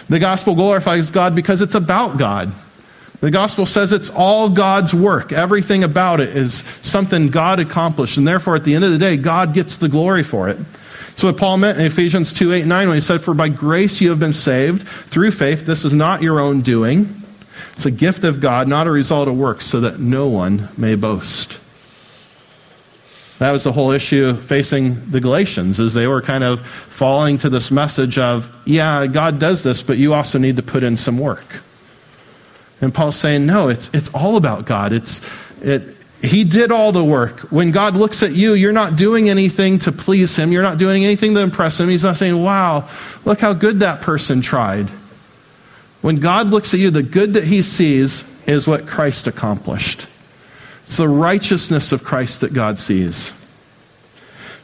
The 0.08 0.18
gospel 0.18 0.54
glorifies 0.54 1.10
God 1.10 1.34
because 1.34 1.60
it's 1.60 1.74
about 1.74 2.18
God. 2.18 2.52
The 3.22 3.30
gospel 3.30 3.66
says 3.66 3.92
it's 3.92 4.10
all 4.10 4.48
God's 4.48 4.92
work. 4.92 5.30
Everything 5.30 5.84
about 5.84 6.18
it 6.18 6.36
is 6.36 6.54
something 6.82 7.28
God 7.28 7.60
accomplished. 7.60 8.16
And 8.16 8.26
therefore, 8.26 8.56
at 8.56 8.64
the 8.64 8.74
end 8.74 8.82
of 8.82 8.90
the 8.90 8.98
day, 8.98 9.16
God 9.16 9.54
gets 9.54 9.76
the 9.76 9.88
glory 9.88 10.24
for 10.24 10.48
it. 10.48 10.58
So 11.14 11.28
what 11.28 11.36
Paul 11.36 11.58
meant 11.58 11.78
in 11.78 11.86
Ephesians 11.86 12.32
2 12.32 12.52
8 12.52 12.66
9 12.66 12.88
when 12.88 12.96
he 12.96 13.00
said, 13.00 13.22
For 13.22 13.32
by 13.32 13.48
grace 13.48 14.00
you 14.00 14.10
have 14.10 14.18
been 14.18 14.32
saved 14.32 14.88
through 14.88 15.30
faith. 15.30 15.64
This 15.64 15.84
is 15.84 15.92
not 15.94 16.20
your 16.20 16.40
own 16.40 16.62
doing. 16.62 17.22
It's 17.74 17.86
a 17.86 17.92
gift 17.92 18.24
of 18.24 18.40
God, 18.40 18.66
not 18.66 18.88
a 18.88 18.90
result 18.90 19.28
of 19.28 19.38
works, 19.38 19.66
so 19.66 19.82
that 19.82 20.00
no 20.00 20.26
one 20.26 20.68
may 20.76 20.96
boast. 20.96 21.60
That 23.38 23.52
was 23.52 23.62
the 23.62 23.72
whole 23.72 23.92
issue 23.92 24.34
facing 24.34 25.10
the 25.12 25.20
Galatians, 25.20 25.78
as 25.78 25.94
they 25.94 26.08
were 26.08 26.22
kind 26.22 26.42
of 26.42 26.66
falling 26.66 27.38
to 27.38 27.48
this 27.48 27.70
message 27.70 28.18
of, 28.18 28.52
yeah, 28.64 29.06
God 29.06 29.38
does 29.38 29.62
this, 29.62 29.80
but 29.80 29.96
you 29.96 30.12
also 30.12 30.40
need 30.40 30.56
to 30.56 30.62
put 30.62 30.82
in 30.82 30.96
some 30.96 31.18
work. 31.18 31.62
And 32.82 32.92
Paul's 32.92 33.16
saying, 33.16 33.46
no, 33.46 33.68
it's, 33.68 33.88
it's 33.94 34.12
all 34.12 34.36
about 34.36 34.66
God. 34.66 34.92
It's, 34.92 35.26
it, 35.62 35.96
he 36.20 36.44
did 36.44 36.70
all 36.70 36.92
the 36.92 37.04
work. 37.04 37.40
When 37.50 37.70
God 37.70 37.96
looks 37.96 38.22
at 38.22 38.32
you, 38.32 38.52
you're 38.52 38.72
not 38.72 38.96
doing 38.96 39.30
anything 39.30 39.78
to 39.80 39.92
please 39.92 40.36
Him. 40.36 40.52
You're 40.52 40.62
not 40.62 40.78
doing 40.78 41.04
anything 41.04 41.34
to 41.34 41.40
impress 41.40 41.80
Him. 41.80 41.88
He's 41.88 42.04
not 42.04 42.16
saying, 42.16 42.42
wow, 42.42 42.88
look 43.24 43.40
how 43.40 43.54
good 43.54 43.80
that 43.80 44.02
person 44.02 44.42
tried. 44.42 44.90
When 46.02 46.16
God 46.16 46.48
looks 46.48 46.74
at 46.74 46.80
you, 46.80 46.90
the 46.90 47.02
good 47.02 47.34
that 47.34 47.44
he 47.44 47.62
sees 47.62 48.28
is 48.46 48.66
what 48.66 48.86
Christ 48.86 49.28
accomplished. 49.28 50.08
It's 50.82 50.96
the 50.96 51.08
righteousness 51.08 51.92
of 51.92 52.02
Christ 52.02 52.40
that 52.40 52.52
God 52.52 52.76
sees. 52.76 53.32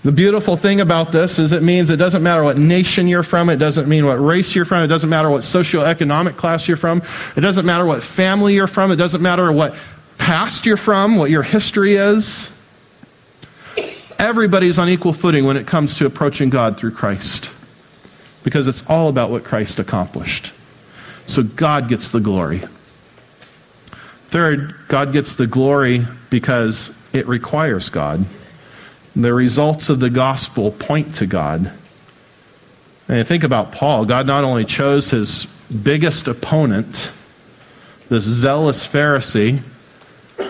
The 0.05 0.13
beautiful 0.13 0.57
thing 0.57 0.81
about 0.81 1.11
this 1.11 1.41
is 1.41 1.53
it 1.53 1.63
means 1.63 1.91
it 1.91 1.97
doesn't 1.97 2.23
matter 2.23 2.45
what 2.45 2.57
nation 2.57 3.09
you're 3.09 3.25
from, 3.25 3.51
it 3.51 3.57
doesn't 3.57 3.89
mean 3.89 4.07
what 4.07 4.15
race 4.15 4.55
you're 4.55 4.65
from, 4.65 4.85
it 4.85 4.87
doesn't 4.87 5.11
matter 5.11 5.29
what 5.29 5.43
socioeconomic 5.43 6.37
class 6.37 6.69
you're 6.69 6.77
from, 6.77 7.03
it 7.37 7.41
doesn't 7.41 7.67
matter 7.67 7.85
what 7.85 8.03
family 8.03 8.55
you're 8.55 8.69
from, 8.69 8.93
it 8.93 8.97
doesn't 8.97 9.21
matter 9.21 9.51
what 9.51 9.75
past 10.17 10.67
you're 10.67 10.77
from, 10.77 11.17
what 11.17 11.31
your 11.31 11.43
history 11.43 11.97
is. 11.97 12.55
Everybody's 14.21 14.79
on 14.79 14.89
equal 14.89 15.13
footing 15.13 15.45
when 15.45 15.57
it 15.57 15.67
comes 15.67 15.97
to 15.97 16.07
approaching 16.07 16.49
God 16.49 16.77
through 16.77 16.93
Christ 16.93 17.53
because 18.45 18.69
it's 18.69 18.89
all 18.89 19.09
about 19.09 19.31
what 19.31 19.45
Christ 19.45 19.79
accomplished. 19.79 20.53
So 21.27 21.43
God 21.43 21.89
gets 21.89 22.11
the 22.11 22.21
glory. 22.21 22.63
Third, 24.29 24.75
God 24.89 25.13
gets 25.13 25.35
the 25.35 25.47
glory 25.47 26.07
because 26.31 26.97
it 27.13 27.27
requires 27.27 27.89
God. 27.89 28.25
The 29.19 29.35
results 29.35 29.91
of 29.91 30.01
the 30.01 30.09
gospel 30.09 30.71
point 30.71 31.17
to 31.17 31.27
God. 31.27 31.71
And 33.09 33.27
think 33.29 33.45
about 33.45 33.73
Paul. 33.73 34.07
God 34.07 34.27
not 34.27 34.45
only 34.45 34.65
chose 34.65 35.11
his 35.11 35.47
biggest 35.83 36.27
opponent, 36.27 37.13
this 38.09 38.25
zealous 38.25 38.87
Pharisee, 38.87 39.61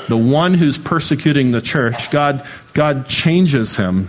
the 0.07 0.17
one 0.17 0.55
who's 0.55 0.79
persecuting 0.79 1.51
the 1.51 1.61
church, 1.61 2.11
God, 2.13 2.47
God 2.75 3.09
changes 3.09 3.77
him 3.77 4.09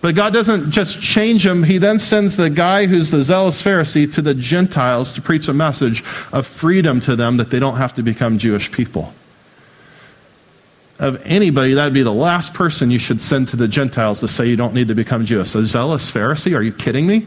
but 0.00 0.14
God 0.14 0.32
doesn't 0.32 0.70
just 0.70 1.02
change 1.02 1.44
him. 1.44 1.64
He 1.64 1.78
then 1.78 1.98
sends 1.98 2.36
the 2.36 2.50
guy 2.50 2.86
who's 2.86 3.10
the 3.10 3.22
zealous 3.22 3.62
Pharisee 3.62 4.12
to 4.14 4.22
the 4.22 4.34
Gentiles 4.34 5.12
to 5.14 5.22
preach 5.22 5.48
a 5.48 5.52
message 5.54 6.04
of 6.32 6.46
freedom 6.46 7.00
to 7.00 7.16
them 7.16 7.38
that 7.38 7.50
they 7.50 7.58
don't 7.58 7.76
have 7.76 7.94
to 7.94 8.02
become 8.02 8.38
Jewish 8.38 8.70
people. 8.70 9.12
Of 10.98 11.24
anybody, 11.24 11.74
that 11.74 11.84
would 11.84 11.94
be 11.94 12.02
the 12.02 12.12
last 12.12 12.54
person 12.54 12.90
you 12.90 12.98
should 12.98 13.20
send 13.20 13.48
to 13.48 13.56
the 13.56 13.68
Gentiles 13.68 14.20
to 14.20 14.28
say 14.28 14.46
you 14.46 14.56
don't 14.56 14.74
need 14.74 14.88
to 14.88 14.94
become 14.94 15.24
Jewish. 15.24 15.54
A 15.54 15.62
zealous 15.62 16.10
Pharisee? 16.10 16.56
Are 16.56 16.62
you 16.62 16.72
kidding 16.72 17.06
me? 17.06 17.26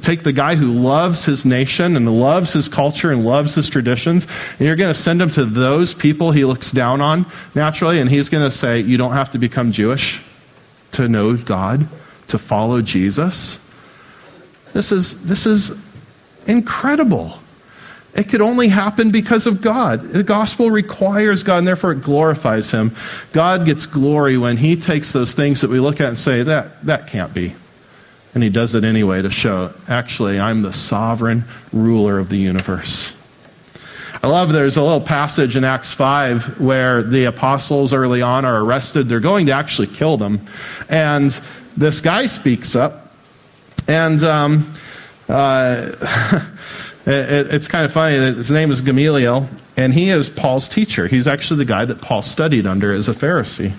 Take 0.00 0.22
the 0.22 0.32
guy 0.32 0.54
who 0.54 0.72
loves 0.72 1.26
his 1.26 1.44
nation 1.44 1.94
and 1.94 2.18
loves 2.18 2.54
his 2.54 2.68
culture 2.68 3.12
and 3.12 3.22
loves 3.22 3.54
his 3.54 3.68
traditions, 3.68 4.26
and 4.58 4.60
you're 4.60 4.76
going 4.76 4.92
to 4.92 4.98
send 4.98 5.20
him 5.20 5.28
to 5.30 5.44
those 5.44 5.92
people 5.92 6.32
he 6.32 6.46
looks 6.46 6.72
down 6.72 7.02
on 7.02 7.26
naturally, 7.54 8.00
and 8.00 8.08
he's 8.08 8.30
going 8.30 8.44
to 8.44 8.50
say, 8.50 8.80
You 8.80 8.96
don't 8.96 9.12
have 9.12 9.32
to 9.32 9.38
become 9.38 9.72
Jewish 9.72 10.22
to 10.92 11.06
know 11.06 11.36
God, 11.36 11.86
to 12.28 12.38
follow 12.38 12.80
Jesus. 12.80 13.58
This 14.72 14.90
is, 14.90 15.26
this 15.26 15.44
is 15.44 15.84
incredible. 16.46 17.38
It 18.14 18.28
could 18.28 18.40
only 18.40 18.68
happen 18.68 19.10
because 19.10 19.46
of 19.46 19.60
God. 19.60 20.00
The 20.00 20.22
gospel 20.22 20.70
requires 20.70 21.42
God, 21.42 21.58
and 21.58 21.66
therefore 21.66 21.92
it 21.92 22.02
glorifies 22.02 22.70
Him. 22.70 22.94
God 23.32 23.66
gets 23.66 23.86
glory 23.86 24.38
when 24.38 24.56
He 24.56 24.76
takes 24.76 25.12
those 25.12 25.32
things 25.32 25.62
that 25.62 25.70
we 25.70 25.80
look 25.80 26.00
at 26.00 26.08
and 26.08 26.18
say, 26.18 26.44
that, 26.44 26.80
that 26.82 27.08
can't 27.08 27.34
be. 27.34 27.54
And 28.32 28.42
He 28.42 28.50
does 28.50 28.76
it 28.76 28.84
anyway 28.84 29.20
to 29.22 29.30
show, 29.30 29.72
actually, 29.88 30.38
I'm 30.38 30.62
the 30.62 30.72
sovereign 30.72 31.44
ruler 31.72 32.18
of 32.18 32.28
the 32.28 32.36
universe. 32.36 33.20
I 34.22 34.28
love 34.28 34.52
there's 34.52 34.76
a 34.76 34.82
little 34.82 35.00
passage 35.02 35.56
in 35.56 35.64
Acts 35.64 35.92
5 35.92 36.60
where 36.60 37.02
the 37.02 37.24
apostles 37.24 37.92
early 37.92 38.22
on 38.22 38.44
are 38.44 38.64
arrested. 38.64 39.08
They're 39.08 39.20
going 39.20 39.46
to 39.46 39.52
actually 39.52 39.88
kill 39.88 40.16
them. 40.16 40.40
And 40.88 41.30
this 41.76 42.00
guy 42.00 42.26
speaks 42.26 42.74
up. 42.74 43.12
And 43.86 44.22
um, 44.24 44.72
uh, 45.28 45.92
it's 47.06 47.68
kind 47.68 47.84
of 47.84 47.92
funny. 47.92 48.18
that 48.18 48.36
His 48.36 48.50
name 48.50 48.70
is 48.70 48.80
Gamaliel, 48.80 49.48
and 49.76 49.92
he 49.92 50.10
is 50.10 50.30
Paul's 50.30 50.68
teacher. 50.68 51.06
He's 51.06 51.26
actually 51.26 51.58
the 51.58 51.64
guy 51.64 51.84
that 51.84 52.00
Paul 52.00 52.22
studied 52.22 52.66
under 52.66 52.92
as 52.92 53.08
a 53.08 53.12
Pharisee. 53.12 53.72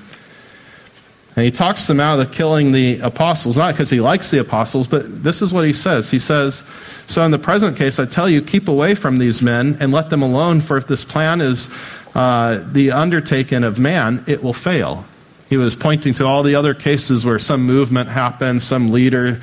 And 1.35 1.43
he 1.43 1.51
talks 1.51 1.87
them 1.87 1.99
out 1.99 2.19
of 2.19 2.31
killing 2.31 2.71
the 2.71 2.99
apostles, 2.99 3.57
not 3.57 3.73
because 3.73 3.89
he 3.89 3.99
likes 3.99 4.31
the 4.31 4.39
apostles, 4.39 4.87
but 4.87 5.23
this 5.23 5.41
is 5.41 5.53
what 5.53 5.65
he 5.65 5.73
says. 5.73 6.09
He 6.09 6.19
says, 6.19 6.63
So 7.07 7.25
in 7.25 7.31
the 7.31 7.39
present 7.39 7.75
case, 7.77 7.99
I 7.99 8.05
tell 8.05 8.29
you, 8.29 8.41
keep 8.41 8.69
away 8.69 8.95
from 8.95 9.17
these 9.17 9.41
men 9.41 9.75
and 9.81 9.91
let 9.91 10.09
them 10.09 10.21
alone, 10.21 10.61
for 10.61 10.77
if 10.77 10.87
this 10.87 11.03
plan 11.03 11.41
is 11.41 11.75
uh, 12.13 12.63
the 12.71 12.91
undertaking 12.91 13.65
of 13.65 13.79
man, 13.79 14.23
it 14.27 14.43
will 14.43 14.53
fail. 14.53 15.05
He 15.47 15.57
was 15.57 15.75
pointing 15.75 16.15
to 16.15 16.25
all 16.25 16.41
the 16.41 16.55
other 16.55 16.73
cases 16.73 17.25
where 17.25 17.37
some 17.37 17.63
movement 17.63 18.09
happened, 18.09 18.63
some 18.63 18.91
leader 18.91 19.41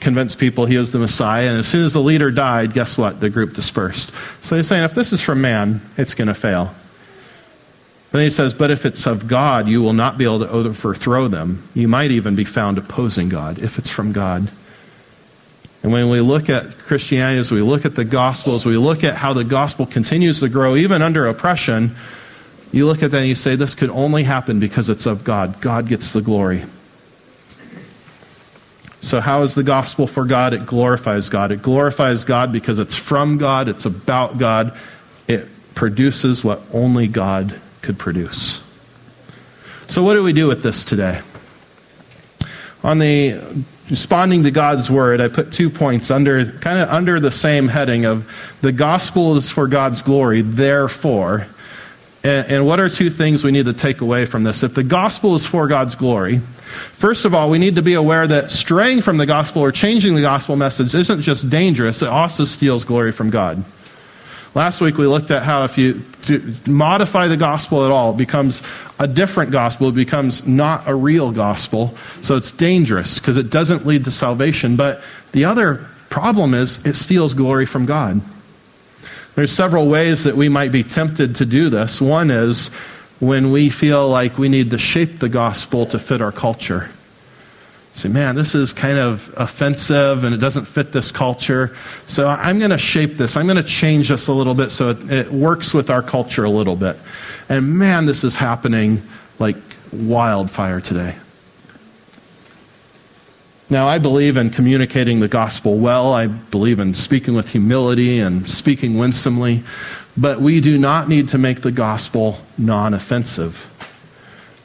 convinced 0.00 0.38
people 0.38 0.66
he 0.66 0.78
was 0.78 0.92
the 0.92 1.00
Messiah, 1.00 1.48
and 1.48 1.58
as 1.58 1.66
soon 1.66 1.82
as 1.82 1.92
the 1.92 2.00
leader 2.00 2.30
died, 2.30 2.72
guess 2.72 2.96
what? 2.96 3.18
The 3.18 3.28
group 3.28 3.54
dispersed. 3.54 4.12
So 4.42 4.56
he's 4.56 4.68
saying, 4.68 4.84
if 4.84 4.94
this 4.94 5.12
is 5.12 5.20
from 5.20 5.40
man, 5.40 5.80
it's 5.96 6.14
going 6.14 6.28
to 6.28 6.34
fail. 6.34 6.72
Then 8.12 8.20
he 8.22 8.30
says, 8.30 8.54
But 8.54 8.70
if 8.70 8.86
it's 8.86 9.06
of 9.06 9.26
God, 9.26 9.66
you 9.66 9.82
will 9.82 9.94
not 9.94 10.18
be 10.18 10.24
able 10.24 10.40
to 10.40 10.48
overthrow 10.48 11.28
them. 11.28 11.68
You 11.74 11.88
might 11.88 12.10
even 12.10 12.36
be 12.36 12.44
found 12.44 12.78
opposing 12.78 13.28
God 13.28 13.58
if 13.58 13.78
it's 13.78 13.90
from 13.90 14.12
God. 14.12 14.48
And 15.82 15.90
when 15.90 16.10
we 16.10 16.20
look 16.20 16.48
at 16.48 16.78
Christianity, 16.78 17.40
as 17.40 17.50
we 17.50 17.62
look 17.62 17.84
at 17.84 17.96
the 17.96 18.04
Gospels, 18.04 18.64
we 18.64 18.76
look 18.76 19.02
at 19.02 19.16
how 19.16 19.32
the 19.32 19.42
gospel 19.42 19.84
continues 19.84 20.38
to 20.40 20.48
grow, 20.48 20.76
even 20.76 21.02
under 21.02 21.26
oppression, 21.26 21.96
you 22.72 22.86
look 22.86 23.02
at 23.02 23.10
that 23.10 23.18
and 23.18 23.28
you 23.28 23.34
say, 23.34 23.54
this 23.54 23.74
could 23.74 23.90
only 23.90 24.24
happen 24.24 24.58
because 24.58 24.88
it's 24.88 25.06
of 25.06 25.24
God. 25.24 25.60
God 25.60 25.86
gets 25.86 26.12
the 26.12 26.22
glory. 26.22 26.64
So, 29.02 29.20
how 29.20 29.42
is 29.42 29.54
the 29.54 29.64
gospel 29.64 30.06
for 30.06 30.24
God? 30.24 30.54
It 30.54 30.64
glorifies 30.64 31.28
God. 31.28 31.50
It 31.50 31.60
glorifies 31.60 32.24
God 32.24 32.52
because 32.52 32.78
it's 32.78 32.96
from 32.96 33.36
God, 33.36 33.68
it's 33.68 33.84
about 33.84 34.38
God, 34.38 34.78
it 35.26 35.48
produces 35.74 36.44
what 36.44 36.62
only 36.72 37.08
God 37.08 37.60
could 37.82 37.98
produce. 37.98 38.64
So, 39.88 40.04
what 40.04 40.14
do 40.14 40.22
we 40.22 40.32
do 40.32 40.46
with 40.46 40.62
this 40.62 40.84
today? 40.84 41.20
On 42.84 42.98
the 42.98 43.64
responding 43.90 44.44
to 44.44 44.52
God's 44.52 44.88
word, 44.88 45.20
I 45.20 45.26
put 45.26 45.52
two 45.52 45.68
points 45.68 46.10
under 46.10 46.46
kind 46.46 46.78
of 46.78 46.88
under 46.88 47.18
the 47.18 47.30
same 47.32 47.68
heading 47.68 48.04
of 48.04 48.30
the 48.60 48.72
gospel 48.72 49.36
is 49.36 49.50
for 49.50 49.66
God's 49.66 50.00
glory, 50.00 50.42
therefore. 50.42 51.48
And, 52.24 52.46
and 52.48 52.66
what 52.66 52.80
are 52.80 52.88
two 52.88 53.10
things 53.10 53.44
we 53.44 53.50
need 53.50 53.66
to 53.66 53.72
take 53.72 54.00
away 54.00 54.26
from 54.26 54.44
this? 54.44 54.62
If 54.62 54.74
the 54.74 54.82
gospel 54.82 55.34
is 55.34 55.46
for 55.46 55.66
God's 55.68 55.94
glory, 55.94 56.38
first 56.38 57.24
of 57.24 57.34
all, 57.34 57.50
we 57.50 57.58
need 57.58 57.76
to 57.76 57.82
be 57.82 57.94
aware 57.94 58.26
that 58.26 58.50
straying 58.50 59.02
from 59.02 59.16
the 59.16 59.26
gospel 59.26 59.62
or 59.62 59.72
changing 59.72 60.14
the 60.14 60.22
gospel 60.22 60.56
message 60.56 60.94
isn't 60.94 61.22
just 61.22 61.50
dangerous, 61.50 62.02
it 62.02 62.08
also 62.08 62.44
steals 62.44 62.84
glory 62.84 63.12
from 63.12 63.30
God. 63.30 63.64
Last 64.54 64.82
week 64.82 64.98
we 64.98 65.06
looked 65.06 65.30
at 65.30 65.44
how 65.44 65.64
if 65.64 65.78
you 65.78 66.02
modify 66.66 67.26
the 67.26 67.38
gospel 67.38 67.86
at 67.86 67.90
all, 67.90 68.12
it 68.12 68.18
becomes 68.18 68.60
a 68.98 69.08
different 69.08 69.50
gospel. 69.50 69.88
It 69.88 69.94
becomes 69.94 70.46
not 70.46 70.86
a 70.86 70.94
real 70.94 71.32
gospel. 71.32 71.96
So 72.20 72.36
it's 72.36 72.50
dangerous 72.50 73.18
because 73.18 73.38
it 73.38 73.48
doesn't 73.48 73.86
lead 73.86 74.04
to 74.04 74.10
salvation. 74.10 74.76
But 74.76 75.02
the 75.32 75.46
other 75.46 75.88
problem 76.10 76.52
is 76.52 76.84
it 76.84 76.96
steals 76.96 77.32
glory 77.32 77.64
from 77.64 77.86
God. 77.86 78.20
There's 79.34 79.52
several 79.52 79.88
ways 79.88 80.24
that 80.24 80.36
we 80.36 80.48
might 80.48 80.72
be 80.72 80.82
tempted 80.82 81.36
to 81.36 81.46
do 81.46 81.70
this. 81.70 82.00
One 82.00 82.30
is 82.30 82.68
when 83.18 83.50
we 83.50 83.70
feel 83.70 84.08
like 84.08 84.36
we 84.36 84.48
need 84.48 84.70
to 84.72 84.78
shape 84.78 85.20
the 85.20 85.28
gospel 85.28 85.86
to 85.86 85.98
fit 85.98 86.20
our 86.20 86.32
culture 86.32 86.90
say, 87.94 88.08
man, 88.08 88.34
this 88.34 88.54
is 88.54 88.72
kind 88.72 88.98
of 88.98 89.32
offensive 89.36 90.24
and 90.24 90.34
it 90.34 90.38
doesn't 90.38 90.64
fit 90.64 90.92
this 90.92 91.12
culture. 91.12 91.76
So 92.06 92.28
I'm 92.28 92.58
going 92.58 92.70
to 92.70 92.78
shape 92.78 93.16
this. 93.16 93.36
I'm 93.36 93.46
going 93.46 93.56
to 93.56 93.62
change 93.62 94.08
this 94.08 94.28
a 94.28 94.32
little 94.32 94.54
bit 94.54 94.70
so 94.70 94.90
it, 94.90 95.12
it, 95.12 95.32
works 95.32 95.74
with 95.74 95.90
our 95.90 96.02
culture 96.02 96.44
a 96.44 96.50
little 96.50 96.76
bit. 96.76 96.96
And 97.48 97.78
man, 97.78 98.06
this 98.06 98.24
is 98.24 98.36
happening 98.36 99.02
like 99.38 99.56
wildfire 99.92 100.80
today. 100.80 101.16
Now, 103.72 103.88
I 103.88 103.96
believe 103.96 104.36
in 104.36 104.50
communicating 104.50 105.20
the 105.20 105.28
gospel 105.28 105.78
well. 105.78 106.12
I 106.12 106.26
believe 106.26 106.78
in 106.78 106.92
speaking 106.92 107.32
with 107.32 107.52
humility 107.52 108.20
and 108.20 108.48
speaking 108.50 108.98
winsomely. 108.98 109.62
But 110.14 110.42
we 110.42 110.60
do 110.60 110.76
not 110.76 111.08
need 111.08 111.28
to 111.28 111.38
make 111.38 111.62
the 111.62 111.72
gospel 111.72 112.38
non 112.58 112.92
offensive. 112.92 113.70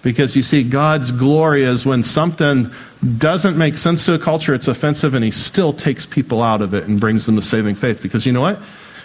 Because 0.01 0.35
you 0.35 0.43
see, 0.43 0.61
God's 0.61 1.11
glory 1.11 1.63
is 1.63 1.85
when 1.85 2.03
something 2.03 2.69
doesn't 3.17 3.57
make 3.57 3.77
sense 3.77 4.03
to 4.07 4.13
a 4.13 4.19
culture, 4.19 4.53
it's 4.53 4.67
offensive, 4.67 5.13
and 5.13 5.23
He 5.23 5.31
still 5.31 5.71
takes 5.71 6.05
people 6.05 6.43
out 6.43 6.61
of 6.61 6.73
it 6.73 6.83
and 6.83 6.99
brings 6.99 7.25
them 7.25 7.37
to 7.37 7.41
saving 7.41 7.75
faith. 7.75 8.01
Because 8.03 8.25
you 8.25 8.33
know 8.33 8.41
what? 8.41 8.59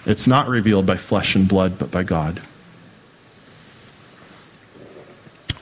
It's 0.05 0.27
not 0.27 0.49
revealed 0.49 0.85
by 0.85 0.97
flesh 0.97 1.37
and 1.37 1.47
blood, 1.47 1.79
but 1.79 1.93
by 1.93 2.03
God. 2.03 2.43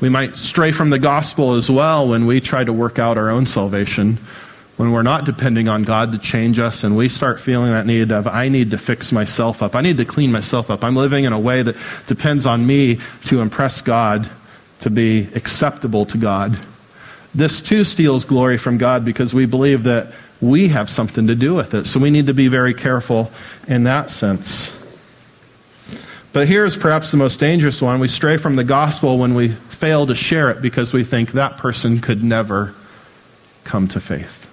We 0.01 0.09
might 0.09 0.37
stray 0.37 0.73
from 0.73 0.91
the 0.91 0.99
gospel 0.99 1.55
as 1.55 1.71
well 1.71 2.09
when 2.09 2.27
we 2.27 2.41
try 2.41 2.65
to 2.65 2.73
work 2.73 2.99
out 2.99 3.19
our 3.19 3.29
own 3.29 3.45
salvation, 3.47 4.17
when 4.77 4.93
we're 4.93 5.03
not 5.03 5.27
depending 5.27 5.69
on 5.69 5.83
God 5.83 6.13
to 6.13 6.19
change 6.19 6.59
us, 6.59 6.85
and 6.85 6.97
we 6.97 7.11
start 7.11 7.39
feeling 7.39 7.73
that 7.73 7.85
need 7.85 8.11
of, 8.11 8.27
I 8.27 8.49
need 8.49 8.71
to 8.71 8.79
fix 8.79 9.13
myself 9.13 9.63
up. 9.63 9.75
I 9.75 9.83
need 9.83 9.99
to 9.99 10.07
clean 10.07 10.33
myself 10.33 10.71
up. 10.71 10.83
I'm 10.83 10.97
living 10.97 11.25
in 11.25 11.35
a 11.35 11.39
way 11.39 11.63
that 11.63 11.77
depends 12.07 12.47
on 12.47 12.67
me 12.67 12.99
to 13.25 13.43
impress 13.43 13.83
God 13.83 14.31
to 14.81 14.89
be 14.89 15.29
acceptable 15.35 16.07
to 16.07 16.17
God. 16.17 16.59
This 17.35 17.61
too 17.61 17.85
steals 17.85 18.25
glory 18.25 18.57
from 18.57 18.79
God 18.79 19.05
because 19.05 19.35
we 19.35 19.45
believe 19.45 19.85
that 19.85 20.13
we 20.41 20.69
have 20.69 20.89
something 20.89 21.27
to 21.27 21.35
do 21.35 21.55
with 21.55 21.75
it. 21.75 21.87
So 21.87 22.01
we 22.01 22.11
need 22.11 22.29
to 22.29 22.35
be 22.35 22.49
very 22.49 22.73
careful 22.73 23.31
in 23.69 23.85
that 23.85 24.11
sense. 24.11 24.80
But 26.33 26.47
here's 26.47 26.77
perhaps 26.77 27.11
the 27.11 27.17
most 27.17 27.41
dangerous 27.41 27.83
one. 27.83 27.99
We 27.99 28.09
stray 28.09 28.37
from 28.37 28.57
the 28.57 28.65
gospel 28.65 29.19
when 29.19 29.35
we 29.35 29.49
fail 29.49 30.07
to 30.07 30.15
share 30.15 30.51
it 30.51 30.63
because 30.63 30.93
we 30.93 31.03
think 31.03 31.33
that 31.33 31.57
person 31.57 32.01
could 32.01 32.23
never 32.23 32.75
come 33.65 33.89
to 33.89 34.01
faith. 34.01 34.47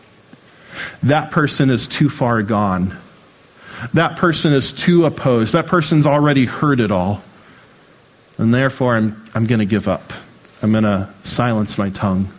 That 1.03 1.31
person 1.31 1.69
is 1.69 1.87
too 1.87 2.09
far 2.09 2.41
gone. 2.41 2.97
That 3.93 4.17
person 4.17 4.53
is 4.53 4.71
too 4.71 5.05
opposed. 5.05 5.53
That 5.53 5.67
person's 5.67 6.07
already 6.07 6.45
heard 6.45 6.79
it 6.79 6.91
all. 6.91 7.23
And 8.39 8.53
therefore, 8.53 8.95
I'm, 8.95 9.23
I'm 9.35 9.45
going 9.45 9.59
to 9.59 9.65
give 9.65 9.87
up. 9.87 10.13
I'm 10.61 10.71
going 10.71 10.83
to 10.83 11.13
silence 11.23 11.77
my 11.77 11.89
tongue. 11.89 12.29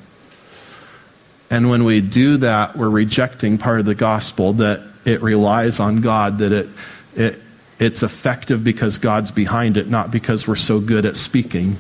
And 1.51 1.71
when 1.71 1.85
we 1.85 2.01
do 2.01 2.39
that, 2.39 2.77
we're 2.77 2.91
rejecting 2.91 3.59
part 3.59 3.81
of 3.81 3.87
the 3.87 3.95
gospel 3.95 4.55
that 4.55 4.83
it 5.05 5.23
relies 5.23 5.81
on 5.81 6.01
God, 6.01 6.39
that 6.39 6.53
it, 6.53 6.69
it, 7.17 7.43
it's 7.79 8.03
effective 8.03 8.65
because 8.65 8.99
God's 8.99 9.31
behind 9.31 9.77
it, 9.77 9.89
not 9.89 10.11
because 10.11 10.49
we're 10.49 10.57
so 10.57 10.81
good 10.81 11.05
at 11.05 11.17
speaking 11.17 11.77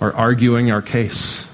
or 0.00 0.12
arguing 0.14 0.70
our 0.70 0.82
case. 0.82 1.48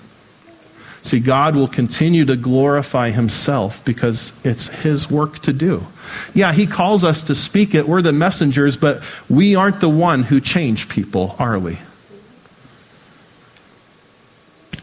See, 1.02 1.20
God 1.20 1.54
will 1.54 1.68
continue 1.68 2.24
to 2.24 2.36
glorify 2.36 3.10
Himself 3.10 3.84
because 3.84 4.38
it's 4.44 4.68
His 4.68 5.10
work 5.10 5.38
to 5.40 5.52
do. 5.52 5.86
Yeah, 6.34 6.52
He 6.52 6.66
calls 6.66 7.04
us 7.04 7.22
to 7.24 7.34
speak 7.34 7.74
it. 7.74 7.88
We're 7.88 8.02
the 8.02 8.12
messengers, 8.12 8.76
but 8.76 9.02
we 9.28 9.54
aren't 9.54 9.80
the 9.80 9.88
one 9.88 10.24
who 10.24 10.40
change 10.40 10.88
people, 10.88 11.36
are 11.38 11.58
we? 11.58 11.78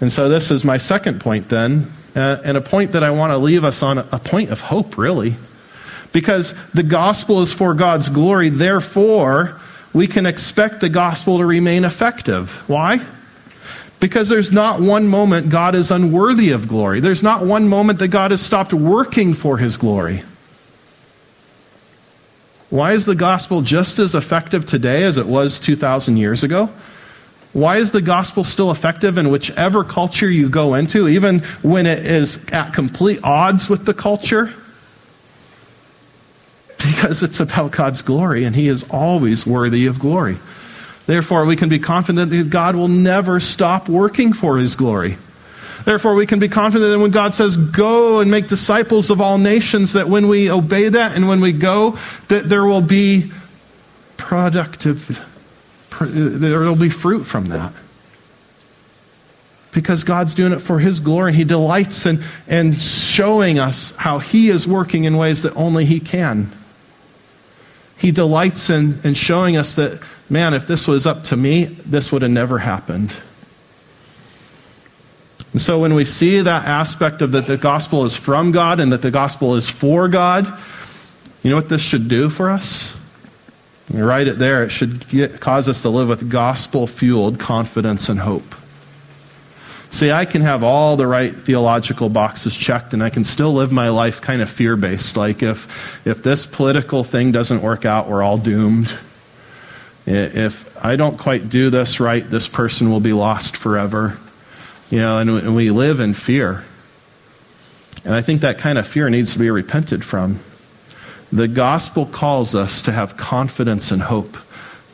And 0.02 0.12
so, 0.12 0.30
this 0.30 0.52
is 0.52 0.66
my 0.66 0.78
second 0.78 1.22
point 1.22 1.50
then, 1.50 1.92
uh, 2.16 2.38
and 2.44 2.58
a 2.58 2.62
point 2.62 2.92
that 2.94 3.04
I 3.04 3.12
want 3.12 3.32
to 3.32 3.38
leave 3.38 3.64
us 3.64 3.82
on 3.82 3.98
a 3.98 4.20
point 4.20 4.50
of 4.52 4.62
hope, 4.62 4.98
really. 4.98 5.36
Because 6.16 6.54
the 6.70 6.82
gospel 6.82 7.42
is 7.42 7.52
for 7.52 7.74
God's 7.74 8.08
glory, 8.08 8.48
therefore, 8.48 9.60
we 9.92 10.08
can 10.08 10.26
expect 10.26 10.80
the 10.80 10.88
gospel 10.88 11.40
to 11.40 11.46
remain 11.46 11.84
effective. 11.84 12.64
Why? 12.70 13.02
Because 14.00 14.30
there's 14.30 14.54
not 14.54 14.80
one 14.80 15.10
moment 15.10 15.50
God 15.50 15.76
is 15.76 15.92
unworthy 15.92 16.52
of 16.52 16.70
glory. 16.70 17.02
There's 17.02 17.22
not 17.22 17.46
one 17.46 17.68
moment 17.68 18.00
that 18.00 18.08
God 18.08 18.32
has 18.32 18.42
stopped 18.42 18.74
working 18.74 19.34
for 19.34 19.58
his 19.58 19.76
glory. 19.76 20.24
Why 22.70 22.94
is 22.94 23.06
the 23.06 23.16
gospel 23.16 23.62
just 23.62 24.00
as 24.00 24.16
effective 24.16 24.66
today 24.66 25.04
as 25.04 25.18
it 25.18 25.26
was 25.26 25.60
2,000 25.60 26.16
years 26.16 26.46
ago? 26.46 26.70
Why 27.52 27.76
is 27.76 27.92
the 27.92 28.02
gospel 28.02 28.46
still 28.46 28.72
effective 28.72 29.18
in 29.18 29.32
whichever 29.32 29.84
culture 29.84 30.30
you 30.30 30.48
go 30.48 30.76
into, 30.76 31.10
even 31.10 31.40
when 31.62 31.86
it 31.86 32.06
is 32.06 32.48
at 32.54 32.74
complete 32.74 33.20
odds 33.22 33.68
with 33.68 33.84
the 33.84 33.94
culture? 33.94 34.54
Because 36.86 37.24
it's 37.24 37.40
about 37.40 37.72
God's 37.72 38.02
glory, 38.02 38.44
and 38.44 38.56
He 38.56 38.68
is 38.68 38.88
always 38.90 39.46
worthy 39.46 39.88
of 39.88 40.00
glory. 40.00 40.38
Therefore, 41.06 41.46
we 41.46 41.56
can 41.56 41.70
be 41.70 41.80
confident 41.80 42.32
that 42.32 42.50
God 42.50 42.76
will 42.76 42.88
never 42.88 43.40
stop 43.40 43.88
working 43.90 44.34
for 44.34 44.58
His 44.58 44.76
glory. 44.76 45.18
Therefore, 45.84 46.16
we 46.16 46.26
can 46.26 46.40
be 46.40 46.50
confident 46.50 46.92
that 46.92 47.00
when 47.00 47.12
God 47.12 47.34
says, 47.34 47.58
go 47.58 48.20
and 48.20 48.32
make 48.32 48.48
disciples 48.48 49.12
of 49.12 49.22
all 49.22 49.38
nations, 49.38 49.94
that 49.94 50.10
when 50.10 50.28
we 50.28 50.50
obey 50.50 50.90
that 50.90 51.16
and 51.16 51.28
when 51.28 51.42
we 51.42 51.52
go, 51.52 51.98
that 52.28 52.50
there 52.50 52.66
will 52.66 52.82
be 52.82 53.32
productive 54.18 55.24
there 56.02 56.60
will 56.60 56.76
be 56.76 56.90
fruit 56.90 57.24
from 57.24 57.46
that. 57.46 57.74
Because 59.74 60.04
God's 60.04 60.36
doing 60.36 60.54
it 60.54 60.60
for 60.60 60.80
His 60.80 61.00
glory, 61.00 61.30
and 61.30 61.38
He 61.38 61.44
delights 61.44 62.06
in, 62.06 62.22
in 62.48 62.74
showing 62.74 63.60
us 63.60 63.96
how 63.98 64.20
He 64.20 64.50
is 64.50 64.68
working 64.68 65.04
in 65.04 65.18
ways 65.18 65.42
that 65.44 65.54
only 65.56 65.86
He 65.86 66.00
can. 66.00 66.52
He 67.98 68.12
delights 68.12 68.70
in, 68.70 69.00
in 69.04 69.14
showing 69.14 69.58
us 69.58 69.76
that, 69.76 70.04
man, 70.30 70.54
if 70.54 70.68
this 70.68 70.88
was 70.88 71.06
up 71.06 71.24
to 71.26 71.38
me, 71.38 71.66
this 71.66 72.12
would 72.12 72.22
have 72.22 72.32
never 72.32 72.60
happened. 72.60 73.16
And 75.54 75.62
so 75.62 75.80
when 75.80 75.94
we 75.94 76.04
see 76.04 76.42
that 76.42 76.66
aspect 76.66 77.22
of 77.22 77.32
that 77.32 77.48
the 77.48 77.56
gospel 77.56 78.04
is 78.04 78.16
from 78.16 78.52
God 78.52 78.82
and 78.82 78.92
that 78.92 79.02
the 79.02 79.12
gospel 79.12 79.56
is 79.56 79.70
for 79.70 80.10
God, 80.10 80.46
you 81.44 81.50
know 81.50 81.56
what 81.56 81.70
this 81.70 81.82
should 81.82 82.10
do 82.10 82.30
for 82.30 82.50
us? 82.50 82.94
You 83.94 84.04
write 84.04 84.28
it 84.28 84.40
there. 84.40 84.64
It 84.64 84.72
should 84.72 85.08
get, 85.08 85.40
cause 85.40 85.70
us 85.70 85.82
to 85.84 85.90
live 85.90 86.10
with 86.10 86.30
gospel 86.30 86.88
fueled 86.88 87.40
confidence 87.40 88.10
and 88.10 88.20
hope. 88.20 88.56
See, 89.96 90.12
I 90.12 90.26
can 90.26 90.42
have 90.42 90.62
all 90.62 90.98
the 90.98 91.08
right 91.08 91.34
theological 91.34 92.10
boxes 92.10 92.54
checked 92.54 92.94
and 92.94 93.02
I 93.02 93.10
can 93.10 93.24
still 93.24 93.54
live 93.54 93.72
my 93.72 93.88
life 93.88 94.20
kind 94.20 94.42
of 94.42 94.50
fear 94.50 94.76
based. 94.76 95.16
Like 95.16 95.42
if, 95.42 96.06
if 96.06 96.22
this 96.22 96.46
political 96.46 97.06
thing 97.06 97.32
doesn't 97.32 97.62
work 97.62 97.86
out, 97.86 98.10
we're 98.10 98.22
all 98.22 98.38
doomed. 98.38 98.94
If 100.06 100.84
I 100.84 100.98
don't 100.98 101.18
quite 101.18 101.48
do 101.48 101.70
this 101.70 102.02
right, 102.02 102.30
this 102.30 102.50
person 102.50 102.90
will 102.90 103.00
be 103.00 103.14
lost 103.14 103.56
forever. 103.56 104.18
You 104.90 105.00
know, 105.00 105.18
and, 105.20 105.30
and 105.30 105.56
we 105.56 105.72
live 105.72 106.02
in 106.02 106.14
fear. 106.14 106.66
And 108.04 108.14
I 108.14 108.20
think 108.20 108.42
that 108.42 108.58
kind 108.58 108.78
of 108.78 108.86
fear 108.86 109.10
needs 109.10 109.32
to 109.32 109.40
be 109.40 109.50
repented 109.50 110.04
from. 110.04 110.42
The 111.32 111.48
gospel 111.48 112.06
calls 112.06 112.54
us 112.54 112.82
to 112.82 112.92
have 112.92 113.16
confidence 113.16 113.92
and 113.92 114.02
hope. 114.02 114.36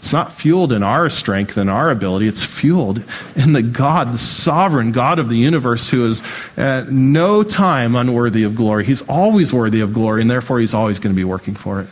It's 0.02 0.14
not 0.14 0.32
fueled 0.32 0.72
in 0.72 0.82
our 0.82 1.12
strength 1.12 1.58
and 1.58 1.70
our 1.70 1.92
ability. 1.92 2.28
It's 2.28 2.44
fueled 2.44 3.04
in 3.36 3.54
the 3.54 3.62
God, 3.62 4.14
the 4.14 4.18
sovereign 4.18 4.92
God 4.92 5.20
of 5.20 5.30
the 5.30 5.38
universe, 5.38 5.92
who 5.92 6.08
is 6.08 6.24
at 6.58 6.90
no 6.90 7.44
time 7.44 7.96
unworthy 7.96 8.42
of 8.42 8.56
glory. 8.56 8.84
He's 8.84 9.08
always 9.08 9.54
worthy 9.54 9.80
of 9.80 9.94
glory, 9.94 10.22
and 10.22 10.30
therefore 10.30 10.60
he's 10.60 10.74
always 10.74 10.98
going 10.98 11.14
to 11.14 11.16
be 11.16 11.24
working 11.24 11.54
for 11.54 11.82
it. 11.82 11.88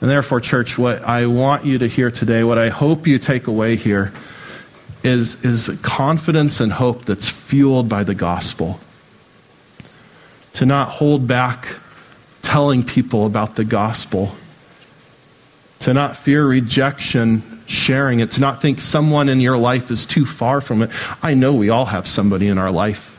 And 0.00 0.10
therefore, 0.10 0.40
church, 0.40 0.76
what 0.76 1.02
I 1.02 1.26
want 1.26 1.64
you 1.64 1.78
to 1.78 1.86
hear 1.86 2.10
today, 2.10 2.42
what 2.42 2.58
I 2.58 2.68
hope 2.68 3.06
you 3.06 3.20
take 3.20 3.46
away 3.46 3.76
here, 3.76 4.12
is, 5.04 5.44
is 5.44 5.70
confidence 5.82 6.58
and 6.58 6.72
hope 6.72 7.04
that's 7.04 7.28
fueled 7.28 7.88
by 7.88 8.02
the 8.02 8.16
gospel. 8.16 8.80
To 10.54 10.66
not 10.66 10.88
hold 10.88 11.28
back 11.28 11.78
telling 12.42 12.82
people 12.82 13.24
about 13.24 13.54
the 13.54 13.64
gospel 13.64 14.34
to 15.80 15.94
not 15.94 16.16
fear 16.16 16.46
rejection, 16.46 17.42
sharing 17.66 18.20
it, 18.20 18.32
to 18.32 18.40
not 18.40 18.62
think 18.62 18.80
someone 18.80 19.28
in 19.28 19.40
your 19.40 19.58
life 19.58 19.90
is 19.90 20.06
too 20.06 20.24
far 20.26 20.60
from 20.60 20.82
it. 20.82 20.90
I 21.22 21.34
know 21.34 21.54
we 21.54 21.70
all 21.70 21.86
have 21.86 22.08
somebody 22.08 22.48
in 22.48 22.58
our 22.58 22.70
life 22.70 23.10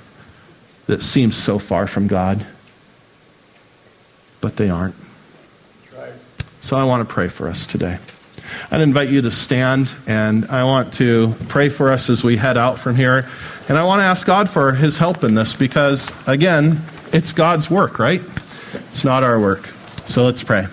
that 0.88 1.04
seems 1.04 1.36
so 1.36 1.60
far 1.60 1.88
from 1.88 2.08
God, 2.08 2.46
but 4.42 4.56
they 4.56 4.70
aren't. 4.70 4.96
So 6.62 6.78
I 6.78 6.84
want 6.84 7.08
to 7.08 7.14
pray 7.14 7.28
for 7.28 7.48
us 7.48 7.68
today. 7.68 8.00
I'd 8.72 8.82
invite 8.82 9.10
you 9.10 9.22
to 9.22 9.32
stand, 9.32 9.90
and 10.08 10.46
I 10.46 10.64
want 10.64 10.96
to 10.96 11.36
pray 11.48 11.70
for 11.70 11.92
us 11.92 12.10
as 12.10 12.24
we 12.24 12.38
head 12.38 12.58
out 12.58 12.80
from 12.80 12.96
here. 12.96 13.28
And 13.70 13.78
I 13.78 13.84
want 13.84 14.00
to 14.00 14.04
ask 14.04 14.26
God 14.26 14.50
for 14.50 14.74
his 14.74 14.98
help 14.98 15.24
in 15.24 15.36
this 15.36 15.54
because, 15.54 16.12
again, 16.28 16.82
it's 17.12 17.34
God's 17.34 17.70
work, 17.70 18.00
right? 18.00 18.22
It's 18.74 19.06
not 19.06 19.24
our 19.24 19.40
work. 19.40 19.66
So 20.08 20.26
let's 20.26 20.44
pray. 20.44 20.68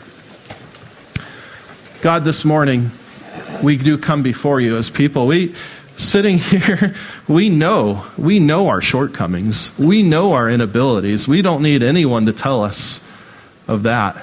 God, 2.03 2.25
this 2.25 2.45
morning, 2.45 2.91
we 3.63 3.77
do 3.77 3.97
come 3.97 4.25
before 4.25 4.61
you 4.61 4.77
as 4.77 4.91
people. 4.91 5.29
We, 5.29 5.55
sitting 5.97 6.39
here, 6.39 6.97
we 7.29 7.49
know, 7.49 8.05
we 8.19 8.41
know 8.41 8.71
our 8.71 8.81
shortcomings. 8.81 9.79
We 9.79 10.03
know 10.03 10.33
our 10.33 10.51
inabilities. 10.51 11.29
We 11.29 11.43
don't 11.43 11.63
need 11.63 11.85
anyone 11.85 12.27
to 12.27 12.33
tell 12.33 12.65
us 12.65 13.07
of 13.69 13.85
that. 13.85 14.17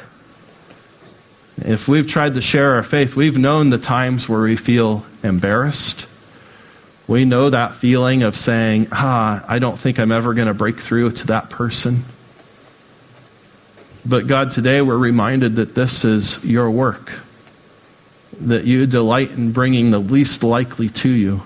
If 1.56 1.88
we've 1.88 2.06
tried 2.06 2.34
to 2.34 2.42
share 2.42 2.74
our 2.74 2.84
faith, 2.84 3.16
we've 3.16 3.38
known 3.38 3.70
the 3.70 3.78
times 3.78 4.28
where 4.28 4.42
we 4.42 4.58
feel 4.58 5.06
embarrassed. 5.24 6.06
We 7.08 7.24
know 7.24 7.50
that 7.50 7.76
feeling 7.76 8.24
of 8.24 8.36
saying, 8.36 8.88
ah, 8.92 9.42
I 9.48 9.58
don't 9.60 9.80
think 9.80 10.00
I'm 10.00 10.12
ever 10.12 10.34
going 10.34 10.50
to 10.50 10.54
break 10.54 10.82
through 10.82 11.12
to 11.12 11.28
that 11.28 11.50
person. 11.50 12.04
But 14.06 14.28
God, 14.28 14.52
today 14.52 14.82
we're 14.82 14.98
reminded 14.98 15.56
that 15.56 15.76
this 15.76 16.04
is 16.04 16.44
your 16.44 16.70
work 16.70 17.22
that 18.40 18.66
you 18.66 18.86
delight 18.86 19.32
in 19.32 19.52
bringing 19.52 19.92
the 19.92 20.00
least 20.00 20.44
likely 20.44 20.90
to 20.90 21.10
you. 21.10 21.42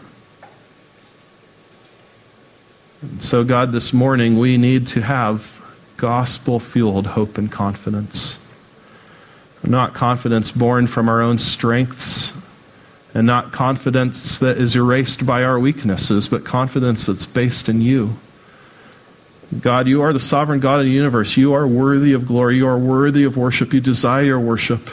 And 3.01 3.21
so, 3.21 3.43
God, 3.43 3.71
this 3.71 3.93
morning 3.93 4.37
we 4.37 4.57
need 4.57 4.87
to 4.87 5.01
have 5.01 5.59
gospel 5.97 6.59
fueled 6.59 7.07
hope 7.07 7.37
and 7.37 7.51
confidence. 7.51 8.39
Not 9.63 9.93
confidence 9.93 10.51
born 10.51 10.87
from 10.87 11.07
our 11.07 11.21
own 11.21 11.37
strengths, 11.37 12.33
and 13.13 13.25
not 13.25 13.51
confidence 13.51 14.37
that 14.39 14.57
is 14.57 14.75
erased 14.75 15.25
by 15.25 15.43
our 15.43 15.59
weaknesses, 15.59 16.27
but 16.27 16.43
confidence 16.43 17.05
that's 17.05 17.25
based 17.25 17.69
in 17.69 17.81
you. 17.81 18.15
God, 19.61 19.87
you 19.87 20.01
are 20.01 20.11
the 20.11 20.19
sovereign 20.19 20.59
God 20.59 20.79
of 20.79 20.85
the 20.85 20.91
universe. 20.91 21.37
You 21.37 21.53
are 21.53 21.67
worthy 21.67 22.13
of 22.13 22.25
glory. 22.25 22.57
You 22.57 22.67
are 22.67 22.77
worthy 22.77 23.23
of 23.23 23.37
worship. 23.37 23.73
You 23.73 23.81
desire 23.81 24.39
worship 24.39 24.89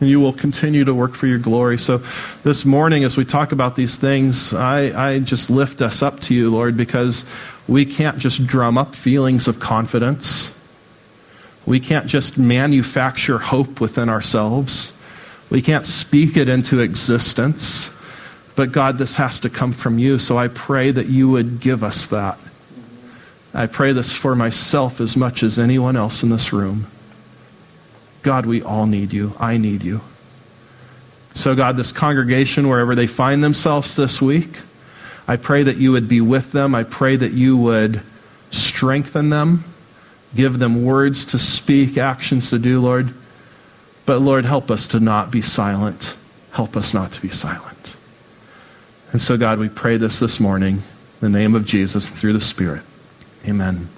and 0.00 0.08
you 0.08 0.18
will 0.18 0.32
continue 0.32 0.84
to 0.84 0.94
work 0.94 1.14
for 1.14 1.26
your 1.26 1.38
glory. 1.38 1.78
So 1.78 2.02
this 2.42 2.64
morning, 2.64 3.04
as 3.04 3.16
we 3.16 3.24
talk 3.24 3.52
about 3.52 3.76
these 3.76 3.96
things, 3.96 4.54
I, 4.54 5.12
I 5.12 5.18
just 5.20 5.50
lift 5.50 5.82
us 5.82 6.02
up 6.02 6.20
to 6.20 6.34
you, 6.34 6.50
Lord, 6.50 6.76
because 6.76 7.24
we 7.68 7.84
can't 7.84 8.18
just 8.18 8.46
drum 8.46 8.78
up 8.78 8.94
feelings 8.94 9.46
of 9.46 9.60
confidence. 9.60 10.56
We 11.66 11.80
can't 11.80 12.06
just 12.06 12.38
manufacture 12.38 13.38
hope 13.38 13.80
within 13.80 14.08
ourselves. 14.08 14.96
We 15.50 15.60
can't 15.60 15.86
speak 15.86 16.36
it 16.36 16.48
into 16.48 16.80
existence. 16.80 17.94
But 18.56 18.72
God, 18.72 18.98
this 18.98 19.16
has 19.16 19.40
to 19.40 19.50
come 19.50 19.72
from 19.72 19.98
you. 19.98 20.18
So 20.18 20.38
I 20.38 20.48
pray 20.48 20.90
that 20.90 21.06
you 21.06 21.30
would 21.30 21.60
give 21.60 21.84
us 21.84 22.06
that. 22.06 22.38
I 23.52 23.66
pray 23.66 23.92
this 23.92 24.12
for 24.12 24.34
myself 24.34 25.00
as 25.00 25.16
much 25.16 25.42
as 25.42 25.58
anyone 25.58 25.96
else 25.96 26.22
in 26.22 26.30
this 26.30 26.52
room. 26.52 26.86
God, 28.22 28.46
we 28.46 28.62
all 28.62 28.86
need 28.86 29.12
you. 29.12 29.34
I 29.38 29.56
need 29.56 29.82
you. 29.82 30.00
So, 31.34 31.54
God, 31.54 31.76
this 31.76 31.92
congregation, 31.92 32.68
wherever 32.68 32.94
they 32.94 33.06
find 33.06 33.42
themselves 33.42 33.96
this 33.96 34.20
week, 34.20 34.58
I 35.26 35.36
pray 35.36 35.62
that 35.62 35.76
you 35.76 35.92
would 35.92 36.08
be 36.08 36.20
with 36.20 36.52
them. 36.52 36.74
I 36.74 36.82
pray 36.84 37.16
that 37.16 37.32
you 37.32 37.56
would 37.56 38.02
strengthen 38.50 39.30
them, 39.30 39.64
give 40.34 40.58
them 40.58 40.84
words 40.84 41.24
to 41.26 41.38
speak, 41.38 41.96
actions 41.96 42.50
to 42.50 42.58
do, 42.58 42.80
Lord. 42.80 43.14
But, 44.06 44.18
Lord, 44.18 44.44
help 44.44 44.70
us 44.70 44.88
to 44.88 45.00
not 45.00 45.30
be 45.30 45.40
silent. 45.40 46.16
Help 46.50 46.76
us 46.76 46.92
not 46.92 47.12
to 47.12 47.22
be 47.22 47.30
silent. 47.30 47.96
And 49.12 49.22
so, 49.22 49.36
God, 49.36 49.58
we 49.58 49.68
pray 49.68 49.96
this 49.96 50.18
this 50.18 50.40
morning 50.40 50.82
in 51.22 51.32
the 51.32 51.38
name 51.38 51.54
of 51.54 51.64
Jesus 51.64 52.08
through 52.08 52.32
the 52.32 52.40
Spirit. 52.40 52.82
Amen. 53.46 53.88